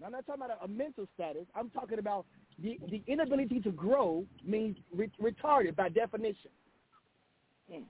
Now, 0.00 0.06
I'm 0.06 0.12
not 0.12 0.26
talking 0.26 0.44
about 0.44 0.58
a, 0.60 0.64
a 0.64 0.68
mental 0.68 1.08
status. 1.14 1.46
I'm 1.56 1.70
talking 1.70 1.98
about 1.98 2.24
the, 2.62 2.78
the 2.88 3.02
inability 3.08 3.60
to 3.60 3.72
grow 3.72 4.24
means 4.44 4.76
re- 4.94 5.10
retarded 5.20 5.74
by 5.74 5.88
definition. 5.88 6.52
Hmm. 7.70 7.82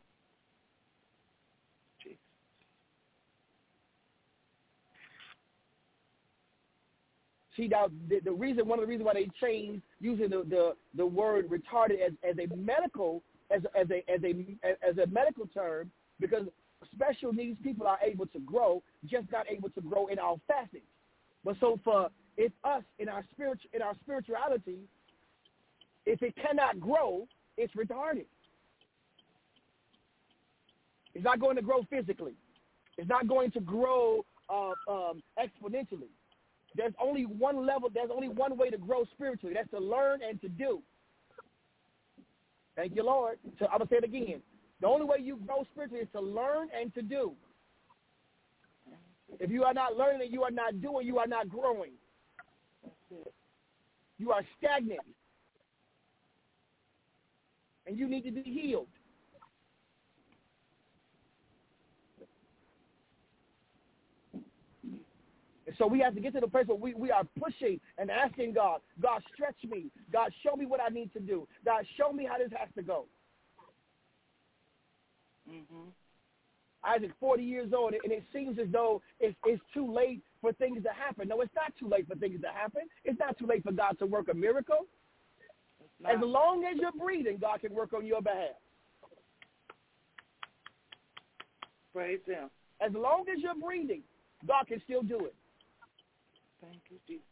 See 7.59 7.67
now, 7.67 7.89
the, 8.09 8.21
the 8.21 8.33
reason 8.33 8.69
one 8.69 8.79
of 8.79 8.85
the 8.85 8.89
reasons 8.89 9.05
why 9.05 9.15
they 9.15 9.29
changed 9.41 9.83
using 10.01 10.31
the, 10.31 10.45
the, 10.49 10.73
the 10.97 11.05
word 11.05 11.51
retarded 11.51 12.01
as, 12.01 12.13
as 12.23 12.37
a 12.39 12.55
medical 12.55 13.23
as 13.51 13.63
as 13.75 13.89
a 13.91 14.09
as 14.11 14.21
a 14.23 14.89
as 14.89 14.99
a 14.99 15.07
medical 15.09 15.47
term 15.49 15.91
because 16.21 16.45
special 16.95 17.33
needs 17.33 17.59
people 17.63 17.87
are 17.87 17.99
able 18.01 18.27
to 18.27 18.39
grow, 18.41 18.81
just 19.07 19.27
not 19.33 19.47
able 19.51 19.71
to 19.71 19.81
grow 19.81 20.07
in 20.07 20.21
all 20.21 20.41
facets. 20.47 20.85
But 21.45 21.57
so 21.59 21.81
for 21.83 22.11
if 22.37 22.53
us 22.63 22.85
in 23.01 23.09
our 23.09 23.25
spirit 23.33 23.59
in 23.73 23.83
our 23.83 23.95
spirituality, 24.03 24.79
if 26.07 26.23
it 26.23 26.35
cannot 26.37 26.79
grow, 26.79 27.27
it's 27.57 27.75
retarded. 27.75 28.27
It's 31.15 31.25
not 31.25 31.41
going 31.41 31.57
to 31.57 31.63
grow 31.63 31.83
physically. 31.91 32.35
It's 32.99 33.09
not 33.09 33.27
going 33.27 33.51
to 33.53 33.61
grow 33.61 34.25
uh, 34.49 34.73
um, 34.89 35.23
exponentially. 35.37 36.11
There's 36.75 36.95
only 37.03 37.27
one 37.27 37.67
level. 37.67 37.89
There's 37.93 38.11
only 38.15 38.29
one 38.29 38.57
way 38.57 38.71
to 38.71 38.79
grow 38.79 39.05
spiritually. 39.15 39.55
That's 39.55 39.71
to 39.71 39.79
learn 39.79 40.21
and 40.29 40.41
to 40.43 40.49
do. 40.49 40.83
Thank 42.77 42.95
you, 42.95 43.05
Lord. 43.05 43.39
So 43.59 43.67
I'm 43.67 43.79
gonna 43.79 43.91
say 43.91 43.97
it 43.97 44.05
again. 44.05 44.41
The 44.81 44.87
only 44.87 45.05
way 45.05 45.17
you 45.21 45.41
grow 45.45 45.65
spiritually 45.73 46.03
is 46.03 46.09
to 46.13 46.21
learn 46.21 46.69
and 46.79 46.95
to 46.95 47.03
do. 47.03 47.33
If 49.41 49.51
you 49.51 49.65
are 49.65 49.75
not 49.75 49.97
learning 49.97 50.23
and 50.23 50.33
you 50.33 50.43
are 50.45 50.51
not 50.51 50.81
doing, 50.81 51.07
you 51.07 51.19
are 51.19 51.27
not 51.27 51.49
growing. 51.49 51.93
You 54.19 54.33
are 54.33 54.43
stagnant. 54.57 55.01
And 57.87 57.99
you 57.99 58.09
need 58.09 58.25
to 58.25 58.31
be 58.31 58.43
healed. 58.43 58.89
And 65.69 65.77
so 65.77 65.87
we 65.87 66.01
have 66.01 66.15
to 66.15 66.21
get 66.21 66.33
to 66.33 66.41
the 66.41 66.49
place 66.49 66.67
where 66.67 66.79
we, 66.79 66.95
we 66.95 67.11
are 67.11 67.25
pushing 67.39 67.79
and 67.99 68.11
asking 68.11 68.55
God, 68.55 68.81
God, 69.03 69.23
stretch 69.35 69.59
me. 69.71 69.91
God, 70.11 70.33
show 70.43 70.57
me 70.57 70.65
what 70.65 70.81
I 70.81 70.89
need 70.89 71.13
to 71.13 71.21
do. 71.21 71.47
God, 71.63 71.85
show 71.99 72.11
me 72.11 72.27
how 72.27 72.39
this 72.39 72.49
has 72.59 72.71
to 72.75 72.83
go. 72.83 73.05
Mm-hmm. 75.47 75.91
Isaac, 76.87 77.11
40 77.21 77.43
years 77.43 77.73
old, 77.77 77.93
and 78.03 78.11
it 78.11 78.25
seems 78.33 78.59
as 78.59 78.69
though 78.73 79.03
it's, 79.21 79.37
it's 79.45 79.61
too 79.75 79.93
late 79.93 80.23
for 80.41 80.55
things 80.55 80.83
to 80.85 80.89
happen. 80.89 81.29
No, 81.29 81.43
it's 81.43 81.55
not 81.55 81.75
too 81.79 81.87
late 81.87 82.09
for 82.09 82.15
things 82.15 82.41
to 82.41 82.49
happen. 82.49 82.83
It's 83.05 83.19
not 83.19 83.39
too 83.39 83.47
late 83.47 83.63
for 83.63 83.73
God 83.73 83.99
to 83.99 84.07
work 84.07 84.29
a 84.31 84.35
miracle. 84.35 84.87
As 86.09 86.17
long 86.23 86.65
as 86.65 86.79
you're 86.81 86.93
breathing, 86.93 87.37
God 87.39 87.61
can 87.61 87.75
work 87.75 87.93
on 87.93 88.07
your 88.07 88.23
behalf. 88.23 88.57
Praise 91.93 92.21
Him. 92.27 92.49
As 92.81 92.93
long 92.95 93.27
as 93.31 93.43
you're 93.43 93.55
breathing, 93.55 94.01
God 94.47 94.67
can 94.67 94.81
still 94.87 95.03
do 95.03 95.27
it. 95.27 95.35
Thank 96.61 96.83
you, 96.91 96.99
Jesus. 97.07 97.25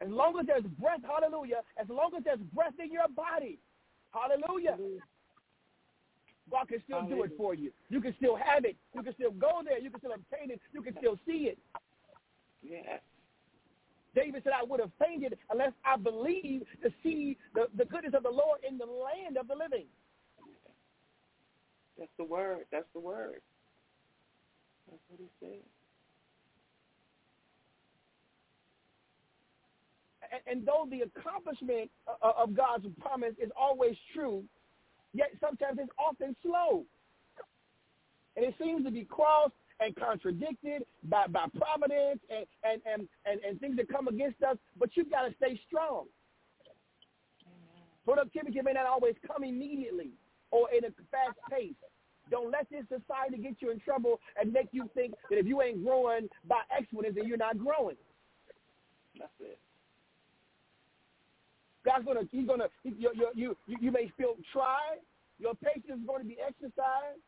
As 0.00 0.08
long 0.10 0.38
as 0.38 0.46
there's 0.46 0.64
breath, 0.78 1.00
hallelujah. 1.02 1.60
As 1.80 1.88
long 1.88 2.10
as 2.16 2.24
there's 2.24 2.40
breath 2.52 2.74
in 2.82 2.92
your 2.92 3.08
body, 3.08 3.58
hallelujah. 4.12 4.72
hallelujah. 4.72 5.00
God 6.50 6.68
can 6.68 6.82
still 6.84 7.00
hallelujah. 7.00 7.28
do 7.28 7.32
it 7.32 7.36
for 7.36 7.54
you. 7.54 7.70
You 7.88 8.00
can 8.00 8.14
still 8.18 8.36
have 8.36 8.64
it. 8.64 8.76
You 8.94 9.02
can 9.02 9.14
still 9.14 9.30
go 9.32 9.62
there. 9.64 9.78
You 9.78 9.90
can 9.90 10.00
still 10.00 10.12
obtain 10.12 10.50
it. 10.50 10.60
You 10.72 10.82
can 10.82 10.94
still 10.98 11.18
see 11.26 11.48
it. 11.48 11.58
Yes. 12.62 13.00
David 14.14 14.42
said, 14.44 14.52
I 14.58 14.64
would 14.64 14.80
have 14.80 14.92
fainted 14.98 15.36
unless 15.50 15.72
I 15.84 15.96
believed 15.96 16.66
to 16.82 16.90
see 17.02 17.36
the, 17.54 17.66
the 17.76 17.84
goodness 17.84 18.14
of 18.14 18.22
the 18.22 18.30
Lord 18.30 18.60
in 18.68 18.78
the 18.78 18.86
land 18.86 19.36
of 19.36 19.48
the 19.48 19.54
living. 19.54 19.86
That's 21.98 22.10
the 22.18 22.24
word. 22.24 22.66
That's 22.70 22.86
the 22.94 23.00
word. 23.00 23.40
That's 24.90 25.02
what 25.08 25.20
he 25.20 25.28
said. 25.40 25.62
And, 30.46 30.66
though 30.66 30.86
the 30.90 31.02
accomplishment 31.02 31.90
uh, 32.06 32.26
uh, 32.26 32.42
of 32.42 32.54
God's 32.54 32.86
promise 33.00 33.34
is 33.42 33.50
always 33.58 33.96
true, 34.14 34.44
yet 35.12 35.30
sometimes 35.40 35.78
it's 35.80 35.90
often 35.98 36.34
slow. 36.42 36.84
And 38.36 38.44
it 38.44 38.54
seems 38.60 38.84
to 38.84 38.90
be 38.90 39.04
crossed 39.04 39.54
and 39.80 39.94
contradicted 39.96 40.84
by, 41.04 41.26
by 41.26 41.46
providence 41.56 42.20
and, 42.30 42.46
and, 42.64 42.80
and, 42.86 43.08
and, 43.26 43.40
and 43.46 43.60
things 43.60 43.76
that 43.76 43.88
come 43.88 44.08
against 44.08 44.42
us, 44.42 44.56
but 44.78 44.90
you've 44.94 45.10
got 45.10 45.22
to 45.22 45.34
stay 45.36 45.60
strong. 45.66 46.06
Productivity 48.04 48.60
may 48.62 48.72
not 48.72 48.86
always 48.86 49.14
come 49.26 49.44
immediately 49.44 50.10
or 50.50 50.68
in 50.70 50.84
a 50.84 50.88
fast 51.10 51.38
pace. 51.50 51.74
Don't 52.30 52.50
let 52.50 52.68
this 52.70 52.84
society 52.88 53.42
get 53.42 53.60
you 53.60 53.70
in 53.70 53.80
trouble 53.80 54.20
and 54.40 54.52
make 54.52 54.68
you 54.72 54.88
think 54.94 55.14
that 55.30 55.38
if 55.38 55.46
you 55.46 55.60
ain't 55.62 55.84
growing 55.84 56.28
by 56.48 56.60
exponents, 56.76 57.16
then 57.18 57.26
you're 57.26 57.36
not 57.36 57.58
growing. 57.58 57.96
That's 59.18 59.32
it. 59.40 59.58
God's 61.84 62.04
gonna 62.04 62.20
he's 62.30 62.46
gonna 62.46 62.68
you 62.82 63.10
you 63.14 63.28
you 63.34 63.56
you 63.66 63.90
may 63.90 64.10
feel 64.16 64.36
tried. 64.52 65.00
Your 65.38 65.54
patience 65.54 66.00
is 66.00 66.06
going 66.06 66.22
to 66.22 66.28
be 66.28 66.38
exercised. 66.40 67.20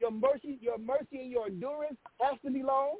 Your 0.00 0.10
mercy, 0.10 0.58
your 0.60 0.78
mercy 0.78 1.20
and 1.22 1.30
your 1.30 1.46
endurance 1.46 1.96
has 2.20 2.38
to 2.44 2.50
be 2.50 2.62
long. 2.62 2.96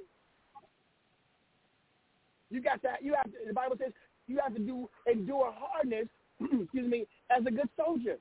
You 2.48 2.62
got 2.62 2.80
that. 2.82 3.02
You 3.02 3.14
have 3.14 3.24
to, 3.26 3.32
the 3.46 3.52
Bible 3.52 3.76
says 3.78 3.92
you 4.26 4.38
have 4.42 4.54
to 4.54 4.60
do 4.60 4.88
endure 5.10 5.52
hardness. 5.54 6.06
excuse 6.40 6.90
me, 6.90 7.06
as 7.30 7.44
a 7.46 7.50
good 7.50 7.68
soldier. 7.76 8.16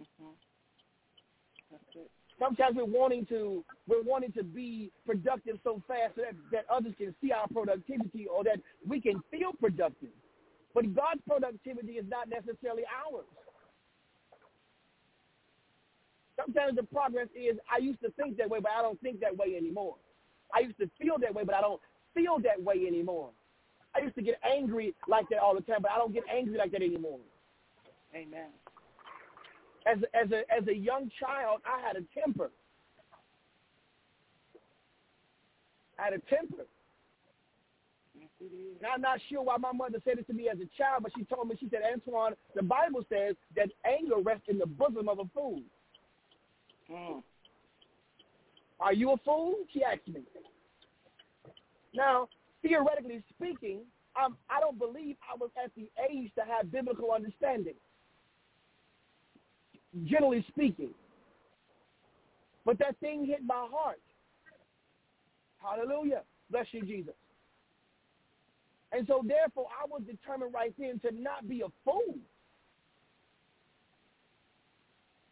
Mm-hmm. 0.00 0.32
Sometimes 2.38 2.76
we're 2.76 2.84
wanting 2.84 3.26
to 3.26 3.64
we're 3.88 4.02
wanting 4.02 4.32
to 4.32 4.44
be 4.44 4.90
productive 5.04 5.58
so 5.64 5.82
fast 5.88 6.14
so 6.14 6.22
that, 6.22 6.34
that 6.52 6.64
others 6.72 6.94
can 6.96 7.14
see 7.20 7.32
our 7.32 7.48
productivity 7.48 8.26
or 8.26 8.44
that 8.44 8.60
we 8.86 9.00
can 9.00 9.20
feel 9.30 9.52
productive. 9.60 10.10
But 10.78 10.94
God's 10.94 11.20
productivity 11.26 11.94
is 11.94 12.04
not 12.08 12.28
necessarily 12.28 12.84
ours. 12.86 13.26
Sometimes 16.36 16.76
the 16.76 16.84
progress 16.84 17.26
is 17.34 17.58
I 17.68 17.78
used 17.78 18.00
to 18.02 18.12
think 18.12 18.36
that 18.36 18.48
way, 18.48 18.60
but 18.62 18.70
I 18.70 18.82
don't 18.82 19.00
think 19.00 19.18
that 19.18 19.36
way 19.36 19.56
anymore. 19.56 19.96
I 20.54 20.60
used 20.60 20.78
to 20.78 20.88
feel 21.02 21.16
that 21.20 21.34
way, 21.34 21.42
but 21.42 21.56
I 21.56 21.62
don't 21.62 21.80
feel 22.14 22.38
that 22.44 22.62
way 22.62 22.86
anymore. 22.86 23.30
I 23.96 24.04
used 24.04 24.14
to 24.14 24.22
get 24.22 24.36
angry 24.48 24.94
like 25.08 25.28
that 25.30 25.40
all 25.40 25.52
the 25.52 25.62
time, 25.62 25.78
but 25.82 25.90
I 25.90 25.98
don't 25.98 26.14
get 26.14 26.22
angry 26.32 26.56
like 26.56 26.70
that 26.70 26.82
anymore. 26.82 27.18
Amen. 28.14 28.50
As 29.84 29.98
a, 29.98 30.16
as 30.16 30.30
a 30.30 30.42
as 30.56 30.68
a 30.68 30.76
young 30.76 31.10
child, 31.18 31.60
I 31.66 31.84
had 31.84 31.96
a 31.96 32.04
temper. 32.14 32.52
I 35.98 36.04
had 36.04 36.12
a 36.12 36.20
temper. 36.32 36.66
Now, 38.80 38.90
I'm 38.94 39.00
not 39.00 39.18
sure 39.28 39.42
why 39.42 39.56
my 39.56 39.72
mother 39.72 39.98
said 40.04 40.18
it 40.18 40.26
to 40.28 40.32
me 40.32 40.48
as 40.48 40.58
a 40.58 40.68
child, 40.76 41.02
but 41.02 41.12
she 41.16 41.24
told 41.24 41.48
me, 41.48 41.56
she 41.58 41.68
said, 41.68 41.80
Antoine, 41.92 42.34
the 42.54 42.62
Bible 42.62 43.04
says 43.08 43.34
that 43.56 43.70
anger 43.84 44.20
rests 44.22 44.46
in 44.48 44.58
the 44.58 44.66
bosom 44.66 45.08
of 45.08 45.18
a 45.18 45.24
fool. 45.34 45.62
Mm. 46.90 47.22
Are 48.80 48.92
you 48.92 49.10
a 49.10 49.16
fool? 49.18 49.56
She 49.72 49.82
asked 49.82 50.06
me. 50.06 50.20
Now, 51.92 52.28
theoretically 52.62 53.24
speaking, 53.34 53.80
um, 54.22 54.36
I 54.48 54.60
don't 54.60 54.78
believe 54.78 55.16
I 55.22 55.36
was 55.36 55.50
at 55.62 55.72
the 55.76 55.90
age 56.10 56.30
to 56.36 56.42
have 56.44 56.70
biblical 56.70 57.10
understanding, 57.12 57.74
generally 60.04 60.44
speaking. 60.48 60.90
But 62.64 62.78
that 62.78 62.98
thing 63.00 63.26
hit 63.26 63.40
my 63.44 63.66
heart. 63.72 64.00
Hallelujah. 65.58 66.22
Bless 66.50 66.66
you, 66.70 66.82
Jesus. 66.82 67.14
And 68.92 69.06
so 69.06 69.22
therefore 69.24 69.66
I 69.70 69.86
was 69.86 70.02
determined 70.06 70.54
right 70.54 70.74
then 70.78 71.00
to 71.00 71.10
not 71.12 71.48
be 71.48 71.60
a 71.60 71.68
fool. 71.84 72.16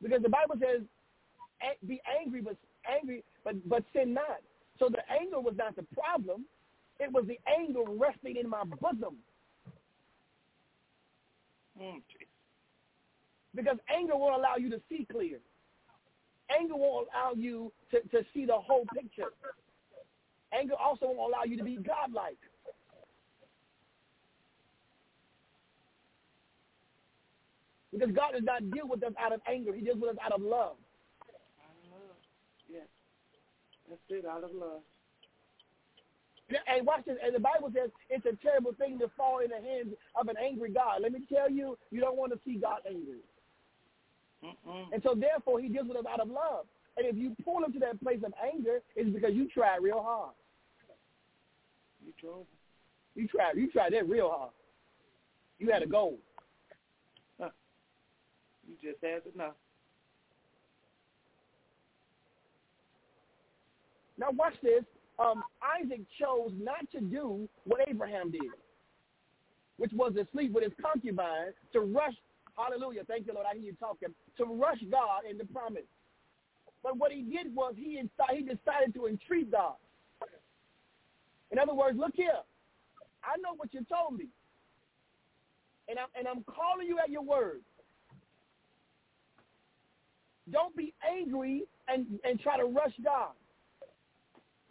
Because 0.03 0.23
the 0.23 0.29
Bible 0.29 0.57
says 0.61 0.83
be 1.87 2.01
angry 2.21 2.43
but 2.43 2.57
angry 2.87 3.25
but 3.45 3.57
but 3.69 3.83
sin 3.95 4.15
not. 4.15 4.41
So 4.79 4.89
the 4.91 5.01
anger 5.11 5.41
was 5.41 5.55
not 5.57 5.75
the 5.75 5.87
problem. 5.95 6.45
It 7.01 7.13
was 7.13 7.25
the 7.27 7.39
anger 7.49 7.81
resting 7.87 8.37
in 8.37 8.49
my 8.49 8.63
bosom. 8.65 9.17
Mm. 11.81 12.03
Because 13.55 13.79
anger 13.95 14.17
won't 14.17 14.37
allow 14.37 14.57
you 14.57 14.71
to 14.71 14.81
see 14.89 15.07
clear. 15.11 15.39
Anger 16.51 16.77
won't 16.77 17.09
allow 17.13 17.33
you 17.35 17.73
to, 17.91 18.01
to 18.09 18.25
see 18.33 18.45
the 18.47 18.55
whole 18.55 18.85
picture. 18.95 19.33
Anger 20.53 20.75
also 20.75 21.07
won't 21.07 21.33
allow 21.33 21.45
you 21.45 21.57
to 21.57 21.65
be 21.65 21.77
godlike. 21.77 22.39
Because 27.93 28.11
God 28.15 28.33
does 28.33 28.45
not 28.45 28.71
deal 28.71 28.89
with 28.89 29.03
us 29.03 29.13
out 29.19 29.33
of 29.33 29.41
anger. 29.49 29.73
He 29.75 29.81
deals 29.81 29.99
with 30.01 30.11
us 30.11 30.17
out 30.25 30.33
of 30.33 30.43
love. 30.43 30.77
Out 31.63 31.77
of 31.83 31.91
love. 31.91 32.17
Yes. 32.69 32.87
That's 33.89 34.01
it, 34.11 34.27
out 34.27 34.45
of 34.45 34.51
love. 34.55 34.83
And 36.49 36.87
watch 36.87 37.05
this. 37.07 37.17
And 37.25 37.35
the 37.35 37.41
Bible 37.41 37.71
says 37.75 37.91
it's 38.09 38.25
a 38.27 38.37
terrible 38.43 38.73
thing 38.79 38.99
to 39.01 39.11
fall 39.17 39.41
in 39.41 39.51
the 39.51 39.57
hands 39.57 39.95
of 40.15 40.29
an 40.29 40.37
angry 40.37 40.71
God. 40.71 41.03
Let 41.03 41.13
me 41.13 41.21
tell 41.33 41.51
you, 41.51 41.77
you 41.91 42.01
don't 42.01 42.17
want 42.17 42.33
to 42.33 42.39
see 42.45 42.57
God 42.57 42.79
angry. 42.89 43.19
Mm-mm. 44.45 44.87
And 44.93 45.03
so 45.03 45.15
therefore, 45.15 45.61
he 45.61 45.69
deals 45.69 45.89
with 45.89 45.97
us 45.97 46.05
out 46.09 46.21
of 46.21 46.29
love. 46.29 46.67
And 46.97 47.07
if 47.07 47.17
you 47.17 47.35
pull 47.45 47.65
him 47.65 47.73
to 47.73 47.79
that 47.81 48.01
place 48.01 48.21
of 48.25 48.33
anger, 48.43 48.81
it's 48.95 49.11
because 49.11 49.35
you 49.35 49.49
tried 49.49 49.79
real 49.83 50.03
hard. 50.03 50.35
You 52.05 52.13
drove. 52.21 52.47
You 53.17 53.27
tried. 53.27 53.57
You 53.57 53.71
tried 53.71 53.93
that 53.95 54.09
real 54.09 54.31
hard. 54.31 54.51
You 55.59 55.71
had 55.73 55.83
a 55.83 55.87
goal. 55.87 56.19
You 58.67 58.75
just 58.83 59.03
had 59.03 59.23
enough. 59.35 59.55
Now 64.19 64.29
watch 64.33 64.55
this. 64.63 64.85
Um, 65.19 65.43
Isaac 65.81 66.01
chose 66.21 66.53
not 66.61 66.91
to 66.93 67.01
do 67.01 67.49
what 67.65 67.81
Abraham 67.89 68.31
did, 68.31 68.43
which 69.79 69.93
was 69.95 70.13
to 70.15 70.27
sleep 70.33 70.53
with 70.53 70.65
his 70.65 70.73
concubine, 70.81 71.53
to 71.73 71.81
rush, 71.81 72.15
hallelujah, 72.57 73.03
thank 73.09 73.27
you, 73.27 73.33
Lord, 73.33 73.47
I 73.51 73.55
hear 73.55 73.65
you 73.65 73.77
talking, 73.81 74.11
to 74.37 74.45
rush 74.45 74.79
God 74.91 75.23
in 75.31 75.39
the 75.39 75.47
promise. 75.47 75.89
But 76.83 76.99
what 76.99 77.13
he 77.13 77.23
did 77.23 77.55
was 77.55 77.75
he, 77.77 77.99
he 78.31 78.43
decided 78.43 78.95
to 78.95 79.07
entreat 79.07 79.51
God. 79.51 79.75
In 81.51 81.59
other 81.59 81.75
words, 81.75 81.99
look 81.99 82.13
here. 82.15 82.41
I 83.25 83.39
know 83.41 83.55
what 83.57 83.73
you 83.73 83.85
told 83.85 84.19
me. 84.19 84.27
And 85.89 85.99
I'm, 85.99 86.09
and 86.19 86.29
I'm 86.29 86.45
calling 86.45 86.87
you 86.87 86.99
at 86.99 87.11
your 87.11 87.23
word. 87.23 87.61
Don't 90.51 90.77
be 90.77 90.95
angry 91.09 91.65
and, 91.89 92.07
and 92.25 92.41
try 92.41 92.57
to 92.57 92.65
rush 92.65 92.93
God. 93.05 93.33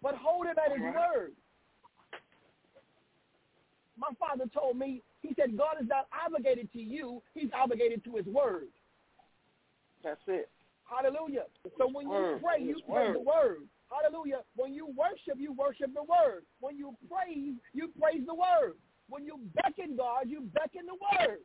But 0.01 0.15
hold 0.15 0.45
him 0.45 0.55
at 0.63 0.71
his 0.71 0.81
word. 0.81 1.31
My 3.97 4.09
father 4.19 4.45
told 4.53 4.77
me, 4.77 5.01
he 5.21 5.33
said, 5.39 5.57
God 5.57 5.77
is 5.81 5.87
not 5.87 6.07
obligated 6.25 6.71
to 6.73 6.79
you. 6.79 7.21
He's 7.33 7.49
obligated 7.57 8.03
to 8.05 8.15
his 8.15 8.25
word. 8.25 8.67
That's 10.03 10.21
it. 10.27 10.49
Hallelujah. 10.83 11.45
So 11.77 11.89
when 11.91 12.07
word. 12.07 12.35
you 12.35 12.39
pray, 12.43 12.61
you 12.61 12.79
pray 12.87 13.13
the 13.13 13.19
word. 13.19 13.67
Hallelujah. 13.89 14.41
When 14.55 14.73
you 14.73 14.87
worship, 14.95 15.39
you 15.39 15.53
worship 15.53 15.93
the 15.93 16.03
word. 16.03 16.43
When 16.59 16.77
you 16.77 16.95
praise, 17.09 17.55
you 17.73 17.89
praise 17.99 18.21
the 18.25 18.35
word. 18.35 18.75
When 19.09 19.25
you 19.25 19.39
beckon 19.55 19.95
God, 19.97 20.25
you 20.27 20.41
beckon 20.53 20.85
the 20.85 20.93
word. 20.93 21.39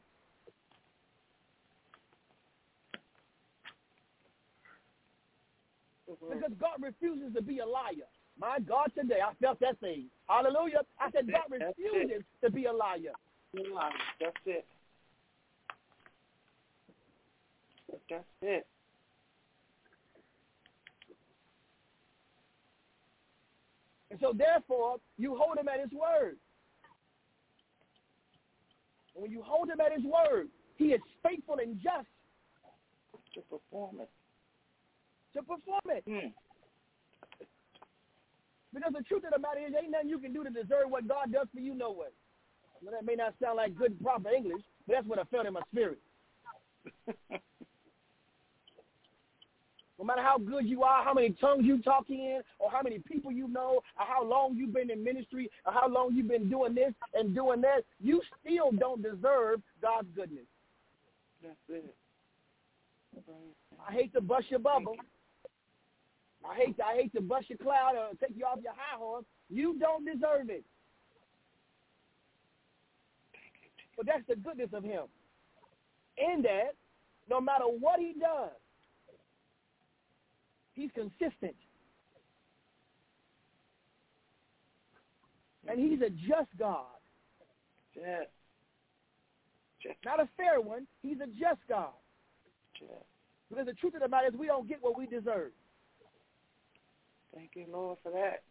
Because 6.18 6.53
God 6.59 6.81
refuses 6.81 7.35
to 7.35 7.42
be 7.42 7.59
a 7.59 7.66
liar. 7.66 8.09
My 8.38 8.59
God, 8.59 8.90
today 8.99 9.18
I 9.25 9.35
felt 9.35 9.61
that 9.61 9.79
thing. 9.81 10.07
Hallelujah. 10.29 10.81
I 10.99 11.11
said 11.11 11.31
God 11.31 11.51
refuses 11.51 12.25
to 12.42 12.51
be 12.51 12.64
a 12.64 12.73
liar. 12.73 13.12
That's 14.20 14.37
it. 14.46 14.66
That's 18.09 18.25
it. 18.42 18.66
And 24.11 24.18
so 24.20 24.33
therefore, 24.35 24.96
you 25.18 25.37
hold 25.37 25.59
him 25.59 25.68
at 25.68 25.81
his 25.81 25.92
word. 25.92 26.37
And 29.14 29.23
when 29.23 29.31
you 29.31 29.42
hold 29.42 29.68
him 29.68 29.81
at 29.81 29.92
his 29.92 30.03
word, 30.05 30.49
he 30.77 30.87
is 30.87 31.01
faithful 31.23 31.59
and 31.61 31.77
just 31.81 32.09
To 33.35 33.40
perform 33.42 34.01
it. 34.01 34.11
To 35.34 35.42
perform 35.42 35.80
it. 35.86 36.04
Mm. 36.08 36.32
Because 38.72 38.92
the 38.96 39.02
truth 39.04 39.24
of 39.24 39.32
the 39.32 39.38
matter 39.38 39.60
is, 39.66 39.74
ain't 39.80 39.90
nothing 39.90 40.08
you 40.08 40.18
can 40.18 40.32
do 40.32 40.44
to 40.44 40.50
deserve 40.50 40.90
what 40.90 41.08
God 41.08 41.32
does 41.32 41.48
for 41.52 41.60
you, 41.60 41.74
no 41.74 41.90
way. 41.90 42.08
Now, 42.82 42.92
that 42.92 43.04
may 43.04 43.14
not 43.14 43.34
sound 43.42 43.56
like 43.56 43.76
good, 43.76 44.00
proper 44.02 44.30
English, 44.30 44.62
but 44.86 44.94
that's 44.94 45.06
what 45.06 45.18
I 45.18 45.24
felt 45.24 45.46
in 45.46 45.52
my 45.52 45.62
spirit. 45.72 45.98
No 50.00 50.06
matter 50.06 50.22
how 50.22 50.38
good 50.38 50.66
you 50.66 50.82
are, 50.82 51.04
how 51.04 51.12
many 51.12 51.36
tongues 51.42 51.66
you 51.66 51.82
talk 51.82 52.06
in, 52.08 52.40
or 52.58 52.70
how 52.70 52.80
many 52.82 53.00
people 53.00 53.30
you 53.30 53.46
know, 53.48 53.82
or 53.98 54.06
how 54.06 54.24
long 54.24 54.56
you've 54.56 54.72
been 54.72 54.90
in 54.90 55.04
ministry, 55.04 55.50
or 55.66 55.74
how 55.74 55.86
long 55.90 56.14
you've 56.14 56.26
been 56.26 56.48
doing 56.48 56.74
this 56.74 56.94
and 57.12 57.34
doing 57.34 57.60
that, 57.60 57.82
you 58.00 58.22
still 58.40 58.72
don't 58.72 59.02
deserve 59.02 59.60
God's 59.82 60.08
goodness. 60.16 60.46
That's 61.42 61.54
it. 61.68 61.94
I 63.86 63.92
hate 63.92 64.14
to 64.14 64.22
bust 64.22 64.46
your 64.48 64.60
bubble. 64.60 64.96
I 66.48 66.57
hate 66.57 66.76
to, 66.79 66.85
I 66.85 66.94
hate 66.94 67.12
to 67.14 67.20
bust 67.20 67.48
your 67.48 67.59
cloud 67.59 67.92
or 67.96 68.09
take 68.20 68.37
you 68.37 68.44
off 68.44 68.59
your 68.62 68.72
high 68.72 68.96
horse. 68.98 69.24
You 69.48 69.79
don't 69.79 70.05
deserve 70.05 70.48
it. 70.48 70.64
But 73.96 74.07
that's 74.07 74.26
the 74.29 74.37
goodness 74.37 74.70
of 74.72 74.83
him. 74.83 75.03
In 76.16 76.42
that, 76.42 76.74
no 77.29 77.40
matter 77.40 77.64
what 77.64 78.00
he 78.00 78.14
does, 78.18 78.50
he's 80.74 80.90
consistent. 80.94 81.57
And 85.68 85.79
he's 85.79 86.00
a 86.00 86.11
just 86.11 86.48
God. 86.59 86.87
Yes. 87.94 88.26
Just, 89.83 89.96
Not 90.05 90.20
a 90.20 90.29
fair 90.37 90.61
one. 90.61 90.87
He's 91.03 91.18
a 91.20 91.26
just 91.26 91.61
God. 91.68 91.92
just. 92.79 92.90
Because 93.48 93.66
the 93.66 93.74
truth 93.74 93.94
of 93.94 94.00
the 94.00 94.09
matter 94.09 94.29
is 94.29 94.35
we 94.35 94.46
don't 94.46 94.68
get 94.68 94.79
what 94.81 94.96
we 94.96 95.07
deserve. 95.07 95.53
Thank 97.34 97.50
you, 97.54 97.66
Lord, 97.70 97.98
for 98.02 98.10
that. 98.12 98.42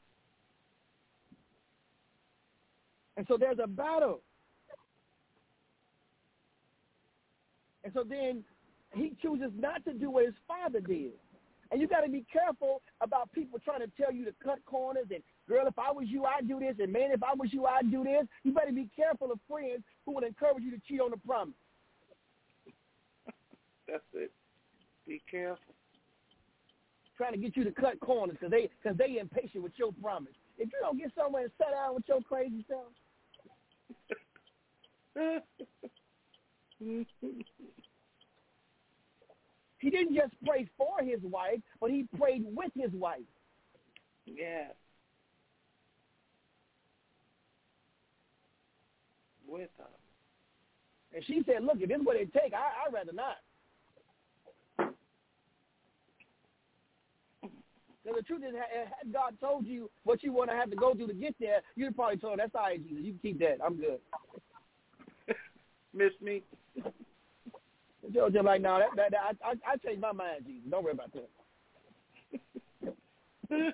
And 3.18 3.26
so 3.28 3.38
there's 3.38 3.60
a 3.62 3.68
battle. 3.68 4.22
And 7.84 7.94
so 7.94 8.04
then 8.08 8.44
he 8.94 9.14
chooses 9.22 9.52
not 9.58 9.84
to 9.86 9.94
do 9.94 10.10
what 10.10 10.26
his 10.26 10.36
father 10.48 10.80
did. 10.80 11.12
And 11.72 11.80
you 11.80 11.88
got 11.88 12.02
to 12.02 12.10
be 12.10 12.26
careful 12.32 12.82
about 13.02 13.32
people 13.32 13.60
trying 13.60 13.82
to 13.82 13.92
tell 14.02 14.12
you 14.12 14.26
to 14.26 14.34
cut 14.44 14.58
corners 14.66 15.06
and, 15.12 15.22
girl, 15.48 15.68
if 15.68 15.78
I 15.78 15.92
was 15.92 16.06
you, 16.08 16.26
I'd 16.26 16.48
do 16.48 16.60
this. 16.60 16.76
And, 16.80 16.92
man, 16.92 17.12
if 17.12 17.22
I 17.22 17.34
was 17.36 17.50
you, 17.54 17.66
I'd 17.66 17.92
do 17.92 18.04
this. 18.04 18.26
You 18.44 18.54
better 18.54 18.72
be 18.72 18.90
careful 18.96 19.32
of 19.32 19.40
friends 19.48 19.84
who 20.06 20.14
would 20.14 20.24
encourage 20.24 20.64
you 20.64 20.72
to 20.72 20.82
cheat 20.88 21.02
on 21.02 21.12
the 21.12 21.18
promise. 21.18 21.54
That's 23.88 24.04
it. 24.14 24.32
Be 25.06 25.22
careful. 25.30 25.76
Trying 27.20 27.34
to 27.34 27.38
get 27.38 27.58
you 27.58 27.66
to 27.66 27.72
cut 27.72 28.00
corners 28.00 28.38
because 28.40 28.50
they, 28.50 28.70
cause 28.82 28.96
they 28.98 29.18
impatient 29.20 29.62
with 29.62 29.74
your 29.76 29.92
promise. 30.02 30.32
if 30.58 30.70
you 30.72 30.80
don't 30.80 30.98
get 30.98 31.12
somewhere 31.18 31.44
and 31.44 31.52
sit 31.58 31.68
down 31.70 31.96
with 31.96 32.06
your 32.08 32.22
crazy 32.22 32.64
self. 32.66 32.94
he 39.80 39.90
didn't 39.90 40.16
just 40.16 40.34
pray 40.46 40.66
for 40.78 41.04
his 41.04 41.20
wife, 41.22 41.60
but 41.82 41.92
he 41.92 42.08
prayed 42.18 42.46
with 42.56 42.72
his 42.74 42.94
wife. 42.94 43.20
Yeah. 44.26 44.68
With 49.46 49.72
her. 49.78 49.84
And 51.14 51.26
she 51.26 51.44
said, 51.46 51.66
look, 51.66 51.82
if 51.82 51.90
this 51.90 52.00
is 52.00 52.06
what 52.06 52.16
it 52.16 52.32
take, 52.32 52.54
I, 52.54 52.88
I'd 52.88 52.94
rather 52.94 53.12
not. 53.12 53.40
Because 58.04 58.20
the 58.20 58.24
truth 58.24 58.44
is, 58.48 58.56
had 58.56 59.14
God 59.14 59.36
told 59.42 59.66
you 59.66 59.90
what 60.04 60.24
you 60.24 60.32
want 60.32 60.50
to 60.50 60.56
have 60.56 60.70
to 60.70 60.76
go 60.76 60.94
through 60.94 61.08
to 61.08 61.14
get 61.14 61.36
there, 61.40 61.62
you'd 61.76 61.96
probably 61.96 62.18
told 62.18 62.34
him, 62.34 62.40
that's 62.40 62.56
all 62.56 62.62
right, 62.62 62.82
Jesus. 62.82 63.04
You 63.04 63.12
can 63.12 63.20
keep 63.22 63.40
that. 63.40 63.58
I'm 63.66 63.76
good. 63.76 64.00
Miss 65.94 66.12
me? 66.22 66.44
Just 68.14 68.36
like, 68.44 68.62
no, 68.62 68.80
that, 68.80 68.90
that, 68.96 69.12
that 69.12 69.20
I, 69.44 69.50
I, 69.50 69.74
I 69.74 69.78
changed 69.78 70.02
my 70.02 70.14
mind, 70.14 70.46
Jesus. 70.48 70.70
Don't 70.70 70.84
worry 70.84 70.94
about 70.94 71.12
that. 71.14 71.30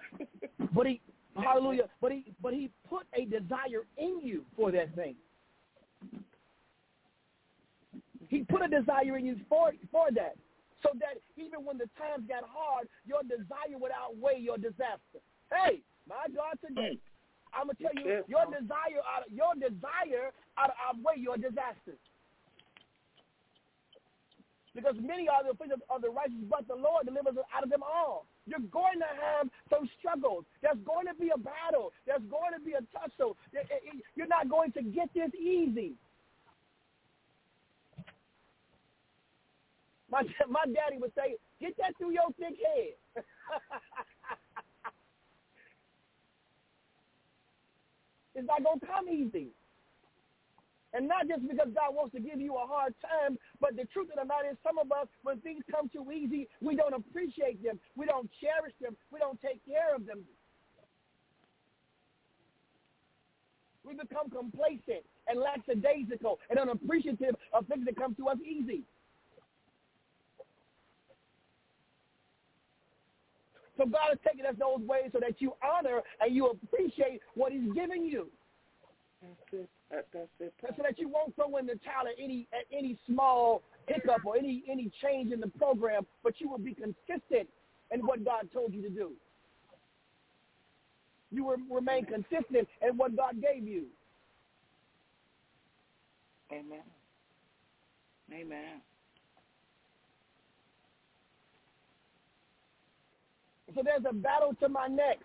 but 0.74 0.88
he, 0.88 1.02
hallelujah, 1.36 1.84
but 2.02 2.12
he, 2.12 2.26
but 2.42 2.54
he 2.54 2.70
put 2.90 3.04
a 3.14 3.26
desire 3.26 3.86
in 3.98 4.20
you 4.22 4.44
for 4.56 4.72
that 4.72 4.96
thing. 4.96 5.16
He 8.30 8.44
put 8.44 8.64
a 8.64 8.68
desire 8.68 9.18
in 9.18 9.26
you 9.26 9.38
for 9.48 9.72
for 9.92 10.08
that, 10.16 10.36
so 10.86 10.94
that 11.02 11.18
even 11.34 11.66
when 11.66 11.82
the 11.82 11.90
times 11.98 12.30
got 12.30 12.46
hard, 12.46 12.86
your 13.10 13.26
desire 13.26 13.74
would 13.82 13.92
outweigh 13.92 14.38
your 14.38 14.62
disaster. 14.62 15.18
Hey, 15.50 15.82
my 16.06 16.30
God, 16.30 16.62
today, 16.62 17.02
mm. 17.02 17.06
I'm 17.50 17.74
gonna 17.74 17.82
tell 17.82 17.98
you, 17.98 18.22
your 18.30 18.46
desire 18.54 19.02
out 19.02 19.26
of, 19.26 19.34
your 19.34 19.58
desire 19.58 20.30
out 20.62 20.70
of, 20.70 20.78
outweigh 20.78 21.18
your 21.18 21.42
disasters. 21.42 21.98
Because 24.76 25.00
many 25.00 25.32
are 25.32 25.42
the 25.42 25.56
afflictions 25.56 25.82
of 25.90 26.04
the 26.04 26.12
righteous, 26.12 26.44
but 26.52 26.68
the 26.68 26.76
Lord 26.76 27.08
delivers 27.08 27.40
us 27.40 27.48
out 27.56 27.64
of 27.64 27.72
them 27.72 27.82
all. 27.82 28.28
You're 28.46 28.68
going 28.76 29.00
to 29.00 29.08
have 29.08 29.48
some 29.72 29.88
struggles. 29.98 30.44
There's 30.62 30.78
going 30.84 31.08
to 31.08 31.16
be 31.16 31.32
a 31.32 31.40
battle. 31.40 31.96
There's 32.06 32.22
going 32.30 32.52
to 32.52 32.60
be 32.60 32.76
a 32.76 32.84
tussle. 32.92 33.40
You're 34.20 34.28
not 34.28 34.52
going 34.52 34.74
to 34.74 34.84
get 34.84 35.08
this 35.16 35.32
easy. 35.34 35.96
My 40.16 40.24
my 40.50 40.64
daddy 40.72 40.98
would 40.98 41.12
say, 41.14 41.36
"Get 41.60 41.76
that 41.78 41.98
through 41.98 42.12
your 42.12 42.32
thick 42.40 42.56
head." 42.56 42.96
it's 48.36 48.48
not 48.48 48.64
gonna 48.64 48.80
come 48.80 49.10
easy. 49.10 49.50
And 50.94 51.10
not 51.10 51.28
just 51.28 51.46
because 51.46 51.68
God 51.76 51.92
wants 51.94 52.16
to 52.16 52.22
give 52.22 52.40
you 52.40 52.56
a 52.56 52.66
hard 52.66 52.96
time, 53.04 53.38
but 53.60 53.76
the 53.76 53.84
truth 53.92 54.08
of 54.12 54.16
the 54.16 54.24
matter 54.24 54.48
is 54.50 54.58
some 54.64 54.78
of 54.78 54.90
us, 54.94 55.08
when 55.24 55.42
things 55.42 55.62
come 55.70 55.90
too 55.90 56.10
easy, 56.10 56.48
we 56.62 56.78
don't 56.78 56.94
appreciate 56.94 57.62
them. 57.62 57.82
We 57.98 58.06
don't 58.06 58.32
cherish 58.40 58.72
them. 58.80 58.96
We 59.12 59.20
don't 59.20 59.38
take 59.42 59.60
care 59.68 59.94
of 59.94 60.06
them. 60.06 60.24
We 63.84 63.94
become 63.94 64.30
complacent 64.30 65.04
and 65.28 65.38
lackadaisical 65.38 66.40
and 66.50 66.60
unappreciative 66.60 67.36
of 67.52 67.68
things 67.68 67.84
that 67.84 67.98
come 67.98 68.16
to 68.16 68.30
us 68.30 68.38
easy. 68.40 68.86
So 73.78 73.86
God 73.86 74.14
is 74.14 74.20
taking 74.26 74.46
us 74.46 74.56
those 74.58 74.86
ways 74.88 75.10
so 75.12 75.20
that 75.20 75.42
you 75.42 75.54
honor 75.64 76.02
and 76.22 76.36
you 76.36 76.48
appreciate 76.48 77.22
what 77.34 77.52
he's 77.52 77.72
giving 77.74 78.06
you. 78.06 78.30
That's 79.22 79.64
it. 79.64 79.70
That, 79.92 80.06
that's 80.14 80.30
it. 80.40 80.54
So 80.78 80.84
that 80.84 81.00
you 81.00 81.10
won't 81.10 81.36
throw 81.36 81.58
in 81.58 81.66
the 81.66 81.80
towel 81.84 82.08
at 82.08 82.16
any 82.22 82.48
at 82.54 82.66
any 82.76 82.98
small 83.08 83.64
hiccup 83.88 84.26
or 84.26 84.38
any 84.38 84.64
any 84.70 84.92
change 85.02 85.32
in 85.32 85.40
the 85.40 85.48
program, 85.48 86.06
but 86.24 86.40
you 86.40 86.50
will 86.50 86.60
be 86.60 86.74
consistent 86.74 87.50
in 87.92 88.00
what 88.02 88.24
God 88.24 88.50
told 88.54 88.74
you 88.74 88.82
to 88.82 88.90
do. 88.90 89.12
You 91.32 91.44
will 91.44 91.58
remain 91.70 92.06
consistent 92.06 92.68
in 92.82 92.98
what 92.98 93.16
God 93.16 93.42
gave 93.42 93.68
you. 93.68 93.86
Amen. 96.52 96.84
Amen. 98.32 98.82
So 103.74 103.82
there's 103.84 104.06
a 104.08 104.14
battle 104.14 104.54
to 104.60 104.70
my 104.70 104.88
next. 104.88 105.24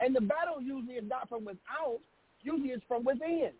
And 0.00 0.14
the 0.14 0.20
battle 0.20 0.60
usually 0.60 0.94
is 0.94 1.08
not 1.08 1.28
from 1.28 1.44
without, 1.44 2.00
usually 2.42 2.70
it's 2.70 2.82
from 2.88 3.04
within. 3.04 3.50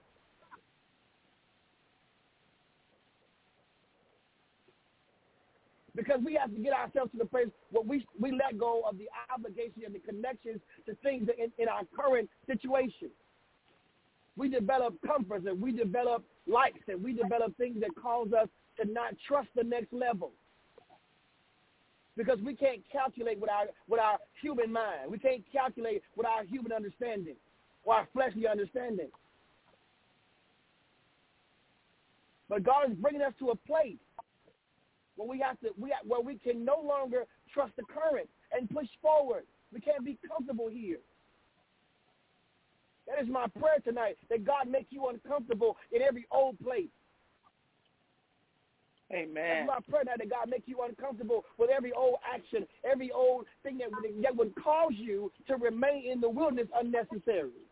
Because 5.94 6.20
we 6.24 6.34
have 6.34 6.50
to 6.54 6.58
get 6.58 6.72
ourselves 6.72 7.12
to 7.12 7.18
the 7.18 7.26
place 7.26 7.48
where 7.70 7.82
we 7.82 8.06
we 8.18 8.32
let 8.32 8.58
go 8.58 8.82
of 8.88 8.96
the 8.96 9.08
obligation 9.32 9.82
and 9.84 9.94
the 9.94 9.98
connections 9.98 10.60
to 10.86 10.94
things 11.02 11.28
in, 11.38 11.52
in 11.62 11.68
our 11.68 11.82
current 11.94 12.30
situation. 12.46 13.10
We 14.36 14.48
develop 14.48 14.94
comforts 15.06 15.46
and 15.46 15.60
we 15.60 15.70
develop 15.70 16.24
likes 16.46 16.80
and 16.88 17.04
we 17.04 17.12
develop 17.12 17.54
things 17.58 17.78
that 17.80 17.90
cause 18.00 18.28
us 18.32 18.48
to 18.80 18.90
not 18.90 19.14
trust 19.28 19.48
the 19.54 19.64
next 19.64 19.92
level 19.92 20.32
because 22.16 22.38
we 22.44 22.54
can't 22.54 22.82
calculate 22.90 23.40
with 23.40 23.50
our 23.50 23.66
with 23.88 24.00
our 24.00 24.18
human 24.40 24.72
mind. 24.72 25.10
We 25.10 25.18
can't 25.18 25.42
calculate 25.52 26.02
with 26.16 26.26
our 26.26 26.44
human 26.44 26.72
understanding 26.72 27.36
or 27.84 27.94
our 27.94 28.08
fleshly 28.12 28.46
understanding. 28.46 29.08
But 32.48 32.64
God 32.64 32.90
is 32.90 32.96
bringing 32.96 33.22
us 33.22 33.32
to 33.38 33.50
a 33.50 33.56
place 33.56 33.96
where 35.16 35.28
we 35.28 35.38
have 35.40 35.58
to 35.60 35.70
we 35.78 35.92
where 36.04 36.20
we 36.20 36.36
can 36.36 36.64
no 36.64 36.80
longer 36.80 37.24
trust 37.52 37.72
the 37.76 37.84
current 37.84 38.28
and 38.52 38.68
push 38.68 38.88
forward. 39.00 39.44
We 39.72 39.80
can't 39.80 40.04
be 40.04 40.18
comfortable 40.28 40.68
here. 40.68 40.98
That 43.06 43.22
is 43.22 43.28
my 43.28 43.46
prayer 43.58 43.78
tonight, 43.84 44.16
that 44.30 44.44
God 44.44 44.68
make 44.68 44.86
you 44.90 45.08
uncomfortable 45.08 45.76
in 45.90 46.02
every 46.02 46.26
old 46.30 46.58
place. 46.60 46.88
Amen. 49.12 49.66
That's 49.66 49.68
my 49.68 49.92
prayer 49.92 50.04
that 50.06 50.18
God 50.30 50.48
make 50.48 50.62
you 50.66 50.78
uncomfortable 50.88 51.44
with 51.58 51.70
every 51.70 51.92
old 51.92 52.16
action, 52.32 52.66
every 52.90 53.10
old 53.10 53.46
thing 53.62 53.78
that 53.78 53.90
would, 53.90 54.22
that 54.22 54.34
would 54.34 54.54
cause 54.62 54.92
you 54.94 55.30
to 55.48 55.56
remain 55.56 56.10
in 56.10 56.20
the 56.20 56.28
wilderness 56.30 56.68
unnecessarily. 56.74 57.66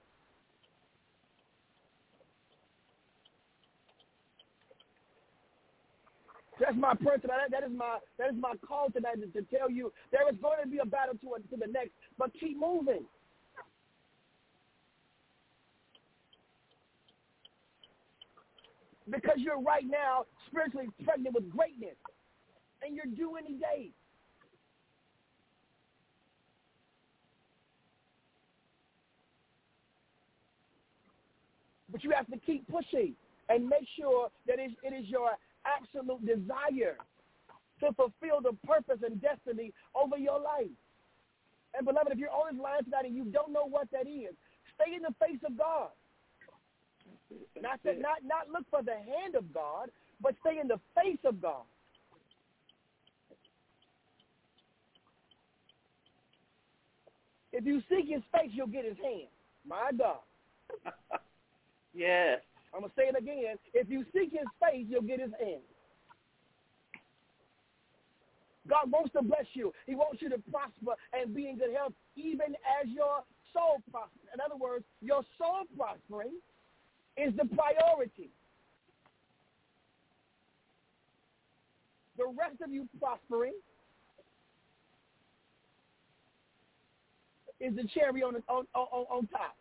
That's 6.60 6.76
my 6.76 6.94
prayer 6.94 7.16
tonight. 7.16 7.50
That 7.50 7.64
is 7.64 7.70
my 7.74 7.98
that 8.18 8.28
is 8.28 8.36
my 8.38 8.52
call 8.68 8.90
tonight 8.90 9.16
to, 9.22 9.26
to 9.28 9.56
tell 9.56 9.70
you 9.70 9.90
there 10.12 10.28
is 10.28 10.36
going 10.42 10.58
to 10.62 10.68
be 10.68 10.76
a 10.78 10.84
battle 10.84 11.14
to, 11.14 11.40
to 11.50 11.56
the 11.56 11.72
next, 11.72 11.92
but 12.18 12.30
keep 12.38 12.60
moving. 12.60 13.06
Because 19.10 19.38
you're 19.38 19.60
right 19.60 19.84
now 19.86 20.24
spiritually 20.46 20.88
pregnant 21.04 21.34
with 21.34 21.50
greatness, 21.50 21.96
and 22.82 22.94
you're 22.94 23.06
due 23.06 23.36
any 23.36 23.54
day. 23.54 23.90
But 31.90 32.04
you 32.04 32.12
have 32.12 32.28
to 32.28 32.38
keep 32.38 32.68
pushing 32.68 33.14
and 33.48 33.68
make 33.68 33.86
sure 33.98 34.28
that 34.46 34.58
it 34.60 34.94
is 34.94 35.08
your 35.08 35.30
absolute 35.66 36.24
desire 36.24 36.96
to 37.80 37.92
fulfill 37.94 38.40
the 38.40 38.56
purpose 38.64 38.98
and 39.04 39.20
destiny 39.20 39.72
over 39.94 40.16
your 40.16 40.38
life. 40.38 40.70
And 41.74 41.84
beloved, 41.84 42.12
if 42.12 42.18
you're 42.18 42.30
on 42.30 42.54
this 42.54 42.62
line 42.62 42.84
tonight 42.84 43.06
and 43.06 43.16
you 43.16 43.24
don't 43.24 43.52
know 43.52 43.66
what 43.66 43.90
that 43.90 44.06
is, 44.06 44.34
stay 44.74 44.94
in 44.94 45.02
the 45.02 45.14
face 45.18 45.40
of 45.44 45.58
God. 45.58 45.90
Not, 47.60 47.82
to, 47.84 47.94
not, 47.94 48.24
not 48.24 48.48
look 48.52 48.64
for 48.70 48.82
the 48.82 48.94
hand 48.94 49.34
of 49.36 49.52
God, 49.52 49.90
but 50.20 50.34
stay 50.40 50.58
in 50.60 50.68
the 50.68 50.80
face 50.94 51.20
of 51.24 51.40
God. 51.40 51.62
If 57.52 57.66
you 57.66 57.82
seek 57.88 58.08
his 58.08 58.22
face, 58.32 58.50
you'll 58.52 58.68
get 58.68 58.84
his 58.84 58.96
hand. 58.96 59.28
My 59.66 59.90
God. 59.96 60.18
yes. 61.94 62.40
I'm 62.72 62.80
going 62.80 62.90
to 62.90 62.96
say 62.96 63.08
it 63.08 63.18
again. 63.18 63.56
If 63.74 63.90
you 63.90 64.04
seek 64.12 64.30
his 64.30 64.46
face, 64.62 64.86
you'll 64.88 65.02
get 65.02 65.20
his 65.20 65.32
hand. 65.38 65.62
God 68.68 68.90
wants 68.90 69.12
to 69.14 69.22
bless 69.22 69.46
you. 69.54 69.72
He 69.86 69.94
wants 69.96 70.22
you 70.22 70.30
to 70.30 70.38
prosper 70.50 70.94
and 71.12 71.34
be 71.34 71.48
in 71.48 71.58
good 71.58 71.74
health, 71.74 71.92
even 72.14 72.54
as 72.78 72.86
your 72.86 73.26
soul 73.52 73.82
prospers. 73.90 74.30
In 74.32 74.40
other 74.40 74.56
words, 74.56 74.84
your 75.02 75.22
soul 75.38 75.66
prospering 75.76 76.38
is 77.16 77.34
the 77.36 77.44
priority. 77.44 78.30
The 82.16 82.26
rest 82.26 82.60
of 82.62 82.72
you 82.72 82.88
prospering 83.00 83.54
is 87.60 87.74
the 87.76 87.84
cherry 87.94 88.22
on 88.22 88.34
the, 88.34 88.42
on, 88.48 88.66
on, 88.74 89.06
on 89.10 89.26
top. 89.28 89.56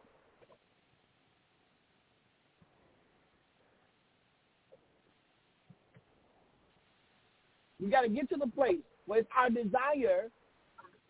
We 7.82 7.90
got 7.90 8.02
to 8.02 8.10
get 8.10 8.30
to 8.30 8.38
the 8.38 8.48
place 8.48 8.78
where 9.06 9.20
it's 9.20 9.30
our 9.38 9.50
desire 9.50 10.30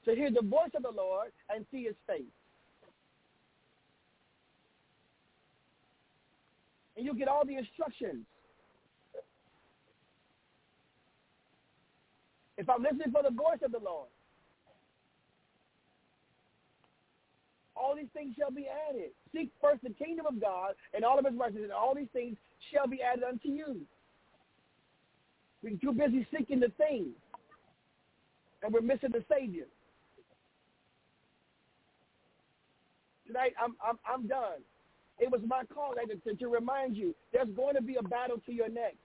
to 0.05 0.15
hear 0.15 0.29
the 0.31 0.47
voice 0.47 0.69
of 0.75 0.83
the 0.83 0.91
Lord 0.91 1.31
and 1.53 1.65
see 1.71 1.83
his 1.83 1.95
face. 2.07 2.23
And 6.99 7.05
you'll 7.05 7.15
get 7.15 7.29
all 7.29 7.45
the 7.45 7.55
instructions. 7.55 8.25
If 12.57 12.69
I'm 12.69 12.83
listening 12.83 13.13
for 13.13 13.23
the 13.23 13.29
voice 13.29 13.59
of 13.63 13.71
the 13.71 13.79
Lord, 13.79 14.09
all 17.73 17.95
these 17.95 18.09
things 18.13 18.35
shall 18.37 18.51
be 18.51 18.67
added. 18.89 19.11
Seek 19.33 19.49
first 19.61 19.81
the 19.81 19.91
kingdom 19.91 20.25
of 20.25 20.41
God 20.41 20.73
and 20.93 21.05
all 21.05 21.17
of 21.17 21.23
his 21.23 21.35
righteousness, 21.39 21.63
and 21.63 21.71
all 21.71 21.95
these 21.95 22.11
things 22.11 22.35
shall 22.69 22.85
be 22.85 23.01
added 23.01 23.23
unto 23.23 23.47
you. 23.47 23.79
We're 25.63 25.77
too 25.77 25.93
busy 25.93 26.27
seeking 26.37 26.59
the 26.59 26.73
things, 26.77 27.15
and 28.61 28.73
we're 28.73 28.81
missing 28.81 29.11
the 29.13 29.23
Savior. 29.33 29.67
Tonight, 33.25 33.53
I'm 33.57 33.77
I'm 33.81 33.99
I'm 34.05 34.27
done. 34.27 34.59
It 35.19 35.29
was 35.29 35.41
my 35.45 35.63
call 35.73 35.93
to, 35.95 36.35
to 36.35 36.47
remind 36.47 36.95
you 36.95 37.13
there's 37.33 37.49
going 37.55 37.75
to 37.75 37.81
be 37.81 37.95
a 37.95 38.03
battle 38.03 38.37
to 38.45 38.53
your 38.53 38.69
neck, 38.69 38.95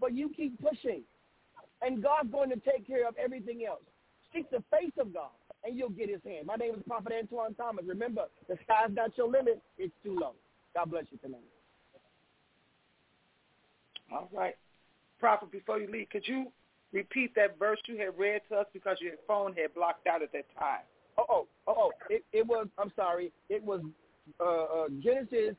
but 0.00 0.14
you 0.14 0.30
keep 0.34 0.60
pushing, 0.60 1.02
and 1.82 2.02
God's 2.02 2.30
going 2.30 2.50
to 2.50 2.56
take 2.56 2.86
care 2.86 3.08
of 3.08 3.14
everything 3.22 3.64
else. 3.66 3.82
Seek 4.32 4.50
the 4.50 4.62
face 4.70 4.92
of 4.98 5.12
God, 5.12 5.30
and 5.64 5.76
you'll 5.76 5.90
get 5.90 6.08
His 6.08 6.20
hand. 6.24 6.46
My 6.46 6.56
name 6.56 6.74
is 6.74 6.82
Prophet 6.86 7.12
Antoine 7.18 7.54
Thomas. 7.54 7.84
Remember, 7.86 8.26
the 8.48 8.56
sky's 8.64 8.94
not 8.94 9.16
your 9.16 9.28
limit; 9.28 9.60
it's 9.78 9.92
too 10.04 10.16
low. 10.18 10.34
God 10.74 10.90
bless 10.90 11.04
you 11.10 11.18
tonight. 11.18 11.40
All 14.12 14.28
right. 14.32 14.54
Prophet, 15.18 15.50
before 15.50 15.78
you 15.78 15.90
leave, 15.90 16.08
could 16.10 16.26
you 16.26 16.46
repeat 16.92 17.34
that 17.34 17.58
verse 17.58 17.78
you 17.86 17.96
had 17.96 18.18
read 18.18 18.40
to 18.50 18.56
us 18.56 18.66
because 18.72 18.98
your 19.00 19.14
phone 19.26 19.54
had 19.54 19.74
blocked 19.74 20.06
out 20.06 20.22
at 20.22 20.32
that 20.32 20.44
time? 20.58 20.82
Oh, 21.16 21.24
oh, 21.28 21.46
oh, 21.66 21.74
oh. 21.76 21.90
It, 22.10 22.24
it 22.32 22.46
was, 22.46 22.66
I'm 22.78 22.92
sorry, 22.96 23.32
it 23.48 23.62
was 23.62 23.80
uh, 24.40 24.44
uh, 24.44 24.86
Genesis 25.02 25.56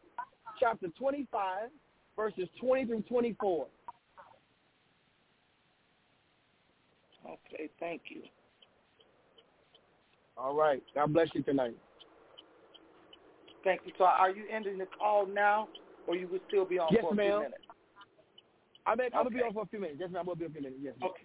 chapter 0.59 0.87
25, 0.97 1.69
verses 2.15 2.47
20 2.59 2.85
through 2.85 3.01
24. 3.01 3.67
Okay, 7.25 7.69
thank 7.79 8.03
you. 8.09 8.21
All 10.37 10.55
right. 10.55 10.83
God 10.93 11.13
bless 11.13 11.29
you 11.33 11.41
tonight. 11.41 11.75
Thank 13.63 13.81
you. 13.85 13.93
So 13.97 14.03
are 14.03 14.29
you 14.29 14.43
ending 14.53 14.77
the 14.77 14.85
call 14.85 15.25
now, 15.25 15.67
or 16.07 16.15
you 16.15 16.27
would 16.27 16.41
still 16.47 16.65
be 16.65 16.77
on 16.77 16.89
yes, 16.91 17.01
for 17.01 17.13
a 17.13 17.15
ma'am. 17.15 17.25
few 17.25 17.39
minutes? 17.39 17.55
I 18.85 18.95
mean, 18.95 19.07
okay. 19.07 19.17
I'm 19.17 19.23
gonna 19.23 19.35
be 19.35 19.41
on 19.41 19.53
for 19.53 19.63
a 19.63 19.67
few 19.67 19.79
minutes. 19.79 19.97
Yes, 19.99 20.11
ma'am. 20.11 20.23
I 20.25 20.27
will 20.27 20.35
be 20.35 20.45
on 20.45 20.51
for 20.51 20.59
a 20.59 20.61
few 20.61 20.69
minutes. 20.69 20.81
Yes. 20.83 20.93
Ma'am. 20.99 21.09
Okay. 21.09 21.23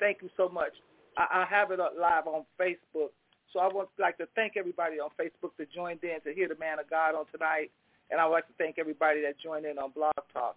Thank 0.00 0.22
you 0.22 0.30
so 0.36 0.48
much. 0.48 0.72
I, 1.18 1.42
I 1.42 1.46
have 1.50 1.70
it 1.70 1.80
up 1.80 1.92
live 2.00 2.26
on 2.26 2.44
Facebook, 2.58 3.10
so 3.52 3.60
I 3.60 3.68
would 3.72 3.86
like 3.98 4.18
to 4.18 4.26
thank 4.34 4.56
everybody 4.56 4.98
on 5.00 5.10
Facebook 5.20 5.50
that 5.58 5.70
joined 5.70 6.02
in 6.04 6.20
to 6.24 6.34
hear 6.34 6.48
the 6.48 6.56
man 6.58 6.78
of 6.78 6.88
God 6.88 7.14
on 7.14 7.26
tonight, 7.32 7.70
and 8.10 8.20
I 8.20 8.26
would 8.26 8.32
like 8.32 8.46
to 8.46 8.54
thank 8.58 8.78
everybody 8.78 9.22
that 9.22 9.38
joined 9.38 9.66
in 9.66 9.78
on 9.78 9.90
Blog 9.90 10.14
Talk. 10.32 10.56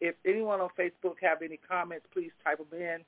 If 0.00 0.14
anyone 0.26 0.60
on 0.60 0.68
Facebook 0.78 1.16
have 1.22 1.42
any 1.42 1.58
comments, 1.68 2.06
please 2.12 2.30
type 2.44 2.58
them 2.58 2.80
in. 2.80 2.98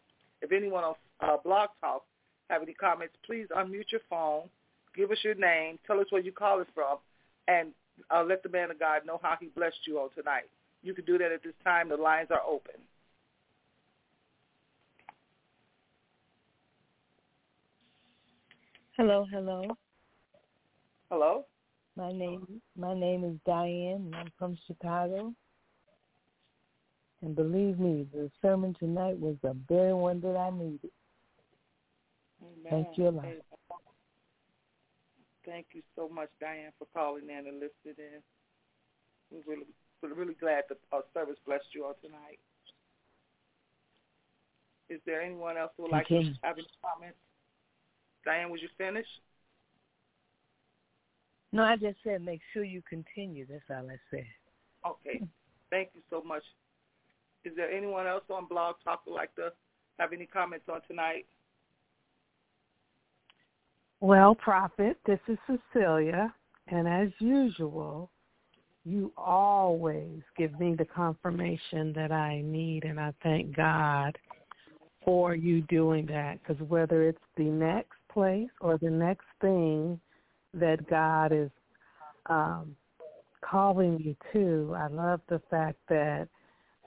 If 0.40 0.52
anyone 0.52 0.84
on 0.84 0.94
uh, 1.20 1.36
Blog 1.42 1.70
Talk 1.80 2.04
have 2.50 2.62
any 2.62 2.74
comments, 2.74 3.14
please 3.26 3.46
unmute 3.56 3.92
your 3.92 4.00
phone, 4.08 4.48
give 4.96 5.10
us 5.10 5.18
your 5.22 5.34
name, 5.34 5.78
tell 5.86 6.00
us 6.00 6.06
where 6.10 6.22
you 6.22 6.32
call 6.32 6.60
us 6.60 6.66
from, 6.74 6.98
and 7.46 7.72
uh, 8.10 8.24
let 8.24 8.42
the 8.42 8.48
man 8.48 8.70
of 8.70 8.78
God 8.78 9.02
know 9.06 9.20
how 9.22 9.36
he 9.40 9.48
blessed 9.48 9.86
you 9.86 9.98
on 9.98 10.10
tonight. 10.16 10.48
You 10.82 10.94
can 10.94 11.04
do 11.04 11.18
that 11.18 11.32
at 11.32 11.42
this 11.42 11.54
time. 11.64 11.88
The 11.88 11.96
lines 11.96 12.28
are 12.30 12.42
open. 12.48 12.74
Hello, 18.98 19.24
hello. 19.30 19.62
Hello. 21.08 21.44
My 21.94 22.10
name 22.10 22.60
my 22.76 22.98
name 22.98 23.22
is 23.22 23.36
Diane 23.46 24.02
and 24.06 24.14
I'm 24.16 24.32
from 24.36 24.58
Chicago. 24.66 25.32
And 27.22 27.36
believe 27.36 27.78
me, 27.78 28.08
the 28.12 28.28
sermon 28.42 28.74
tonight 28.76 29.16
was 29.16 29.36
the 29.40 29.56
very 29.68 29.94
one 29.94 30.20
that 30.22 30.36
I 30.36 30.50
needed. 30.50 30.90
Amen. 32.42 32.70
Thank 32.70 32.98
you 32.98 33.06
a 33.06 33.10
lot. 33.10 33.24
Thank 35.46 35.66
you 35.74 35.82
so 35.94 36.08
much, 36.08 36.30
Diane, 36.40 36.72
for 36.76 36.88
calling 36.92 37.30
in 37.30 37.46
and 37.46 37.60
listening 37.60 37.94
in. 37.98 38.20
We're 39.30 39.54
really, 39.54 39.66
we're 40.02 40.14
really 40.14 40.34
glad 40.34 40.64
that 40.70 40.78
our 40.90 41.04
service 41.14 41.38
blessed 41.46 41.66
you 41.72 41.84
all 41.84 41.94
tonight. 42.02 42.40
Is 44.90 45.00
there 45.06 45.22
anyone 45.22 45.56
else 45.56 45.70
who 45.76 45.84
would 45.84 45.92
like 45.92 46.08
to 46.08 46.34
have 46.42 46.58
any 46.58 46.66
comments? 46.82 47.18
Diane, 48.28 48.50
was 48.50 48.60
you 48.60 48.68
finished? 48.76 49.08
No, 51.50 51.62
I 51.62 51.76
just 51.76 51.96
said 52.04 52.20
make 52.20 52.42
sure 52.52 52.62
you 52.62 52.82
continue. 52.86 53.46
That's 53.48 53.62
all 53.70 53.90
I 53.90 53.96
said. 54.10 54.26
Okay. 54.86 55.22
Thank 55.70 55.88
you 55.94 56.02
so 56.10 56.22
much. 56.22 56.42
Is 57.46 57.54
there 57.56 57.72
anyone 57.72 58.06
else 58.06 58.24
on 58.28 58.46
Blog 58.46 58.74
Talk 58.84 59.00
who 59.06 59.12
would 59.12 59.16
like 59.16 59.34
to 59.36 59.50
have 59.98 60.12
any 60.12 60.26
comments 60.26 60.66
on 60.70 60.82
tonight? 60.86 61.24
Well, 64.02 64.34
Prophet, 64.34 64.98
this 65.06 65.20
is 65.26 65.38
Cecilia, 65.46 66.34
and 66.66 66.86
as 66.86 67.08
usual, 67.20 68.10
you 68.84 69.10
always 69.16 70.20
give 70.36 70.60
me 70.60 70.74
the 70.74 70.84
confirmation 70.84 71.94
that 71.94 72.12
I 72.12 72.42
need, 72.42 72.84
and 72.84 73.00
I 73.00 73.14
thank 73.22 73.56
God 73.56 74.18
for 75.02 75.34
you 75.34 75.62
doing 75.62 76.04
that. 76.06 76.40
Because 76.42 76.60
whether 76.68 77.04
it's 77.04 77.18
the 77.38 77.44
next 77.44 77.97
place 78.12 78.50
or 78.60 78.78
the 78.78 78.90
next 78.90 79.26
thing 79.40 80.00
that 80.54 80.88
God 80.88 81.32
is 81.32 81.50
um, 82.26 82.76
calling 83.40 83.96
me 83.96 84.16
to, 84.32 84.74
I 84.76 84.88
love 84.88 85.20
the 85.28 85.40
fact 85.50 85.78
that 85.88 86.28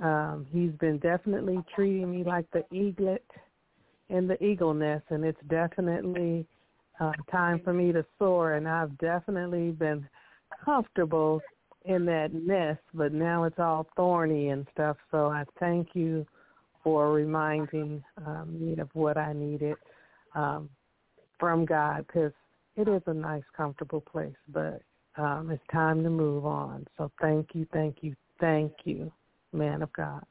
um, 0.02 0.46
He's 0.52 0.72
been 0.80 0.98
definitely 1.00 1.64
treating 1.76 2.12
me 2.12 2.24
like 2.24 2.46
the 2.52 2.64
eaglet 2.74 3.26
in 4.10 4.28
the 4.28 4.42
eagle 4.44 4.74
nest, 4.74 5.06
and 5.10 5.24
it's 5.24 5.40
definitely 5.50 6.46
uh, 7.00 7.14
time 7.32 7.62
for 7.64 7.74
me 7.74 7.92
to 7.92 8.06
soar, 8.20 8.54
and 8.54 8.68
I've 8.68 8.98
definitely 8.98 9.72
been 9.72 10.08
comfortable 10.64 11.42
in 11.86 12.06
that 12.06 12.34
nest, 12.34 12.82
but 12.94 13.14
now 13.14 13.46
it's 13.46 13.58
all 13.58 13.88
thorny 13.96 14.50
and 14.50 14.68
stuff. 14.74 14.98
So 15.10 15.28
I 15.28 15.46
thank 15.60 15.90
you 15.94 16.26
for 16.84 17.12
reminding 17.12 18.04
um, 18.26 18.58
me 18.60 18.80
of 18.80 18.90
what 18.94 19.18
I 19.18 19.34
needed 19.34 19.76
um, 20.36 20.70
from 21.42 21.66
God, 21.66 22.06
because 22.08 22.32
it 22.78 22.88
is 22.88 23.02
a 23.08 23.14
nice, 23.14 23.44
comfortable 23.58 24.00
place, 24.00 24.36
but 24.48 24.82
um, 25.18 25.50
it's 25.50 25.64
time 25.74 26.04
to 26.04 26.10
move 26.10 26.46
on. 26.46 26.86
So 26.98 27.12
thank 27.20 27.50
you, 27.54 27.68
thank 27.74 27.98
you, 28.02 28.16
thank 28.40 28.72
you, 28.86 29.12
man 29.52 29.82
of 29.82 29.92
God. 29.92 30.24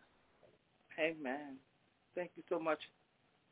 Amen. 0.98 1.56
Thank 2.14 2.30
you 2.36 2.44
so 2.48 2.58
much, 2.60 2.78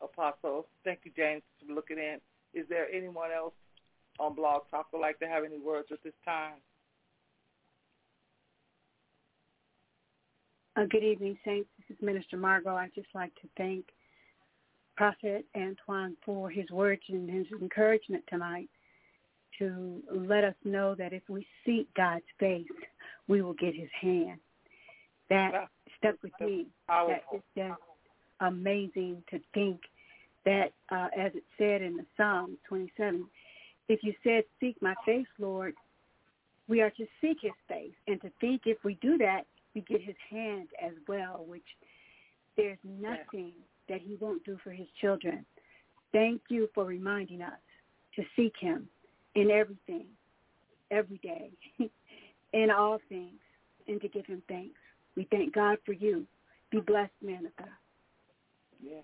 Apostle. 0.01 0.69
Thank 0.85 1.01
you, 1.03 1.11
James, 1.17 1.43
for 1.67 1.75
looking 1.75 1.99
in. 1.99 2.19
Is 2.55 2.67
there 2.69 2.87
anyone 2.91 3.31
else 3.37 3.55
on 4.21 4.35
Blog 4.35 4.63
Talk 4.71 4.87
would 4.93 5.01
like 5.01 5.19
to 5.19 5.27
have 5.27 5.45
any 5.45 5.59
words 5.59 5.89
at 5.91 6.03
this 6.05 6.15
time? 6.25 6.55
Uh, 10.77 10.85
good 10.89 11.03
evening, 11.03 11.37
Saints. 11.45 11.69
This 11.77 11.97
is 11.97 12.03
Minister 12.03 12.37
Margot. 12.37 12.77
I'd 12.77 12.95
just 12.95 13.09
like 13.13 13.35
to 13.43 13.49
thank 13.57 13.85
Prophet 14.99 15.47
Antoine 15.57 16.17
for 16.27 16.51
his 16.51 16.69
words 16.71 17.03
and 17.09 17.31
his 17.31 17.47
encouragement 17.63 18.25
tonight 18.29 18.69
to 19.57 20.03
let 20.13 20.43
us 20.43 20.57
know 20.65 20.97
that 20.97 21.13
if 21.13 21.23
we 21.29 21.47
seek 21.65 21.87
God's 21.95 22.25
face, 22.41 22.67
we 23.29 23.41
will 23.41 23.53
get 23.53 23.77
his 23.77 23.91
hand. 24.01 24.41
That 25.31 25.69
stuck 25.99 26.17
with 26.21 26.33
me. 26.41 26.67
That 26.89 27.23
is 27.33 27.43
just 27.57 27.81
amazing 28.41 29.23
to 29.31 29.39
think 29.55 29.83
that, 30.45 30.73
uh, 30.91 31.07
as 31.17 31.31
it 31.37 31.45
said 31.57 31.81
in 31.81 31.97
the 31.97 32.05
Psalm 32.17 32.59
27, 32.69 33.25
if 33.89 34.03
you 34.03 34.13
said, 34.25 34.43
seek 34.59 34.83
my 34.83 34.95
face, 35.07 35.29
Lord, 35.39 35.75
we 36.67 36.83
are 36.83 36.91
to 36.91 37.07
seek 37.21 37.39
his 37.41 37.53
face 37.69 37.95
and 38.09 38.21
to 38.23 38.33
think 38.41 38.63
if 38.67 38.79
we 38.83 38.95
do 38.95 39.17
that, 39.19 39.43
we 39.77 39.81
get 39.83 40.03
his 40.03 40.17
hand 40.29 40.67
as 40.85 40.95
well, 41.07 41.45
which 41.47 41.63
there's 42.57 42.79
nothing 42.83 43.53
that 43.89 44.01
he 44.01 44.17
won't 44.21 44.45
do 44.45 44.59
for 44.63 44.71
his 44.71 44.87
children. 45.01 45.45
Thank 46.13 46.43
you 46.49 46.69
for 46.75 46.85
reminding 46.85 47.43
us 47.43 47.53
to 48.17 48.23
seek 48.37 48.55
him 48.59 48.89
in 49.35 49.51
everything, 49.51 50.07
every 50.91 51.19
day, 51.19 51.51
in 52.53 52.71
all 52.71 52.99
things, 53.09 53.41
and 53.87 54.01
to 54.01 54.09
give 54.09 54.27
him 54.27 54.43
thanks. 54.49 54.79
We 55.17 55.27
thank 55.31 55.55
God 55.55 55.79
for 55.85 55.93
you. 55.93 56.27
Be 56.71 56.81
blessed, 56.81 57.13
man. 57.23 57.49
Yeah. 58.83 59.01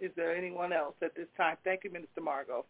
Is 0.00 0.10
there 0.16 0.34
anyone 0.34 0.72
else 0.72 0.94
at 1.02 1.14
this 1.14 1.28
time? 1.36 1.56
Thank 1.64 1.84
you, 1.84 1.90
Minister 1.90 2.20
Margot. 2.20 2.64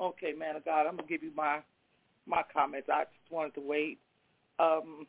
Okay, 0.00 0.32
man 0.32 0.56
of 0.56 0.64
God, 0.64 0.86
I'm 0.86 0.96
gonna 0.96 1.08
give 1.08 1.22
you 1.22 1.32
my 1.36 1.60
my 2.26 2.42
comments. 2.52 2.88
I 2.90 3.04
just 3.04 3.30
wanted 3.30 3.54
to 3.54 3.60
wait. 3.60 3.98
Um, 4.58 5.06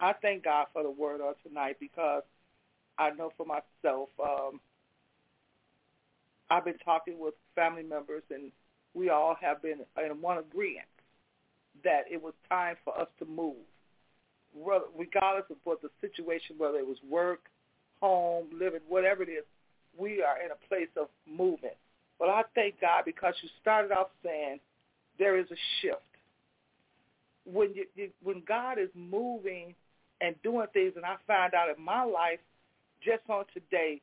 I 0.00 0.12
thank 0.20 0.44
God 0.44 0.66
for 0.72 0.82
the 0.82 0.90
word 0.90 1.20
of 1.20 1.34
tonight 1.46 1.76
because 1.78 2.22
I 2.98 3.10
know 3.10 3.32
for 3.36 3.46
myself, 3.46 4.08
um, 4.22 4.60
I've 6.50 6.64
been 6.64 6.78
talking 6.84 7.18
with 7.18 7.34
family 7.54 7.82
members 7.82 8.22
and 8.30 8.50
we 8.94 9.10
all 9.10 9.36
have 9.40 9.62
been 9.62 9.80
in 10.04 10.20
one 10.20 10.38
agreement 10.38 10.86
that 11.84 12.02
it 12.10 12.22
was 12.22 12.34
time 12.48 12.76
for 12.84 12.98
us 12.98 13.08
to 13.20 13.24
move, 13.24 13.54
regardless 14.96 15.46
of 15.50 15.56
what 15.64 15.80
the 15.82 15.88
situation, 16.00 16.56
whether 16.58 16.78
it 16.78 16.86
was 16.86 16.98
work, 17.08 17.44
home, 18.00 18.46
living, 18.52 18.80
whatever 18.88 19.22
it 19.22 19.28
is, 19.28 19.44
we 19.96 20.22
are 20.22 20.42
in 20.44 20.50
a 20.50 20.68
place 20.68 20.90
of 20.96 21.08
movement. 21.26 21.74
But 22.22 22.30
I 22.30 22.42
thank 22.54 22.80
God 22.80 23.02
because 23.04 23.34
you 23.42 23.48
started 23.60 23.90
off 23.90 24.06
saying 24.22 24.60
there 25.18 25.36
is 25.36 25.46
a 25.50 25.56
shift. 25.80 25.98
When 27.44 27.74
you, 27.74 27.84
you 27.96 28.10
when 28.22 28.44
God 28.46 28.78
is 28.78 28.90
moving 28.94 29.74
and 30.20 30.36
doing 30.44 30.68
things, 30.72 30.92
and 30.94 31.04
I 31.04 31.16
find 31.26 31.52
out 31.52 31.76
in 31.76 31.84
my 31.84 32.04
life 32.04 32.38
just 33.04 33.28
on 33.28 33.44
today, 33.52 34.00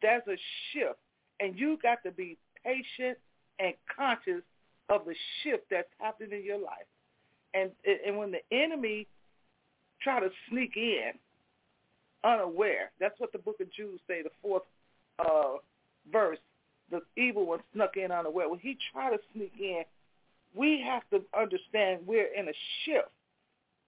there's 0.00 0.22
a 0.28 0.36
shift, 0.70 1.00
and 1.40 1.58
you 1.58 1.76
got 1.82 2.04
to 2.04 2.12
be 2.12 2.38
patient 2.64 3.18
and 3.58 3.74
conscious 3.96 4.44
of 4.88 5.04
the 5.04 5.16
shift 5.42 5.64
that's 5.68 5.88
happening 5.98 6.38
in 6.38 6.44
your 6.44 6.60
life. 6.60 6.86
And 7.52 7.72
and 8.06 8.16
when 8.16 8.30
the 8.30 8.42
enemy 8.56 9.08
try 10.00 10.20
to 10.20 10.28
sneak 10.48 10.76
in 10.76 11.14
unaware, 12.22 12.92
that's 13.00 13.18
what 13.18 13.32
the 13.32 13.38
book 13.38 13.56
of 13.60 13.72
Jude 13.72 13.98
say, 14.06 14.22
the 14.22 14.30
fourth 14.40 14.62
uh, 15.18 15.54
verse. 16.12 16.38
The 16.90 17.02
evil 17.16 17.46
one 17.46 17.60
snuck 17.74 17.96
in 17.96 18.12
unaware. 18.12 18.48
When 18.48 18.60
he 18.60 18.78
try 18.92 19.10
to 19.10 19.18
sneak 19.32 19.52
in, 19.58 19.82
we 20.54 20.82
have 20.86 21.02
to 21.10 21.24
understand 21.38 22.06
we're 22.06 22.32
in 22.32 22.48
a 22.48 22.52
shift. 22.84 23.08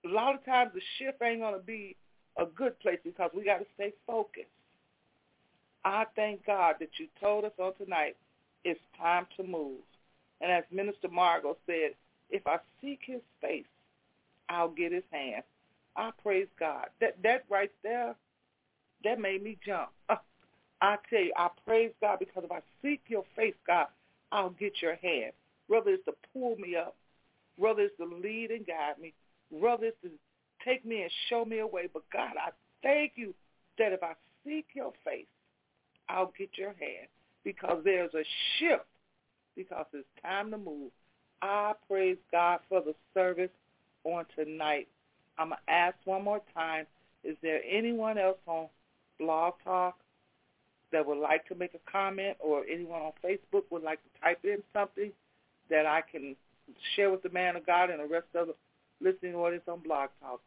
A 0.05 0.09
lot 0.09 0.35
of 0.35 0.45
times 0.45 0.73
the 0.75 0.81
shift 0.99 1.23
ain't 1.23 1.41
going 1.41 1.55
to 1.55 1.61
be 1.61 1.97
a 2.37 2.47
good 2.47 2.79
place 2.81 2.99
because 3.05 3.31
we 3.35 3.45
got 3.45 3.59
to 3.59 3.67
stay 3.75 3.93
focused. 4.07 4.47
I 5.85 6.05
thank 6.17 6.45
God 6.45 6.77
that 6.81 6.91
you 6.99 7.09
told 7.21 7.45
us 7.45 7.53
on 7.59 7.73
tonight 7.75 8.17
it's 8.65 8.81
time 8.99 9.27
to 9.37 9.43
move. 9.43 9.81
And 10.41 10.53
as 10.53 10.65
Minister 10.71 11.09
Margot 11.09 11.57
said, 11.67 11.95
if 12.31 12.47
I 12.47 12.59
seek 12.81 13.01
his 13.05 13.23
face, 13.41 13.65
I'll 14.49 14.71
get 14.71 14.93
his 14.93 15.05
hand. 15.11 15.43
I 15.97 16.11
praise 16.23 16.49
God. 16.59 16.87
That 17.01 17.17
that 17.23 17.45
right 17.51 17.73
there, 17.83 18.15
that 19.05 19.21
made 19.21 19.43
me 19.43 19.57
jump. 19.65 19.91
I 20.81 20.97
tell 21.11 21.21
you, 21.21 21.33
I 21.37 21.49
praise 21.67 21.93
God 22.01 22.19
because 22.21 22.45
if 22.45 22.53
I 22.53 22.61
seek 22.83 23.03
your 23.09 23.25
face, 23.37 23.55
God, 23.67 23.87
I'll 24.31 24.51
get 24.51 24.81
your 24.81 24.97
hand. 24.97 25.33
Whether 25.67 25.91
it's 25.91 26.05
to 26.05 26.13
pull 26.33 26.57
me 26.57 26.77
up, 26.77 26.97
whether 27.57 27.83
it's 27.83 27.97
to 27.99 28.05
lead 28.05 28.51
and 28.51 28.67
guide 28.67 28.99
me, 29.01 29.13
whether 29.51 29.87
it's 29.87 29.97
to 30.03 30.11
take 30.65 30.85
me 30.85 31.03
and 31.03 31.11
show 31.29 31.45
me 31.45 31.59
a 31.59 31.67
way. 31.67 31.89
But 31.93 32.03
God, 32.13 32.33
I 32.39 32.51
thank 32.83 33.13
you 33.17 33.35
that 33.79 33.93
if 33.93 34.03
I 34.03 34.15
seek 34.45 34.67
your 34.75 34.93
face, 35.05 35.27
I'll 36.09 36.33
get 36.39 36.51
your 36.57 36.75
hand 36.79 37.09
because 37.45 37.83
there's 37.85 38.15
a 38.15 38.25
shift 38.59 38.87
because 39.57 39.87
it's 39.93 40.07
time 40.23 40.51
to 40.53 40.59
move. 40.59 40.91
I 41.43 41.73
praise 41.89 42.17
God 42.33 42.61
for 42.69 42.81
the 42.81 42.95
service 43.15 43.51
on 44.05 44.25
tonight. 44.37 44.89
I'm 45.39 45.49
going 45.49 45.59
to 45.67 45.73
ask 45.73 45.97
one 46.05 46.25
more 46.25 46.41
time, 46.55 46.87
is 47.25 47.37
there 47.43 47.61
anyone 47.69 48.19
else 48.19 48.39
on 48.47 48.69
Blog 49.19 49.55
Talk 49.65 49.99
that 50.93 51.07
would 51.07 51.19
like 51.19 51.47
to 51.49 51.55
make 51.55 51.75
a 51.75 51.91
comment 51.91 52.37
or 52.41 52.65
anyone 52.65 53.01
on 53.01 53.13
Facebook 53.25 53.63
would 53.71 53.83
like 53.83 54.01
to 54.03 54.21
type 54.21 54.41
in 54.45 54.59
something 54.73 55.13
that 55.71 55.87
I 55.87 56.03
can 56.11 56.35
share 56.97 57.11
with 57.11 57.23
the 57.23 57.31
man 57.31 57.57
of 57.57 57.67
God 57.67 57.91
and 57.91 58.01
the 58.01 58.07
rest 58.07 58.27
of 58.35 58.49
the 58.49 58.55
listening 59.01 59.35
audience 59.35 59.65
on 59.69 59.81
Blog 59.81 60.11
Talk? 60.21 60.41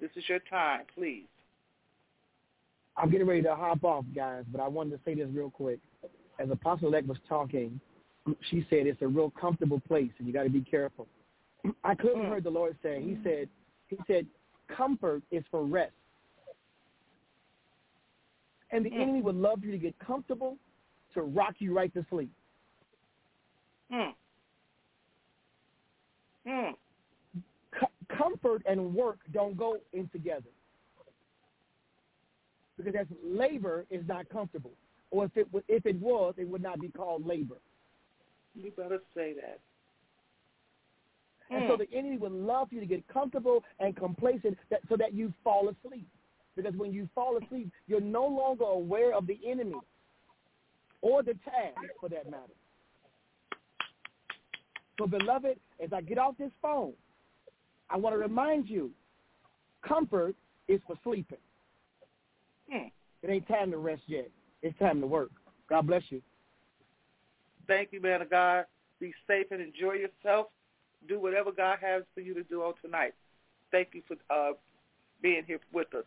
This 0.00 0.10
is 0.16 0.24
your 0.28 0.40
time, 0.50 0.82
please. 0.94 1.26
I'm 2.96 3.10
getting 3.10 3.26
ready 3.26 3.42
to 3.42 3.54
hop 3.54 3.84
off, 3.84 4.04
guys, 4.14 4.44
but 4.50 4.60
I 4.60 4.68
wanted 4.68 4.90
to 4.90 5.00
say 5.04 5.14
this 5.14 5.28
real 5.32 5.50
quick. 5.50 5.78
As 6.38 6.50
Apostle 6.50 6.88
Elect 6.88 7.06
was 7.06 7.18
talking, 7.28 7.80
she 8.50 8.66
said 8.68 8.86
it's 8.86 9.00
a 9.02 9.06
real 9.06 9.32
comfortable 9.40 9.80
place, 9.80 10.10
and 10.18 10.26
you 10.26 10.32
got 10.32 10.44
to 10.44 10.50
be 10.50 10.60
careful. 10.60 11.06
I 11.84 11.94
clearly 11.94 12.24
mm. 12.24 12.28
heard 12.28 12.44
the 12.44 12.50
Lord 12.50 12.76
say, 12.82 13.02
He 13.02 13.18
said, 13.22 13.48
He 13.88 13.96
said, 14.06 14.26
comfort 14.76 15.22
is 15.30 15.44
for 15.50 15.64
rest. 15.64 15.92
And 18.72 18.84
the 18.84 18.90
mm. 18.90 19.00
enemy 19.00 19.22
would 19.22 19.36
love 19.36 19.62
you 19.62 19.70
to 19.70 19.78
get 19.78 19.96
comfortable 19.98 20.56
to 21.14 21.22
rock 21.22 21.54
you 21.58 21.74
right 21.74 21.92
to 21.94 22.04
sleep. 22.10 22.30
Mm. 23.92 24.14
Mm. 26.48 26.72
C- 27.78 27.86
comfort 28.16 28.62
and 28.66 28.94
work 28.94 29.18
don't 29.32 29.56
go 29.56 29.76
in 29.92 30.08
together 30.08 30.48
because 32.76 32.94
that's 32.94 33.08
labor 33.22 33.84
is 33.90 34.02
not 34.08 34.28
comfortable. 34.28 34.72
Or 35.10 35.26
if 35.26 35.36
it 35.36 35.46
if 35.68 35.86
it 35.86 36.00
was, 36.00 36.34
it 36.38 36.48
would 36.48 36.62
not 36.62 36.80
be 36.80 36.88
called 36.88 37.26
labor. 37.26 37.58
You 38.54 38.70
better 38.70 38.98
say 39.14 39.34
that. 39.34 39.60
And 41.50 41.64
so 41.68 41.76
hmm. 41.76 41.82
the 41.82 41.96
enemy 41.96 42.16
would 42.16 42.32
love 42.32 42.70
for 42.70 42.76
you 42.76 42.80
to 42.80 42.86
get 42.86 43.06
comfortable 43.08 43.62
and 43.78 43.94
complacent 43.94 44.56
that, 44.70 44.80
so 44.88 44.96
that 44.96 45.12
you 45.12 45.32
fall 45.44 45.68
asleep. 45.68 46.08
Because 46.56 46.74
when 46.76 46.92
you 46.92 47.08
fall 47.14 47.38
asleep, 47.42 47.70
you're 47.86 48.00
no 48.00 48.26
longer 48.26 48.64
aware 48.64 49.14
of 49.14 49.26
the 49.26 49.38
enemy 49.46 49.76
or 51.00 51.22
the 51.22 51.34
task 51.44 51.78
for 52.00 52.08
that 52.08 52.30
matter. 52.30 52.52
So 54.98 55.06
beloved, 55.06 55.58
as 55.82 55.92
I 55.92 56.00
get 56.00 56.18
off 56.18 56.36
this 56.38 56.50
phone, 56.60 56.92
I 57.90 57.96
want 57.96 58.14
to 58.14 58.18
remind 58.18 58.68
you, 58.68 58.90
comfort 59.86 60.34
is 60.68 60.80
for 60.86 60.96
sleeping. 61.02 61.38
Hmm. 62.70 62.88
It 63.22 63.30
ain't 63.30 63.48
time 63.48 63.70
to 63.70 63.78
rest 63.78 64.02
yet. 64.06 64.30
It's 64.62 64.78
time 64.78 65.00
to 65.00 65.06
work. 65.06 65.30
God 65.68 65.86
bless 65.86 66.02
you. 66.10 66.22
Thank 67.66 67.92
you, 67.92 68.00
man 68.00 68.22
of 68.22 68.30
God. 68.30 68.66
Be 69.00 69.12
safe 69.26 69.46
and 69.50 69.60
enjoy 69.60 69.94
yourself. 69.94 70.48
Do 71.08 71.18
whatever 71.18 71.50
God 71.50 71.78
has 71.80 72.02
for 72.14 72.20
you 72.20 72.34
to 72.34 72.42
do 72.44 72.62
on 72.62 72.74
tonight. 72.82 73.14
Thank 73.70 73.88
you 73.92 74.02
for 74.06 74.16
uh, 74.30 74.52
being 75.20 75.42
here 75.46 75.58
with 75.72 75.92
us. 75.94 76.04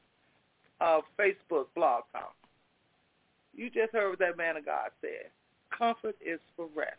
Uh, 0.82 0.99
Facebook 1.17 1.67
blog 1.76 2.03
talk. 2.11 2.36
You 3.55 3.69
just 3.69 3.93
heard 3.93 4.09
what 4.09 4.19
that 4.19 4.38
man 4.38 4.57
of 4.57 4.65
God 4.65 4.89
said. 5.01 5.32
Comfort 5.76 6.15
is 6.26 6.39
for 6.55 6.67
rest. 6.76 6.97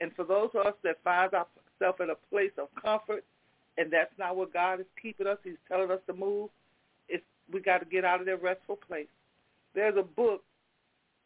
And 0.00 0.12
for 0.14 0.24
those 0.24 0.50
of 0.54 0.66
us 0.66 0.74
that 0.82 0.96
find 1.04 1.32
ourselves 1.32 2.00
in 2.00 2.10
a 2.10 2.16
place 2.30 2.50
of 2.58 2.68
comfort, 2.80 3.24
and 3.78 3.92
that's 3.92 4.12
not 4.18 4.36
where 4.36 4.46
God 4.46 4.80
is 4.80 4.86
keeping 5.00 5.26
us, 5.26 5.38
he's 5.44 5.54
telling 5.68 5.90
us 5.90 6.00
to 6.08 6.12
move, 6.12 6.50
it's, 7.08 7.24
we 7.52 7.60
got 7.60 7.78
to 7.78 7.84
get 7.84 8.04
out 8.04 8.20
of 8.20 8.26
that 8.26 8.42
restful 8.42 8.76
place. 8.76 9.06
There's 9.74 9.96
a 9.96 10.02
book 10.02 10.42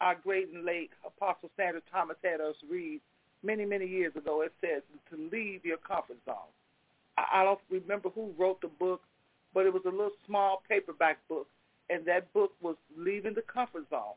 our 0.01 0.15
great 0.15 0.53
and 0.53 0.65
late 0.65 0.91
Apostle 1.05 1.51
Sandra 1.57 1.83
Thomas 1.91 2.17
had 2.23 2.41
us 2.41 2.55
read 2.71 3.01
many, 3.43 3.65
many 3.65 3.87
years 3.87 4.15
ago. 4.17 4.43
It 4.43 4.53
says 4.61 4.83
to 5.11 5.17
leave 5.33 5.65
your 5.65 5.79
comfort 5.79 6.19
zone. 6.25 6.37
I, 7.17 7.41
I 7.41 7.45
don't 7.45 7.61
remember 7.71 8.11
who 8.11 8.33
wrote 8.39 8.61
the 8.61 8.69
book, 8.69 9.03
but 9.59 9.67
it 9.67 9.75
was 9.75 9.83
a 9.87 9.91
little 9.91 10.13
small 10.25 10.63
paperback 10.69 11.19
book, 11.29 11.49
and 11.91 12.07
that 12.07 12.33
book 12.33 12.53
was 12.61 12.77
Leaving 12.97 13.35
the 13.35 13.43
Comfort 13.43 13.91
Zone. 13.91 14.15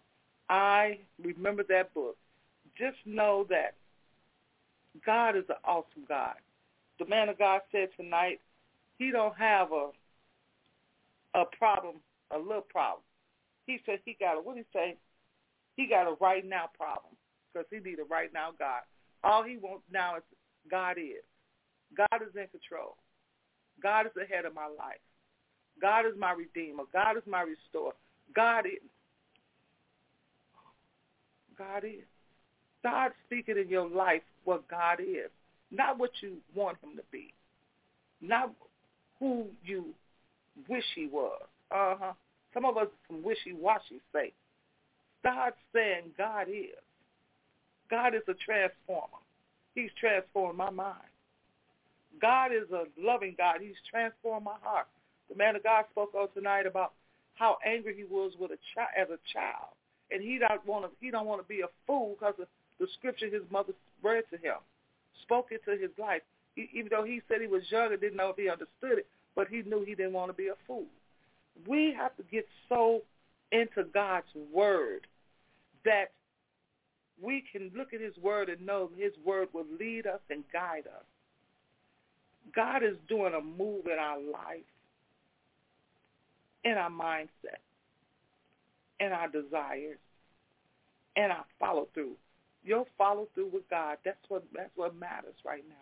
I 0.50 1.00
remember 1.20 1.64
that 1.64 1.92
book. 1.96 2.16
Just 2.78 2.98
know 3.08 3.48
that 3.50 3.74
God 5.04 5.36
is 5.36 5.46
an 5.50 5.56
awesome 5.66 6.06
God. 6.08 6.36
The 7.00 7.08
man 7.08 7.28
of 7.28 7.40
God 7.40 7.62
said 7.72 7.90
tonight, 7.98 8.40
he 9.00 9.10
don't 9.10 9.36
have 9.36 9.72
a 9.72 9.90
a 11.34 11.46
problem, 11.58 11.96
a 12.30 12.38
little 12.38 12.62
problem. 12.62 13.02
He 13.66 13.80
said 13.84 13.98
he 14.06 14.16
got 14.20 14.38
a 14.38 14.42
what 14.42 14.58
he 14.58 14.64
say? 14.72 14.96
He 15.76 15.88
got 15.88 16.08
a 16.08 16.14
right 16.22 16.48
now 16.48 16.70
problem 16.78 17.16
because 17.52 17.66
he 17.72 17.80
need 17.80 17.98
a 17.98 18.04
right 18.04 18.32
now 18.32 18.50
God. 18.60 18.82
All 19.24 19.42
he 19.42 19.58
wants 19.58 19.86
now 19.92 20.18
is 20.18 20.24
God 20.70 21.00
is. 21.00 21.26
God 21.98 22.22
is 22.22 22.36
in 22.36 22.46
control. 22.50 22.96
God 23.82 24.06
is 24.06 24.12
the 24.16 24.26
head 24.26 24.46
of 24.46 24.54
my 24.54 24.68
life. 24.68 25.02
God 25.82 26.06
is 26.06 26.14
my 26.18 26.32
redeemer. 26.32 26.84
God 26.94 27.18
is 27.18 27.24
my 27.28 27.42
restorer. 27.42 27.94
God 28.36 28.66
is. 28.66 28.88
God 31.58 31.84
is. 31.84 32.06
God 32.84 33.12
speaking 33.26 33.58
in 33.58 33.68
your 33.68 33.90
life 33.90 34.22
what 34.46 34.68
God 34.68 35.00
is, 35.00 35.30
not 35.72 36.00
what 36.00 36.12
you 36.22 36.38
want 36.56 36.78
him 36.82 36.96
to 36.96 37.04
be, 37.12 37.34
not 38.22 38.52
who 39.20 39.46
you 39.64 39.86
wish 40.68 40.84
he 40.96 41.08
was. 41.08 41.42
Uh-huh. 41.72 42.14
Some 42.54 42.66
of 42.66 42.78
us 42.78 42.88
some 43.08 43.24
wishy-washy 43.24 44.02
say. 44.14 44.34
Start 45.20 45.56
saying 45.74 46.12
God 46.18 46.48
is. 46.50 46.82
God 47.90 48.16
is 48.16 48.24
a 48.28 48.34
transformer. 48.34 49.22
He's 49.76 49.92
transformed 50.00 50.58
my 50.58 50.70
mind. 50.70 50.98
God 52.20 52.52
is 52.52 52.70
a 52.74 52.86
loving 53.00 53.36
God. 53.38 53.58
He's 53.62 53.76
transformed 53.90 54.46
my 54.46 54.56
heart. 54.62 54.88
The 55.32 55.38
man 55.38 55.56
of 55.56 55.64
God 55.64 55.86
spoke 55.92 56.14
on 56.14 56.28
tonight 56.34 56.66
about 56.66 56.92
how 57.36 57.58
angry 57.66 57.96
he 57.96 58.04
was 58.04 58.34
with 58.38 58.52
a 58.52 58.60
child 58.76 58.90
as 59.00 59.08
a 59.08 59.20
child, 59.32 59.72
and 60.12 60.22
he 60.22 60.38
don't 60.38 60.66
want 60.68 60.86
to. 60.86 60.92
He 61.00 61.10
don't 61.10 61.26
want 61.26 61.42
to 61.42 61.48
be 61.48 61.62
a 61.62 61.72
fool 61.88 62.18
because 62.20 62.36
of 62.40 62.48
the 62.80 62.88
scripture 62.98 63.28
his 63.28 63.44
mother 63.50 63.74
read 64.04 64.24
to 64.32 64.38
him. 64.38 64.58
spoke 65.24 65.48
into 65.52 65.80
his 65.82 65.92
life. 65.98 66.22
He, 66.56 66.70
even 66.74 66.90
though 66.92 67.06
he 67.06 67.22
said 67.30 67.40
he 67.40 67.48
was 67.48 67.64
young 67.70 67.92
and 67.94 68.02
didn't 68.02 68.18
know 68.18 68.30
if 68.30 68.36
he 68.36 68.50
understood 68.50 69.00
it, 69.00 69.08
but 69.36 69.48
he 69.48 69.62
knew 69.62 69.86
he 69.86 69.96
didn't 69.96 70.14
want 70.14 70.30
to 70.30 70.34
be 70.34 70.48
a 70.48 70.56
fool. 70.68 70.86
We 71.66 71.94
have 71.98 72.16
to 72.18 72.24
get 72.24 72.46
so 72.68 73.02
into 73.52 73.86
God's 73.94 74.28
word 74.54 75.08
that 75.86 76.12
we 77.22 77.44
can 77.52 77.72
look 77.76 77.94
at 77.94 78.02
his 78.02 78.18
word 78.18 78.50
and 78.50 78.66
know 78.66 78.90
his 78.98 79.14
word 79.24 79.48
will 79.54 79.66
lead 79.80 80.08
us 80.08 80.20
and 80.30 80.44
guide 80.52 80.88
us. 80.88 81.06
God 82.54 82.84
is 82.84 82.98
doing 83.08 83.34
a 83.34 83.42
move 83.42 83.86
in 83.86 84.00
our 84.00 84.20
life, 84.20 84.66
in 86.64 86.74
our 86.74 86.90
mindset, 86.90 87.62
in 89.00 89.12
our 89.12 89.28
desires, 89.28 89.98
and 91.16 91.32
our 91.32 91.46
follow 91.60 91.88
through. 91.94 92.14
Your 92.64 92.86
follow 92.98 93.28
through 93.34 93.50
with 93.54 93.68
God, 93.70 93.98
that's 94.06 94.18
what 94.28 94.44
that's 94.56 94.70
what 94.76 94.96
matters 94.96 95.36
right 95.46 95.64
now. 95.68 95.76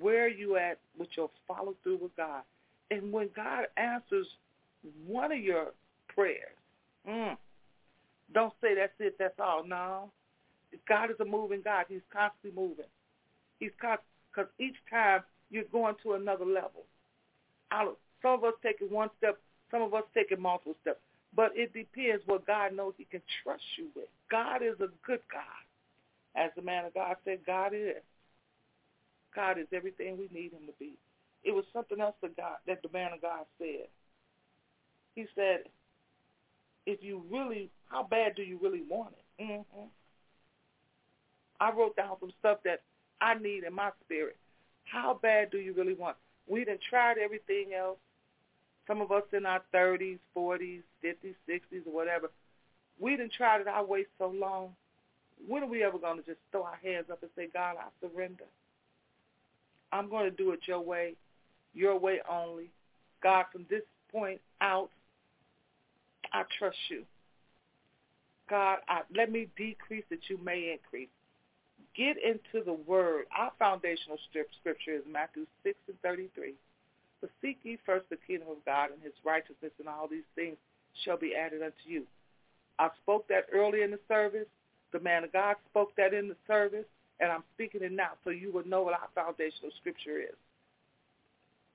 Where 0.00 0.24
are 0.24 0.28
you 0.28 0.56
at 0.56 0.78
with 0.98 1.08
your 1.16 1.30
follow 1.46 1.74
through 1.82 1.98
with 1.98 2.16
God? 2.16 2.42
And 2.90 3.12
when 3.12 3.28
God 3.36 3.66
answers 3.76 4.26
one 5.06 5.32
of 5.32 5.38
your 5.38 5.68
prayers, 6.08 6.56
mm, 7.08 7.36
don't 8.32 8.52
say 8.60 8.74
that's 8.74 8.92
it, 8.98 9.16
that's 9.18 9.38
all. 9.38 9.64
No. 9.64 10.10
God 10.88 11.10
is 11.10 11.16
a 11.20 11.24
moving 11.24 11.62
God. 11.62 11.86
He's 11.88 12.00
constantly 12.12 12.60
moving. 12.60 12.86
He's 13.60 13.70
because 13.78 14.50
each 14.58 14.74
time 14.90 15.22
you're 15.50 15.64
going 15.64 15.94
to 16.02 16.14
another 16.14 16.44
level. 16.44 16.84
Some 18.24 18.32
of 18.32 18.44
us 18.44 18.54
take 18.62 18.78
taking 18.80 18.94
one 18.94 19.10
step, 19.18 19.38
some 19.70 19.82
of 19.82 19.92
us 19.92 20.04
take 20.14 20.30
taking 20.30 20.42
multiple 20.42 20.74
steps. 20.80 20.98
But 21.36 21.52
it 21.54 21.74
depends 21.74 22.22
what 22.24 22.46
God 22.46 22.74
knows 22.74 22.94
he 22.96 23.04
can 23.04 23.20
trust 23.42 23.62
you 23.76 23.88
with. 23.94 24.08
God 24.30 24.62
is 24.62 24.80
a 24.80 24.88
good 25.06 25.20
God. 25.30 25.60
As 26.34 26.50
the 26.56 26.62
man 26.62 26.86
of 26.86 26.94
God 26.94 27.16
said, 27.24 27.40
God 27.46 27.72
is. 27.74 28.02
God 29.34 29.58
is 29.58 29.66
everything 29.74 30.16
we 30.16 30.28
need 30.32 30.52
him 30.52 30.66
to 30.66 30.72
be. 30.78 30.94
It 31.42 31.52
was 31.52 31.64
something 31.72 32.00
else 32.00 32.14
that 32.22 32.34
God 32.36 32.56
that 32.66 32.80
the 32.82 32.88
man 32.92 33.12
of 33.12 33.20
God 33.20 33.44
said. 33.58 33.88
He 35.14 35.26
said, 35.34 35.64
if 36.86 37.02
you 37.02 37.22
really, 37.30 37.70
how 37.90 38.04
bad 38.04 38.36
do 38.36 38.42
you 38.42 38.58
really 38.62 38.82
want 38.88 39.14
it? 39.18 39.42
Mm-hmm. 39.42 39.86
I 41.60 41.72
wrote 41.72 41.96
down 41.96 42.16
some 42.20 42.32
stuff 42.38 42.58
that 42.64 42.80
I 43.20 43.34
need 43.34 43.64
in 43.64 43.74
my 43.74 43.90
spirit. 44.04 44.36
How 44.84 45.18
bad 45.20 45.50
do 45.50 45.58
you 45.58 45.74
really 45.74 45.94
want? 45.94 46.16
We 46.48 46.64
done 46.64 46.78
tried 46.90 47.18
everything 47.18 47.74
else. 47.78 47.98
Some 48.86 49.00
of 49.00 49.10
us 49.12 49.22
in 49.32 49.46
our 49.46 49.62
30s, 49.74 50.18
40s, 50.36 50.82
50s, 51.04 51.34
60s, 51.48 51.86
or 51.86 51.92
whatever. 51.92 52.30
We 53.00 53.16
done 53.16 53.30
tried 53.36 53.60
it 53.60 53.68
our 53.68 53.84
way 53.84 54.06
so 54.18 54.28
long. 54.28 54.70
When 55.46 55.62
are 55.62 55.68
we 55.68 55.82
ever 55.82 55.98
going 55.98 56.18
to 56.18 56.24
just 56.24 56.38
throw 56.52 56.64
our 56.64 56.78
hands 56.82 57.06
up 57.10 57.22
and 57.22 57.30
say, 57.36 57.48
God, 57.52 57.76
I 57.78 57.88
surrender. 58.00 58.44
I'm 59.92 60.08
going 60.08 60.30
to 60.30 60.36
do 60.36 60.52
it 60.52 60.60
your 60.66 60.80
way, 60.80 61.14
your 61.72 61.98
way 61.98 62.20
only. 62.30 62.70
God, 63.22 63.46
from 63.52 63.66
this 63.70 63.82
point 64.12 64.40
out, 64.60 64.90
I 66.32 66.42
trust 66.58 66.76
you. 66.88 67.04
God, 68.48 68.78
I, 68.88 69.00
let 69.16 69.32
me 69.32 69.48
decrease 69.56 70.04
that 70.10 70.28
you 70.28 70.38
may 70.44 70.72
increase 70.72 71.08
get 71.96 72.16
into 72.22 72.64
the 72.64 72.72
word. 72.72 73.26
Our 73.36 73.52
foundational 73.58 74.18
scripture 74.30 74.94
is 74.94 75.02
Matthew 75.10 75.46
6 75.62 75.76
and 75.88 76.00
33. 76.02 76.54
But 77.24 77.30
seek 77.40 77.56
ye 77.62 77.78
first 77.86 78.04
the 78.10 78.18
kingdom 78.26 78.48
of 78.50 78.62
God 78.66 78.90
and 78.92 79.02
his 79.02 79.14
righteousness, 79.24 79.72
and 79.78 79.88
all 79.88 80.06
these 80.06 80.28
things 80.34 80.58
shall 81.06 81.16
be 81.16 81.34
added 81.34 81.62
unto 81.62 81.86
you. 81.86 82.02
I 82.78 82.90
spoke 83.02 83.26
that 83.28 83.46
early 83.50 83.80
in 83.80 83.90
the 83.90 83.98
service. 84.08 84.46
The 84.92 85.00
man 85.00 85.24
of 85.24 85.32
God 85.32 85.56
spoke 85.70 85.96
that 85.96 86.12
in 86.12 86.28
the 86.28 86.36
service, 86.46 86.84
and 87.20 87.32
I'm 87.32 87.42
speaking 87.54 87.80
it 87.82 87.92
now 87.92 88.10
so 88.24 88.28
you 88.28 88.52
will 88.52 88.66
know 88.66 88.82
what 88.82 88.92
our 88.92 89.08
foundational 89.14 89.70
scripture 89.80 90.18
is. 90.18 90.36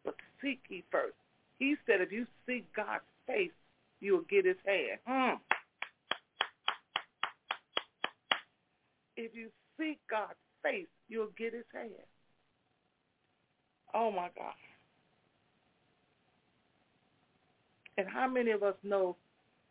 But 0.05 0.13
seek 0.39 0.59
ye 0.69 0.83
first. 0.91 1.15
He 1.57 1.75
said 1.87 1.99
if 1.99 2.11
you 2.11 2.27
seek 2.45 2.71
God's 2.75 3.01
face, 3.25 3.49
you 4.01 4.13
will 4.13 4.25
get 4.29 4.45
his 4.45 4.57
hand. 4.63 4.99
Mm. 5.09 5.39
If 9.17 9.33
you 9.33 9.49
seek 9.79 9.97
God's 10.11 10.37
face, 10.61 10.85
you'll 11.07 11.33
get 11.35 11.55
his 11.55 11.65
hand. 11.73 11.89
Oh 13.95 14.11
my 14.11 14.29
God. 14.37 14.53
And 17.99 18.07
how 18.07 18.29
many 18.29 18.51
of 18.51 18.63
us 18.63 18.75
know 18.81 19.17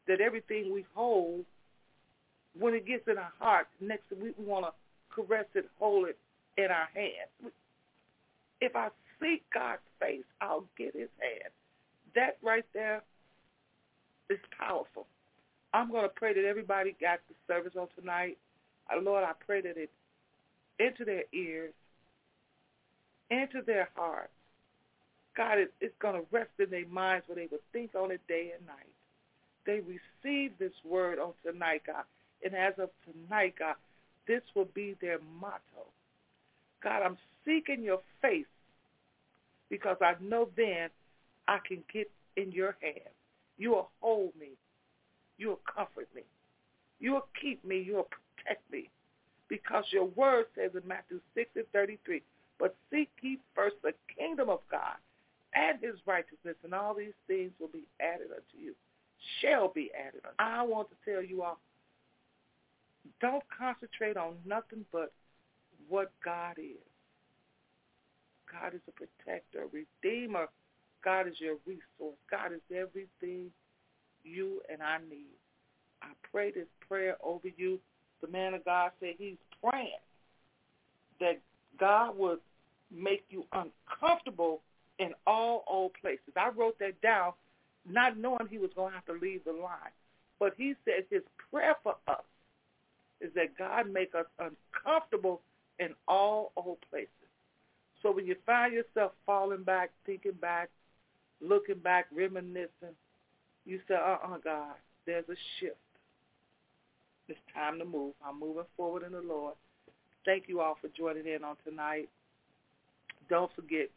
that 0.07 0.21
everything 0.21 0.71
we 0.71 0.85
hold, 0.95 1.47
when 2.59 2.75
it 2.75 2.87
gets 2.87 3.09
in 3.09 3.17
our 3.17 3.33
heart, 3.39 3.69
next 3.81 4.03
we, 4.11 4.33
we 4.39 4.45
want 4.45 4.67
to 4.67 4.73
caress 5.15 5.47
it, 5.55 5.65
hold 5.79 6.09
it 6.09 6.19
in 6.59 6.67
our 6.67 6.91
hand. 6.93 7.53
If 8.61 8.77
I 8.77 8.89
seek 9.19 9.45
God's 9.55 9.81
face, 9.99 10.27
I'll 10.43 10.67
get 10.77 10.93
his 10.95 11.09
hand. 11.19 11.51
That 12.15 12.37
right 12.43 12.67
there 12.75 13.03
is 14.29 14.39
powerful. 14.59 15.07
I'm 15.73 15.91
going 15.91 16.03
to 16.03 16.11
pray 16.15 16.35
that 16.35 16.45
everybody 16.45 16.95
got 17.01 17.21
the 17.31 17.35
service 17.47 17.73
on 17.81 17.89
tonight. 17.99 18.37
Uh, 18.95 19.01
Lord, 19.01 19.25
I 19.25 19.33
pray 19.47 19.63
that 19.63 19.79
it 19.79 19.91
into 20.79 21.07
their 21.07 21.25
ears, 21.33 21.73
into 23.31 23.63
their 23.67 23.89
hearts. 23.95 24.29
God, 25.39 25.59
it, 25.59 25.73
it's 25.81 25.95
going 26.03 26.17
to 26.17 26.27
rest 26.33 26.51
in 26.59 26.69
their 26.69 26.87
minds 26.89 27.25
where 27.29 27.37
they 27.37 27.47
will 27.49 27.63
think 27.73 27.95
on 27.95 28.11
it 28.11 28.21
day 28.27 28.51
and 28.59 28.67
night. 28.67 28.91
They 29.65 29.81
receive 29.81 30.53
this 30.59 30.73
word 30.85 31.21
on 31.21 31.33
tonight, 31.47 31.83
God. 31.87 32.03
And 32.45 32.55
as 32.55 32.75
of 32.79 32.91
tonight, 33.05 33.55
God, 33.57 33.77
this 34.27 34.43
will 34.57 34.69
be 34.75 34.97
their 35.01 35.21
motto. 35.41 35.87
God, 36.83 37.03
I'm 37.05 37.17
seeking 37.47 37.85
your 37.85 38.01
face 38.21 38.47
because 39.71 39.97
I 40.01 40.15
know 40.21 40.49
then 40.57 40.89
I 41.47 41.59
can 41.67 41.85
get 41.93 42.11
in 42.37 42.51
your 42.51 42.77
hand. 42.83 43.15
You 43.59 43.71
will 43.71 43.91
hold 44.01 44.33
me. 44.39 44.51
You 45.39 45.51
will 45.51 45.61
comfort 45.73 46.09
me. 46.17 46.23
You 46.99 47.13
will 47.13 47.29
keep 47.41 47.65
me. 47.65 47.81
You 47.81 47.95
will 47.97 48.09
protect 48.37 48.69
me 48.73 48.91
because 49.49 49.85
your 49.93 50.07
word 50.07 50.47
says 50.57 50.73
in 50.75 50.87
Matthew 50.87 51.21
6 51.37 51.51
and 51.55 51.65
33, 51.73 52.23
but 52.59 52.75
seek 52.91 53.11
ye 53.23 53.39
first 53.55 53.77
the 53.85 53.93
kingdom 54.17 54.51
of 54.51 54.61
God 54.69 54.97
and 55.59 55.79
his 55.83 55.97
righteousness, 56.07 56.57
and 56.63 56.73
all 56.73 56.95
these 56.95 57.17
things 57.27 57.51
will 57.59 57.69
be 57.69 57.85
added 58.01 58.29
unto 58.31 58.63
you, 58.63 58.75
shall 59.41 59.73
be 59.73 59.91
added 59.95 60.21
unto 60.25 60.29
you. 60.29 60.59
I 60.59 60.63
want 60.63 60.89
to 60.91 61.11
tell 61.11 61.23
you 61.23 61.43
all, 61.43 61.59
don't 63.21 63.43
concentrate 63.57 64.17
on 64.17 64.35
nothing 64.47 64.85
but 64.93 65.13
what 65.89 66.13
God 66.25 66.59
is. 66.59 66.79
God 68.51 68.75
is 68.75 68.81
a 68.89 68.93
protector, 68.93 69.65
a 69.65 69.85
redeemer. 70.03 70.47
God 71.05 71.27
is 71.27 71.35
your 71.39 71.57
resource. 71.67 72.19
God 72.31 72.53
is 72.53 72.61
everything 72.71 73.51
you 74.25 74.61
and 74.71 74.83
I 74.83 74.99
need. 75.11 75.37
I 76.03 76.09
pray 76.31 76.53
this 76.53 76.69
prayer 76.89 77.17
over 77.23 77.49
you 77.57 77.81
the 78.21 78.29
man 78.29 78.55
of 78.55 78.65
God 78.65 78.91
said 79.01 79.15
he's 79.19 79.37
praying 79.63 80.03
that 81.21 81.41
God 81.79 82.17
would 82.17 82.39
make 82.95 83.25
you 83.31 83.45
uncomfortable 83.53 84.61
in 84.99 85.13
all 85.27 85.65
old 85.67 85.93
places. 86.01 86.35
I 86.37 86.51
wrote 86.51 86.79
that 86.81 87.01
down 87.01 87.33
not 87.89 88.19
knowing 88.19 88.49
he 88.51 88.59
was 88.59 88.71
going 88.75 88.91
to 88.91 88.97
have 88.97 89.07
to 89.07 89.13
leave 89.13 89.45
the 89.45 89.53
line. 89.53 89.93
But 90.39 90.55
he 90.57 90.75
said 90.85 91.05
his 91.11 91.23
prayer 91.51 91.75
for 91.83 91.97
us 92.07 92.25
is 93.21 93.33
that 93.35 93.57
God 93.59 93.91
make 93.93 94.15
us 94.15 94.27
uncomfortable 94.39 95.41
in 95.79 95.89
all 96.07 96.53
old 96.57 96.79
places. 96.91 97.09
So 98.03 98.13
when 98.13 98.27
you 98.27 98.37
find 98.47 98.73
yourself 98.73 99.13
falling 99.27 99.65
back, 99.65 99.91
thinking 100.07 100.33
back, 100.41 100.71
looking 101.41 101.79
back, 101.79 102.07
reminiscing, 102.13 102.95
you 103.65 103.81
say, 103.89 103.95
uh-uh, 103.95 104.39
God, 104.45 104.75
there's 105.07 105.29
a 105.29 105.37
shift. 105.59 105.77
It's 107.29 107.39
time 107.53 107.79
to 107.79 107.85
move. 107.85 108.15
I'm 108.25 108.39
moving 108.39 108.65
forward 108.77 109.03
in 109.03 109.13
the 109.13 109.21
Lord. 109.21 109.55
Thank 110.25 110.45
you 110.47 110.61
all 110.61 110.79
for 110.81 110.89
joining 110.97 111.27
in 111.27 111.45
on 111.45 111.57
tonight. 111.67 112.09
Don't 113.29 113.51
forget, 113.55 113.91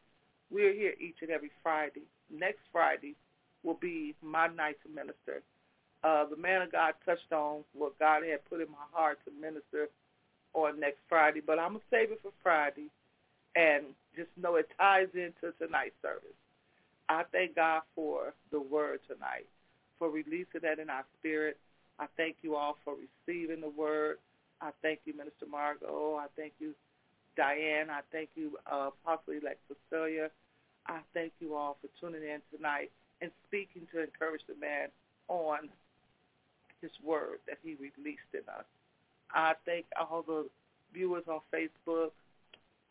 we're 0.52 0.74
here 0.74 0.93
each 0.99 1.18
and 1.22 1.32
every 1.32 1.52
Friday. 1.64 2.04
Next 2.34 2.62
Friday 2.72 3.16
will 3.64 3.78
be 3.80 4.16
my 4.22 4.47
night 4.47 4.78
to 4.84 4.89
minister. 4.89 5.41
Uh, 6.04 6.26
the 6.26 6.36
man 6.36 6.62
of 6.62 6.72
God 6.72 6.93
touched 7.06 7.32
on 7.32 7.64
what 7.74 7.97
God 7.99 8.24
had 8.24 8.43
put 8.49 8.62
in 8.62 8.68
my 8.70 8.88
heart 8.91 9.20
to 9.26 9.32
minister 9.39 9.89
on 10.54 10.80
next 10.80 10.99
Friday, 11.08 11.41
but 11.45 11.60
I'm 11.60 11.74
going 11.74 11.82
to 11.82 11.86
save 11.91 12.12
it 12.12 12.20
for 12.22 12.32
Friday 12.41 12.88
and 13.56 13.86
just 14.16 14.30
know 14.41 14.56
it 14.56 14.68
ties 14.78 15.08
into 15.14 15.54
tonight's 15.60 15.95
service. 16.02 16.36
I 17.08 17.24
thank 17.32 17.56
God 17.56 17.84
for 17.93 18.34
the 18.52 18.60
word 18.60 18.99
tonight, 19.08 19.45
for 19.99 20.10
releasing 20.10 20.62
that 20.64 20.80
in 20.80 20.89
our 20.89 21.06
spirit 21.20 21.58
I 22.02 22.08
thank 22.18 22.38
you 22.41 22.56
all 22.56 22.78
for 22.84 22.95
receiving 22.95 23.62
the 23.62 23.70
word. 23.70 24.18
I 24.60 24.72
thank 24.82 25.02
you, 25.06 25.16
Minister 25.16 25.45
Margot. 25.45 26.18
I 26.20 26.26
thank 26.36 26.54
you, 26.60 26.74
Diane. 27.38 27.91
I 27.91 28.02
thank 28.12 28.30
you, 28.36 28.58
uh, 28.72 28.89
Apostle 29.06 29.34
Elect 29.34 29.60
Cecilia. 29.70 30.32
I 30.88 30.99
thank 31.13 31.34
you 31.39 31.55
all 31.55 31.77
for 31.82 31.89
tuning 31.99 32.23
in 32.23 32.41
tonight 32.55 32.91
and 33.21 33.32
speaking 33.47 33.88
to 33.93 34.03
encourage 34.03 34.41
the 34.47 34.55
man 34.59 34.89
on 35.27 35.69
his 36.82 36.91
word 37.03 37.39
that 37.47 37.57
he 37.63 37.75
released 37.75 38.21
in 38.34 38.41
us. 38.49 38.65
I 39.34 39.53
thank 39.65 39.86
all 39.99 40.23
the 40.23 40.47
viewers 40.93 41.23
on 41.27 41.39
Facebook, 41.53 42.11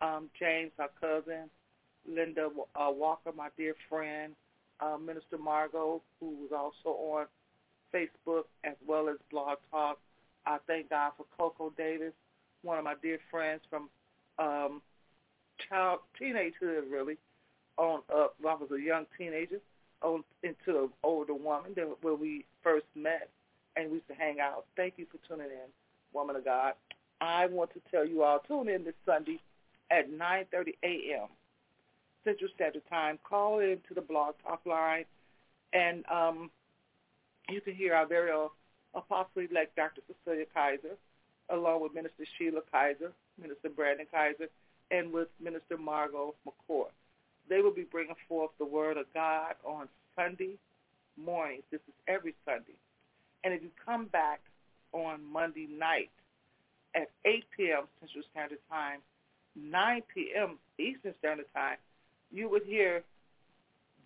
um, 0.01 0.31
James, 0.39 0.71
our 0.79 0.91
cousin, 1.01 1.51
Linda 2.09 2.49
uh, 2.75 2.91
Walker, 2.91 3.33
my 3.37 3.49
dear 3.57 3.75
friend, 3.89 4.35
uh, 4.81 4.97
Minister 4.97 5.37
Margot, 5.39 6.01
who 6.19 6.31
was 6.31 6.51
also 6.53 6.97
on 6.97 7.27
Facebook 7.93 8.45
as 8.65 8.77
well 8.87 9.09
as 9.09 9.17
Blog 9.31 9.59
Talk. 9.71 9.99
I 10.47 10.59
thank 10.67 10.91
God 10.91 11.13
for 11.17 11.27
Coco 11.37 11.73
Davis, 11.77 12.15
one 12.63 12.79
of 12.79 12.85
my 12.85 12.95
dear 13.03 13.19
friends 13.31 13.61
from 13.69 13.91
um, 14.39 14.81
child 15.69 16.01
teenagehood, 16.21 16.91
really, 16.91 17.19
on 17.81 18.03
up. 18.15 18.35
I 18.47 18.55
was 18.55 18.69
a 18.71 18.81
young 18.81 19.07
teenager, 19.17 19.61
on 20.03 20.23
into 20.43 20.85
an 20.85 20.91
older 21.03 21.35
woman 21.35 21.73
that, 21.77 21.89
where 22.03 22.15
we 22.15 22.45
first 22.63 22.87
met, 22.95 23.31
and 23.75 23.89
we 23.91 23.97
used 23.97 24.09
to 24.09 24.15
hang 24.15 24.39
out. 24.39 24.67
Thank 24.77 24.95
you 24.99 25.07
for 25.11 25.19
tuning 25.27 25.51
in, 25.51 25.69
woman 26.13 26.37
of 26.37 26.45
God. 26.45 26.75
I 27.21 27.47
want 27.47 27.73
to 27.73 27.81
tell 27.91 28.07
you 28.07 28.23
all, 28.23 28.39
tune 28.41 28.69
in 28.69 28.85
this 28.85 28.95
Sunday 29.07 29.41
at 29.91 30.11
9.30 30.11 30.75
a.m. 30.83 31.29
Central 32.25 32.51
Standard 32.55 32.83
Time. 32.89 33.19
Call 33.25 33.61
into 33.61 33.95
the 33.95 34.01
Blog 34.03 34.35
Talk 34.47 34.61
line, 34.67 35.07
and 35.73 36.05
um, 36.11 36.51
you 37.49 37.61
can 37.61 37.75
hear 37.75 37.95
our 37.95 38.07
very 38.07 38.31
own 38.31 38.49
Apostle-elect 38.95 39.77
Dr. 39.77 40.03
Cecilia 40.07 40.47
Kaiser, 40.53 40.97
along 41.49 41.83
with 41.83 41.95
Minister 41.95 42.25
Sheila 42.37 42.61
Kaiser, 42.71 43.13
Minister 43.41 43.71
Brandon 43.71 44.07
Kaiser, 44.13 44.49
and 44.91 45.13
with 45.13 45.29
Minister 45.41 45.79
Margot 45.79 46.35
McCourt. 46.47 46.91
They 47.51 47.61
will 47.61 47.75
be 47.75 47.83
bringing 47.83 48.15
forth 48.29 48.53
the 48.59 48.65
Word 48.65 48.97
of 48.97 49.07
God 49.13 49.55
on 49.67 49.89
Sunday 50.17 50.57
mornings. 51.19 51.65
This 51.73 51.81
is 51.89 51.95
every 52.07 52.35
Sunday. 52.47 52.79
And 53.43 53.53
if 53.53 53.63
you 53.63 53.71
come 53.85 54.07
back 54.07 54.41
on 54.93 55.21
Monday 55.31 55.67
night 55.69 56.11
at 56.95 57.11
8 57.25 57.45
p.m. 57.57 57.83
Central 58.01 58.25
Standard 58.31 58.59
Time, 58.71 59.01
9 59.57 60.03
p.m. 60.15 60.59
Eastern 60.79 61.13
Standard 61.19 61.47
Time, 61.53 61.77
you 62.33 62.49
would 62.49 62.63
hear 62.65 63.03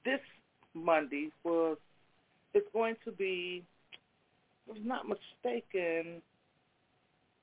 this 0.07 0.21
Monday 0.73 1.31
was 1.45 1.77
it's 2.55 2.67
going 2.73 2.97
to 3.05 3.13
be, 3.13 3.63
if 4.69 4.77
I'm 4.77 4.89
not 4.89 5.05
mistaken, 5.07 6.23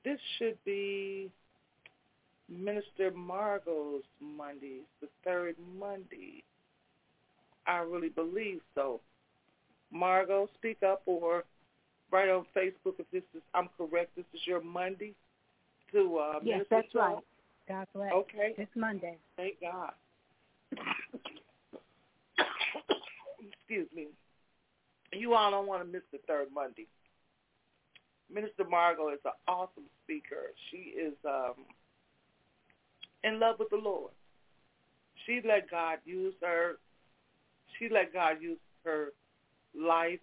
this 0.04 0.18
should 0.38 0.58
be 0.64 1.30
Minister 2.52 3.10
Margot's 3.14 4.06
Mondays, 4.20 4.84
the 5.00 5.08
third 5.24 5.56
Monday. 5.78 6.42
I 7.66 7.78
really 7.78 8.08
believe 8.08 8.60
so. 8.74 9.00
Margot, 9.90 10.48
speak 10.54 10.78
up 10.82 11.02
or 11.06 11.44
write 12.10 12.28
on 12.28 12.44
Facebook 12.56 12.94
if 12.98 13.06
this 13.12 13.22
is 13.34 13.42
I'm 13.54 13.68
correct. 13.76 14.16
This 14.16 14.24
is 14.34 14.40
your 14.46 14.62
Monday 14.62 15.14
to 15.92 16.18
uh 16.18 16.32
Yes, 16.42 16.58
Minister 16.58 16.66
that's 16.70 16.94
right. 16.94 17.18
God 17.68 17.86
bless. 17.94 18.12
Okay. 18.12 18.54
It's 18.58 18.70
Monday. 18.74 19.16
Thank 19.36 19.60
God. 19.60 19.92
Excuse 23.40 23.88
me. 23.94 24.08
You 25.12 25.34
all 25.34 25.50
don't 25.50 25.66
want 25.66 25.84
to 25.84 25.90
miss 25.90 26.02
the 26.10 26.18
third 26.26 26.48
Monday. 26.54 26.86
Minister 28.32 28.64
Margot 28.64 29.10
is 29.10 29.20
an 29.24 29.32
awesome 29.46 29.84
speaker. 30.04 30.52
She 30.70 30.94
is 30.98 31.12
um, 31.26 31.54
in 33.24 33.40
love 33.40 33.56
with 33.58 33.70
the 33.70 33.76
Lord. 33.76 34.10
She 35.26 35.40
let 35.46 35.70
God 35.70 35.98
use 36.04 36.34
her. 36.42 36.78
She 37.78 37.88
let 37.88 38.12
God 38.12 38.36
use 38.40 38.58
her 38.84 39.12
life. 39.78 40.20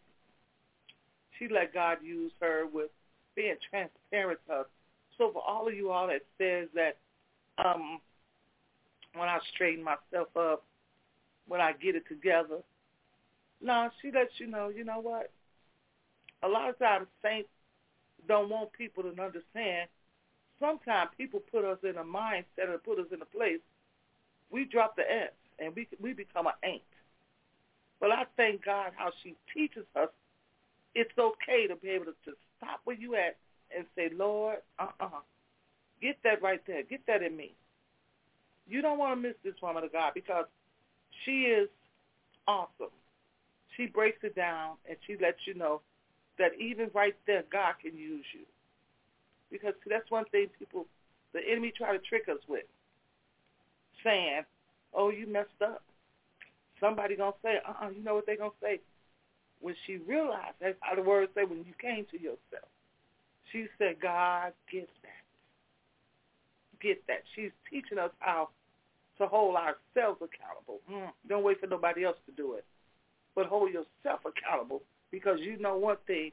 She 1.37 1.47
let 1.47 1.73
God 1.73 1.97
use 2.03 2.31
her 2.41 2.65
with 2.71 2.89
being 3.35 3.55
transparent 3.69 4.39
to 4.47 4.53
us. 4.53 4.65
So 5.17 5.31
for 5.31 5.41
all 5.41 5.67
of 5.67 5.73
you 5.73 5.91
all 5.91 6.07
that 6.07 6.21
says 6.37 6.67
that 6.75 6.97
um, 7.63 7.99
when 9.15 9.27
I 9.29 9.39
straighten 9.53 9.83
myself 9.83 10.27
up, 10.37 10.63
when 11.47 11.61
I 11.61 11.73
get 11.73 11.95
it 11.95 12.03
together, 12.07 12.59
no, 13.61 13.89
she 14.01 14.11
lets 14.11 14.31
you 14.37 14.47
know, 14.47 14.69
you 14.69 14.83
know 14.83 14.99
what? 14.99 15.31
A 16.43 16.47
lot 16.47 16.69
of 16.69 16.79
times 16.79 17.07
saints 17.21 17.49
don't 18.27 18.49
want 18.49 18.71
people 18.73 19.03
to 19.03 19.09
understand. 19.09 19.89
Sometimes 20.59 21.09
people 21.17 21.41
put 21.51 21.63
us 21.65 21.77
in 21.83 21.97
a 21.97 22.03
mindset 22.03 22.69
or 22.69 22.77
put 22.77 22.99
us 22.99 23.07
in 23.13 23.21
a 23.21 23.25
place. 23.25 23.59
We 24.51 24.65
drop 24.65 24.95
the 24.95 25.03
S 25.03 25.31
and 25.59 25.75
we 25.75 25.87
we 26.01 26.13
become 26.13 26.47
an 26.47 26.53
ain't. 26.63 26.81
But 27.99 28.11
I 28.11 28.23
thank 28.37 28.63
God 28.63 28.91
how 28.95 29.11
she 29.23 29.35
teaches 29.53 29.85
us 29.95 30.09
it's 30.95 31.17
okay 31.17 31.67
to 31.67 31.75
be 31.75 31.89
able 31.89 32.05
to, 32.05 32.15
to 32.25 32.37
stop 32.57 32.81
where 32.83 32.95
you 32.95 33.15
at 33.15 33.37
and 33.75 33.85
say, 33.95 34.09
Lord, 34.15 34.57
uh-uh. 34.79 35.21
Get 36.01 36.17
that 36.23 36.41
right 36.41 36.61
there. 36.65 36.83
Get 36.83 37.05
that 37.07 37.21
in 37.23 37.35
me. 37.35 37.53
You 38.67 38.81
don't 38.81 38.97
want 38.97 39.21
to 39.21 39.27
miss 39.27 39.35
this 39.43 39.55
woman 39.61 39.83
of 39.83 39.91
God 39.91 40.13
because 40.13 40.45
she 41.25 41.43
is 41.43 41.69
awesome. 42.47 42.93
She 43.75 43.87
breaks 43.87 44.19
it 44.23 44.35
down 44.35 44.75
and 44.87 44.97
she 45.05 45.17
lets 45.17 45.39
you 45.45 45.55
know 45.55 45.81
that 46.37 46.51
even 46.59 46.89
right 46.93 47.15
there, 47.27 47.43
God 47.51 47.73
can 47.81 47.97
use 47.97 48.25
you. 48.33 48.45
Because 49.51 49.73
see, 49.83 49.89
that's 49.89 50.09
one 50.11 50.25
thing 50.25 50.47
people, 50.57 50.85
the 51.33 51.39
enemy 51.49 51.71
try 51.75 51.93
to 51.93 51.99
trick 51.99 52.29
us 52.29 52.39
with, 52.47 52.65
saying, 54.03 54.43
"Oh, 54.93 55.09
you 55.09 55.27
messed 55.27 55.61
up." 55.61 55.83
Somebody 56.79 57.15
gonna 57.15 57.35
say, 57.41 57.59
"Uh-uh." 57.67 57.89
You 57.89 58.03
know 58.03 58.15
what 58.15 58.25
they 58.25 58.37
gonna 58.37 58.51
say? 58.61 58.79
When 59.59 59.75
she 59.85 59.97
realized, 59.97 60.55
that's 60.59 60.77
how 60.81 60.95
the 60.95 61.01
words 61.01 61.33
say, 61.35 61.43
when 61.43 61.65
you 61.65 61.73
came 61.79 62.05
to 62.11 62.19
yourself, 62.19 62.69
she 63.51 63.67
said, 63.77 63.99
"God 63.99 64.53
gets 64.71 64.91
that. 65.01 65.23
Get 66.79 67.05
that." 67.07 67.23
She's 67.35 67.51
teaching 67.69 67.97
us 67.99 68.11
how 68.19 68.49
to 69.17 69.27
hold 69.27 69.55
ourselves 69.55 70.21
accountable. 70.21 70.79
Mm, 70.89 71.11
don't 71.27 71.43
wait 71.43 71.59
for 71.59 71.67
nobody 71.67 72.05
else 72.05 72.17
to 72.25 72.31
do 72.31 72.53
it, 72.53 72.65
but 73.35 73.45
hold 73.45 73.71
yourself 73.71 74.21
accountable 74.25 74.81
because 75.11 75.39
you 75.41 75.57
know 75.57 75.77
one 75.77 75.97
thing, 76.07 76.31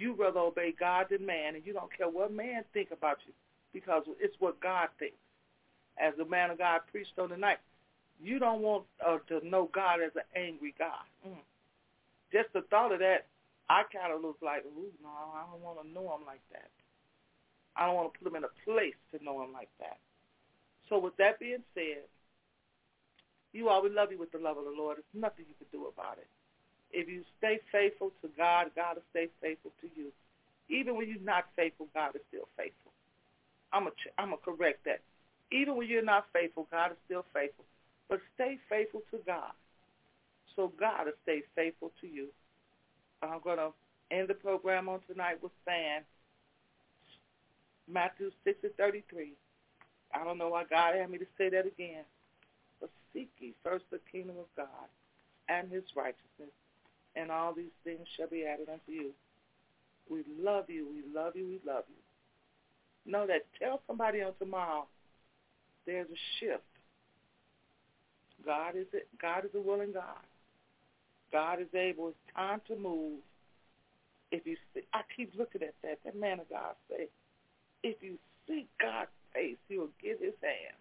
you 0.00 0.14
rather 0.14 0.40
obey 0.40 0.72
God 0.78 1.06
than 1.10 1.26
man, 1.26 1.54
and 1.54 1.66
you 1.66 1.72
don't 1.72 1.94
care 1.96 2.08
what 2.08 2.32
man 2.32 2.64
think 2.72 2.88
about 2.90 3.18
you 3.26 3.32
because 3.72 4.02
it's 4.18 4.34
what 4.38 4.60
God 4.60 4.88
thinks. 4.98 5.16
As 6.00 6.14
the 6.16 6.24
man 6.24 6.50
of 6.50 6.58
God 6.58 6.80
preached 6.90 7.18
on 7.18 7.28
the 7.28 7.36
night, 7.36 7.58
you 8.22 8.38
don't 8.38 8.62
want 8.62 8.84
uh, 9.06 9.18
to 9.28 9.46
know 9.46 9.68
God 9.72 10.00
as 10.00 10.12
an 10.16 10.24
angry 10.34 10.74
God. 10.78 11.04
Mm. 11.26 11.44
Just 12.32 12.52
the 12.54 12.62
thought 12.70 12.92
of 12.92 13.00
that, 13.00 13.26
I 13.68 13.82
kind 13.92 14.12
of 14.12 14.22
look 14.22 14.38
like, 14.42 14.64
ooh, 14.64 14.92
no, 15.02 15.08
I 15.08 15.44
don't 15.50 15.62
want 15.62 15.82
to 15.82 15.88
know 15.92 16.14
him 16.14 16.24
like 16.26 16.40
that. 16.52 16.70
I 17.76 17.86
don't 17.86 17.94
want 17.94 18.12
to 18.12 18.18
put 18.18 18.28
him 18.28 18.36
in 18.36 18.44
a 18.44 18.54
place 18.64 18.96
to 19.12 19.22
know 19.22 19.42
him 19.42 19.52
like 19.52 19.70
that. 19.78 19.98
So 20.88 20.98
with 20.98 21.16
that 21.18 21.38
being 21.38 21.62
said, 21.74 22.08
you 23.52 23.68
all, 23.68 23.82
love 23.90 24.12
you 24.12 24.18
with 24.18 24.32
the 24.32 24.38
love 24.38 24.58
of 24.58 24.64
the 24.64 24.70
Lord. 24.70 24.96
There's 24.96 25.22
nothing 25.22 25.44
you 25.48 25.54
can 25.58 25.66
do 25.72 25.86
about 25.86 26.18
it. 26.18 26.28
If 26.92 27.08
you 27.08 27.22
stay 27.38 27.60
faithful 27.70 28.12
to 28.22 28.28
God, 28.36 28.70
God 28.74 28.96
will 28.96 29.08
stay 29.10 29.28
faithful 29.40 29.72
to 29.80 29.88
you. 29.96 30.10
Even 30.68 30.96
when 30.96 31.08
you're 31.08 31.20
not 31.20 31.46
faithful, 31.56 31.88
God 31.94 32.14
is 32.14 32.22
still 32.28 32.48
faithful. 32.56 32.92
I'm 33.72 33.86
a, 33.86 33.90
I'm 34.18 34.32
a 34.32 34.36
correct 34.36 34.84
that. 34.84 35.00
Even 35.52 35.76
when 35.76 35.88
you're 35.88 36.02
not 36.02 36.26
faithful, 36.32 36.66
God 36.70 36.92
is 36.92 36.98
still 37.06 37.24
faithful. 37.32 37.64
But 38.08 38.20
stay 38.34 38.58
faithful 38.68 39.02
to 39.10 39.18
God. 39.26 39.52
So 40.56 40.72
God 40.78 41.06
will 41.06 41.12
stay 41.22 41.42
faithful 41.54 41.92
to 42.00 42.06
you. 42.06 42.28
I'm 43.22 43.40
going 43.42 43.58
to 43.58 43.70
end 44.10 44.28
the 44.28 44.34
program 44.34 44.88
on 44.88 45.00
tonight 45.08 45.42
with 45.42 45.52
saying 45.66 46.02
Matthew 47.88 48.30
6 48.44 48.58
and 48.62 48.74
33. 48.76 49.32
I 50.14 50.24
don't 50.24 50.38
know 50.38 50.48
why 50.48 50.64
God 50.68 50.96
had 50.96 51.10
me 51.10 51.18
to 51.18 51.26
say 51.38 51.48
that 51.50 51.66
again. 51.66 52.04
But 52.80 52.90
seek 53.12 53.30
ye 53.38 53.54
first 53.62 53.84
the 53.90 54.00
kingdom 54.10 54.36
of 54.38 54.46
God 54.56 54.88
and 55.48 55.70
his 55.70 55.84
righteousness, 55.94 56.54
and 57.16 57.30
all 57.30 57.52
these 57.54 57.74
things 57.84 58.06
shall 58.16 58.28
be 58.28 58.44
added 58.44 58.68
unto 58.68 58.92
you. 58.92 59.10
We 60.08 60.24
love 60.40 60.64
you, 60.68 60.86
we 60.92 61.02
love 61.14 61.36
you, 61.36 61.46
we 61.46 61.60
love 61.70 61.84
you. 61.88 63.10
Know 63.10 63.26
that 63.26 63.46
tell 63.58 63.80
somebody 63.86 64.22
on 64.22 64.32
tomorrow 64.38 64.86
there's 65.86 66.08
a 66.08 66.20
shift. 66.38 66.62
God 68.44 68.76
is 68.76 68.86
it 68.92 69.08
God 69.20 69.44
is 69.44 69.50
a 69.54 69.60
willing 69.60 69.92
God. 69.92 70.24
God 71.32 71.60
is 71.60 71.72
able, 71.74 72.08
it's 72.08 72.34
time 72.34 72.60
to 72.68 72.76
move. 72.76 73.20
If 74.32 74.46
you 74.46 74.56
see, 74.74 74.82
I 74.92 75.02
keep 75.16 75.32
looking 75.38 75.62
at 75.62 75.74
that. 75.82 75.98
That 76.04 76.18
man 76.18 76.40
of 76.40 76.48
God 76.48 76.74
say, 76.88 77.08
if 77.82 77.96
you 78.00 78.18
seek 78.46 78.68
God's 78.80 79.10
face, 79.32 79.56
he 79.68 79.78
will 79.78 79.90
give 80.02 80.18
his 80.20 80.34
hand. 80.42 80.76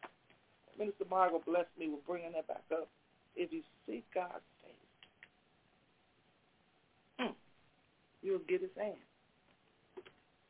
Minister 0.77 1.05
Margot 1.09 1.41
blessed 1.45 1.69
me 1.77 1.89
with 1.89 2.05
bringing 2.05 2.31
that 2.33 2.47
back 2.47 2.63
up. 2.71 2.87
If 3.35 3.51
you 3.51 3.61
seek 3.85 4.05
God's 4.13 4.45
face, 4.63 4.89
mm, 7.27 7.33
you'll 8.21 8.39
get 8.47 8.61
his 8.61 8.69
hand. 8.77 8.95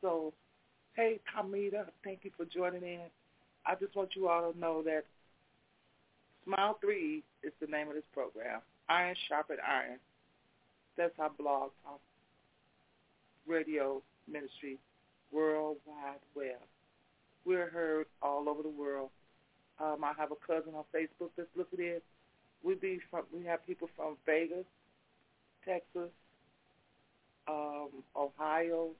So, 0.00 0.32
hey, 0.94 1.20
Kamita, 1.34 1.86
thank 2.04 2.20
you 2.22 2.30
for 2.36 2.44
joining 2.44 2.82
in. 2.82 3.00
I 3.66 3.74
just 3.74 3.94
want 3.94 4.10
you 4.16 4.28
all 4.28 4.52
to 4.52 4.58
know 4.58 4.82
that 4.82 5.04
Smile 6.44 6.78
3 6.80 7.22
is 7.42 7.52
the 7.60 7.66
name 7.66 7.88
of 7.88 7.94
this 7.94 8.04
program. 8.12 8.60
Iron 8.88 9.14
Sharpened 9.28 9.60
Iron. 9.66 9.98
That's 10.96 11.14
our 11.18 11.30
blog 11.30 11.70
talk 11.84 12.00
radio 13.46 14.02
ministry, 14.30 14.78
World 15.32 15.76
Wide 15.86 16.20
Web. 16.34 16.60
We're 17.44 17.70
heard 17.70 18.06
all 18.22 18.48
over 18.48 18.62
the 18.62 18.68
world. 18.68 19.10
Um, 19.80 20.04
I 20.04 20.12
have 20.18 20.30
a 20.30 20.46
cousin 20.46 20.74
on 20.74 20.84
Facebook 20.94 21.30
that's 21.36 21.48
looking 21.56 21.80
in. 21.80 22.00
We 22.62 22.74
be 22.74 23.00
from 23.10 23.22
we 23.34 23.44
have 23.46 23.66
people 23.66 23.88
from 23.96 24.16
Vegas, 24.26 24.66
Texas, 25.64 26.10
um, 27.50 27.88
Ohio, 28.16 28.90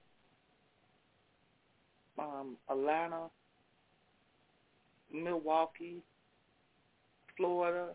um, 2.19 2.57
Atlanta, 2.69 3.29
Milwaukee, 5.13 5.97
Florida, 7.37 7.89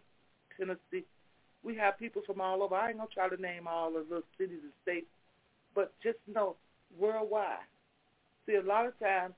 Tennessee. 0.57 1.05
We 1.63 1.77
have 1.77 1.99
people 1.99 2.23
from 2.27 2.41
all 2.41 2.63
over. 2.63 2.75
I 2.75 2.91
ain't 2.91 2.99
gonna 2.99 3.11
try 3.13 3.29
to 3.29 3.41
name 3.41 3.67
all 3.67 3.93
the 3.93 4.23
cities 4.39 4.61
and 4.63 4.73
states, 4.83 5.07
but 5.75 5.93
just 6.03 6.19
know 6.33 6.57
worldwide. 6.99 7.67
See, 8.47 8.55
a 8.55 8.63
lot 8.63 8.87
of 8.87 8.99
times 8.99 9.35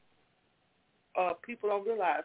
uh, 1.18 1.32
people 1.44 1.70
don't 1.70 1.86
realize 1.86 2.22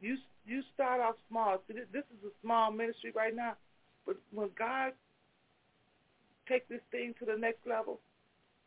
you 0.00 0.16
you 0.46 0.62
start 0.74 1.00
off 1.00 1.14
small. 1.28 1.62
See, 1.68 1.74
this, 1.74 1.86
this 1.92 2.04
is 2.18 2.26
a 2.26 2.32
small 2.42 2.70
ministry 2.70 3.12
right 3.14 3.34
now, 3.34 3.54
but 4.06 4.16
when 4.32 4.50
God 4.58 4.92
take 6.48 6.68
this 6.68 6.80
thing 6.90 7.14
to 7.18 7.24
the 7.24 7.36
next 7.38 7.66
level, 7.66 8.00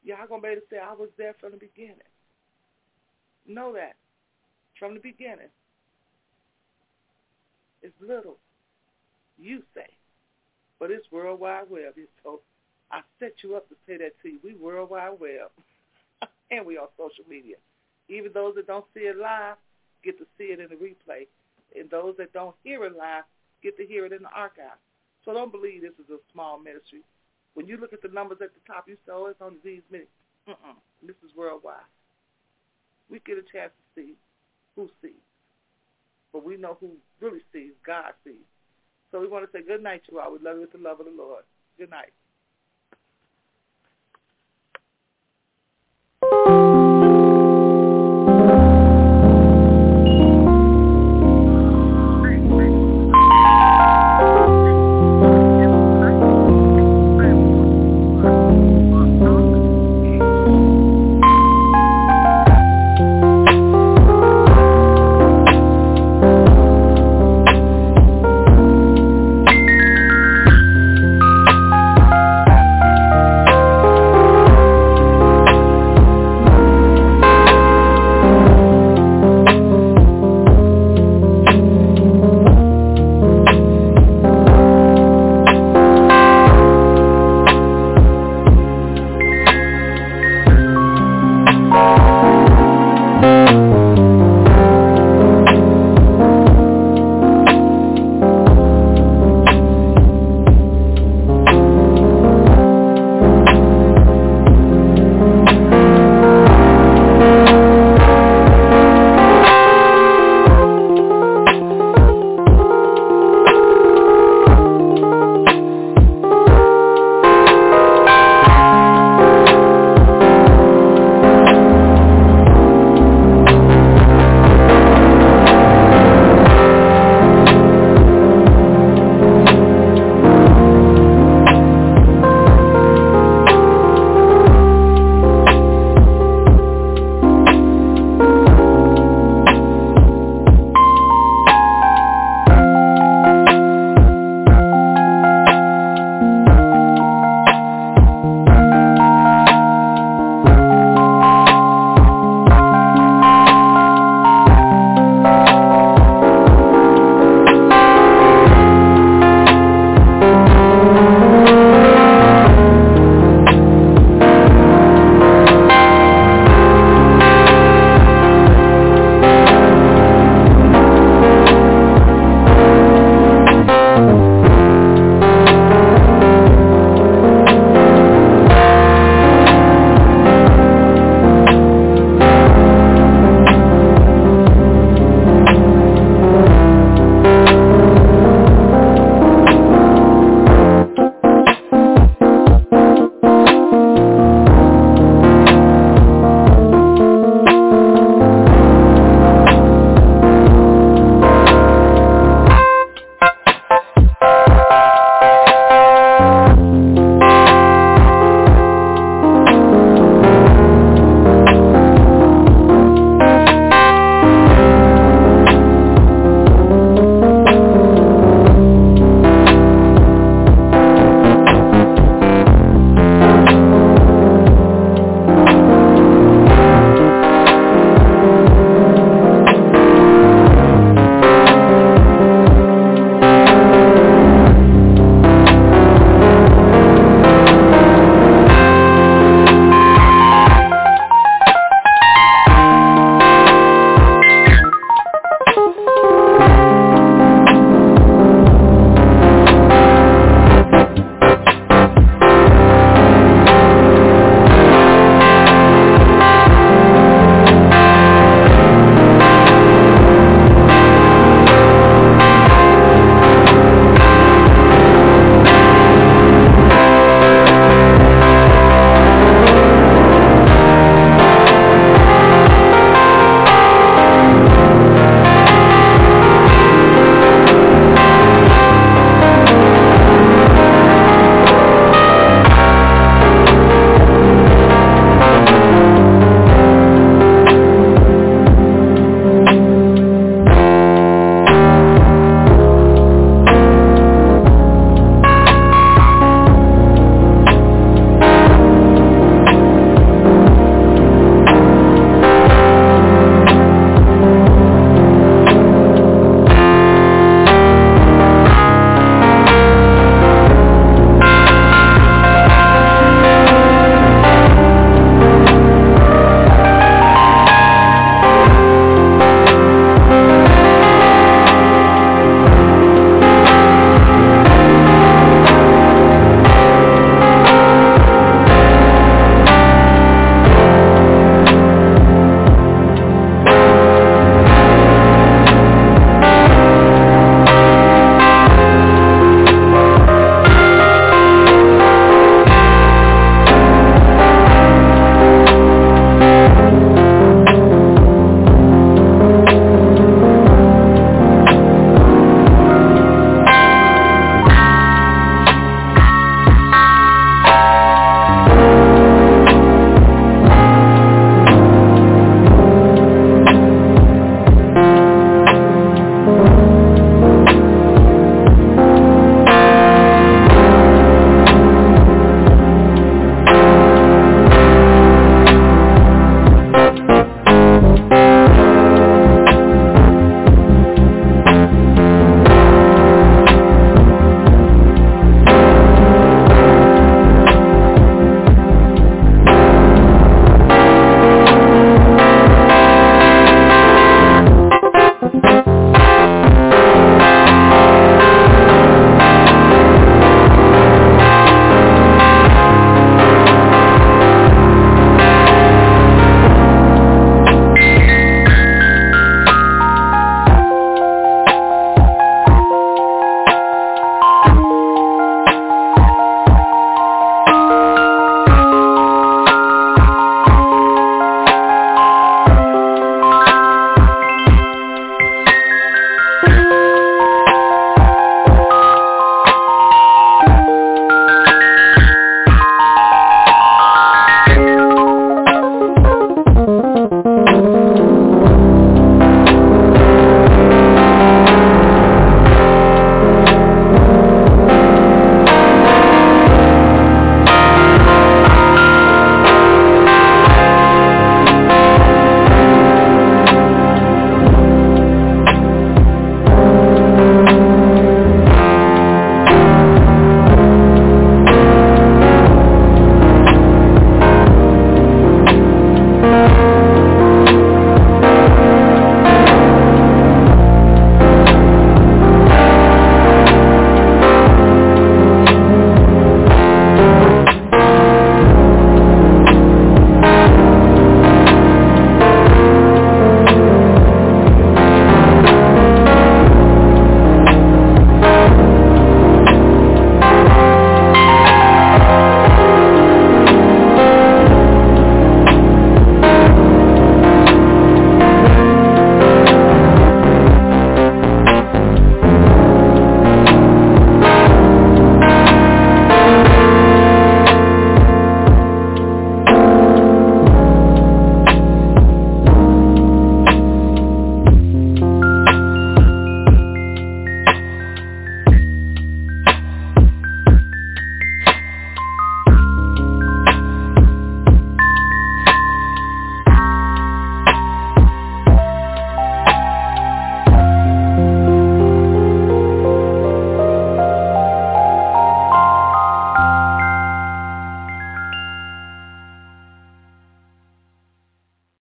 y'all 0.07 0.27
gonna 0.27 0.41
be 0.41 0.47
able 0.49 0.61
to 0.61 0.67
say, 0.69 0.79
"I 0.79 0.93
was 0.93 1.09
there 1.17 1.33
from 1.33 1.51
the 1.51 1.57
beginning." 1.57 2.01
Know 3.45 3.73
that 3.73 3.95
from 4.79 4.93
the 4.93 4.99
beginning. 4.99 5.49
It's 7.81 7.95
little, 8.01 8.37
you 9.37 9.63
say, 9.73 9.87
but 10.79 10.91
it's 10.91 11.11
World 11.11 11.39
Wide 11.39 11.69
Web. 11.69 11.95
So 12.23 12.41
I 12.91 13.01
set 13.19 13.43
you 13.43 13.55
up 13.55 13.67
to 13.69 13.75
say 13.85 13.97
that 13.97 14.19
to 14.21 14.29
you. 14.29 14.39
We 14.43 14.55
World 14.55 14.89
Wide 14.89 15.19
Web, 15.19 15.51
and 16.51 16.65
we 16.65 16.77
on 16.77 16.87
social 16.97 17.25
media. 17.29 17.57
Even 18.09 18.31
those 18.33 18.55
that 18.55 18.67
don't 18.67 18.85
see 18.93 19.01
it 19.01 19.17
live 19.17 19.57
get 20.03 20.17
to 20.19 20.25
see 20.37 20.45
it 20.45 20.59
in 20.59 20.69
the 20.69 20.75
replay, 20.75 21.27
and 21.77 21.89
those 21.89 22.15
that 22.17 22.33
don't 22.33 22.55
hear 22.63 22.83
it 22.85 22.95
live 22.95 23.25
get 23.61 23.77
to 23.77 23.85
hear 23.85 24.05
it 24.05 24.13
in 24.13 24.23
the 24.23 24.31
archive. 24.31 24.77
So 25.25 25.33
don't 25.33 25.51
believe 25.51 25.81
this 25.81 25.93
is 25.99 26.09
a 26.09 26.17
small 26.31 26.57
ministry. 26.57 27.01
When 27.57 27.65
you 27.65 27.77
look 27.77 27.91
at 27.91 28.03
the 28.03 28.13
numbers 28.13 28.37
at 28.39 28.53
the 28.53 28.61
top, 28.71 28.85
you 28.87 28.93
say, 29.01 29.11
oh, 29.11 29.25
it's 29.25 29.41
only 29.41 29.57
these 29.65 29.81
many. 29.89 30.05
Mm-mm. 30.47 30.77
This 31.01 31.15
is 31.25 31.35
worldwide. 31.35 31.89
We 33.09 33.17
get 33.25 33.39
a 33.39 33.41
chance 33.41 33.73
to 33.73 33.83
see 33.97 34.13
who 34.75 34.87
sees. 35.01 35.25
But 36.31 36.45
we 36.45 36.55
know 36.55 36.77
who 36.79 36.91
really 37.19 37.41
sees. 37.51 37.71
God 37.83 38.13
sees. 38.23 38.45
So 39.11 39.19
we 39.19 39.27
want 39.27 39.49
to 39.49 39.51
say 39.51 39.65
good 39.65 39.81
night 39.81 40.05
to 40.05 40.11
you 40.11 40.19
all. 40.19 40.33
We 40.33 40.37
love 40.37 40.57
you 40.57 40.61
with 40.69 40.71
the 40.71 40.77
love 40.77 40.99
of 40.99 41.07
the 41.07 41.17
Lord. 41.17 41.45
Good 41.79 41.89
night. 41.89 42.13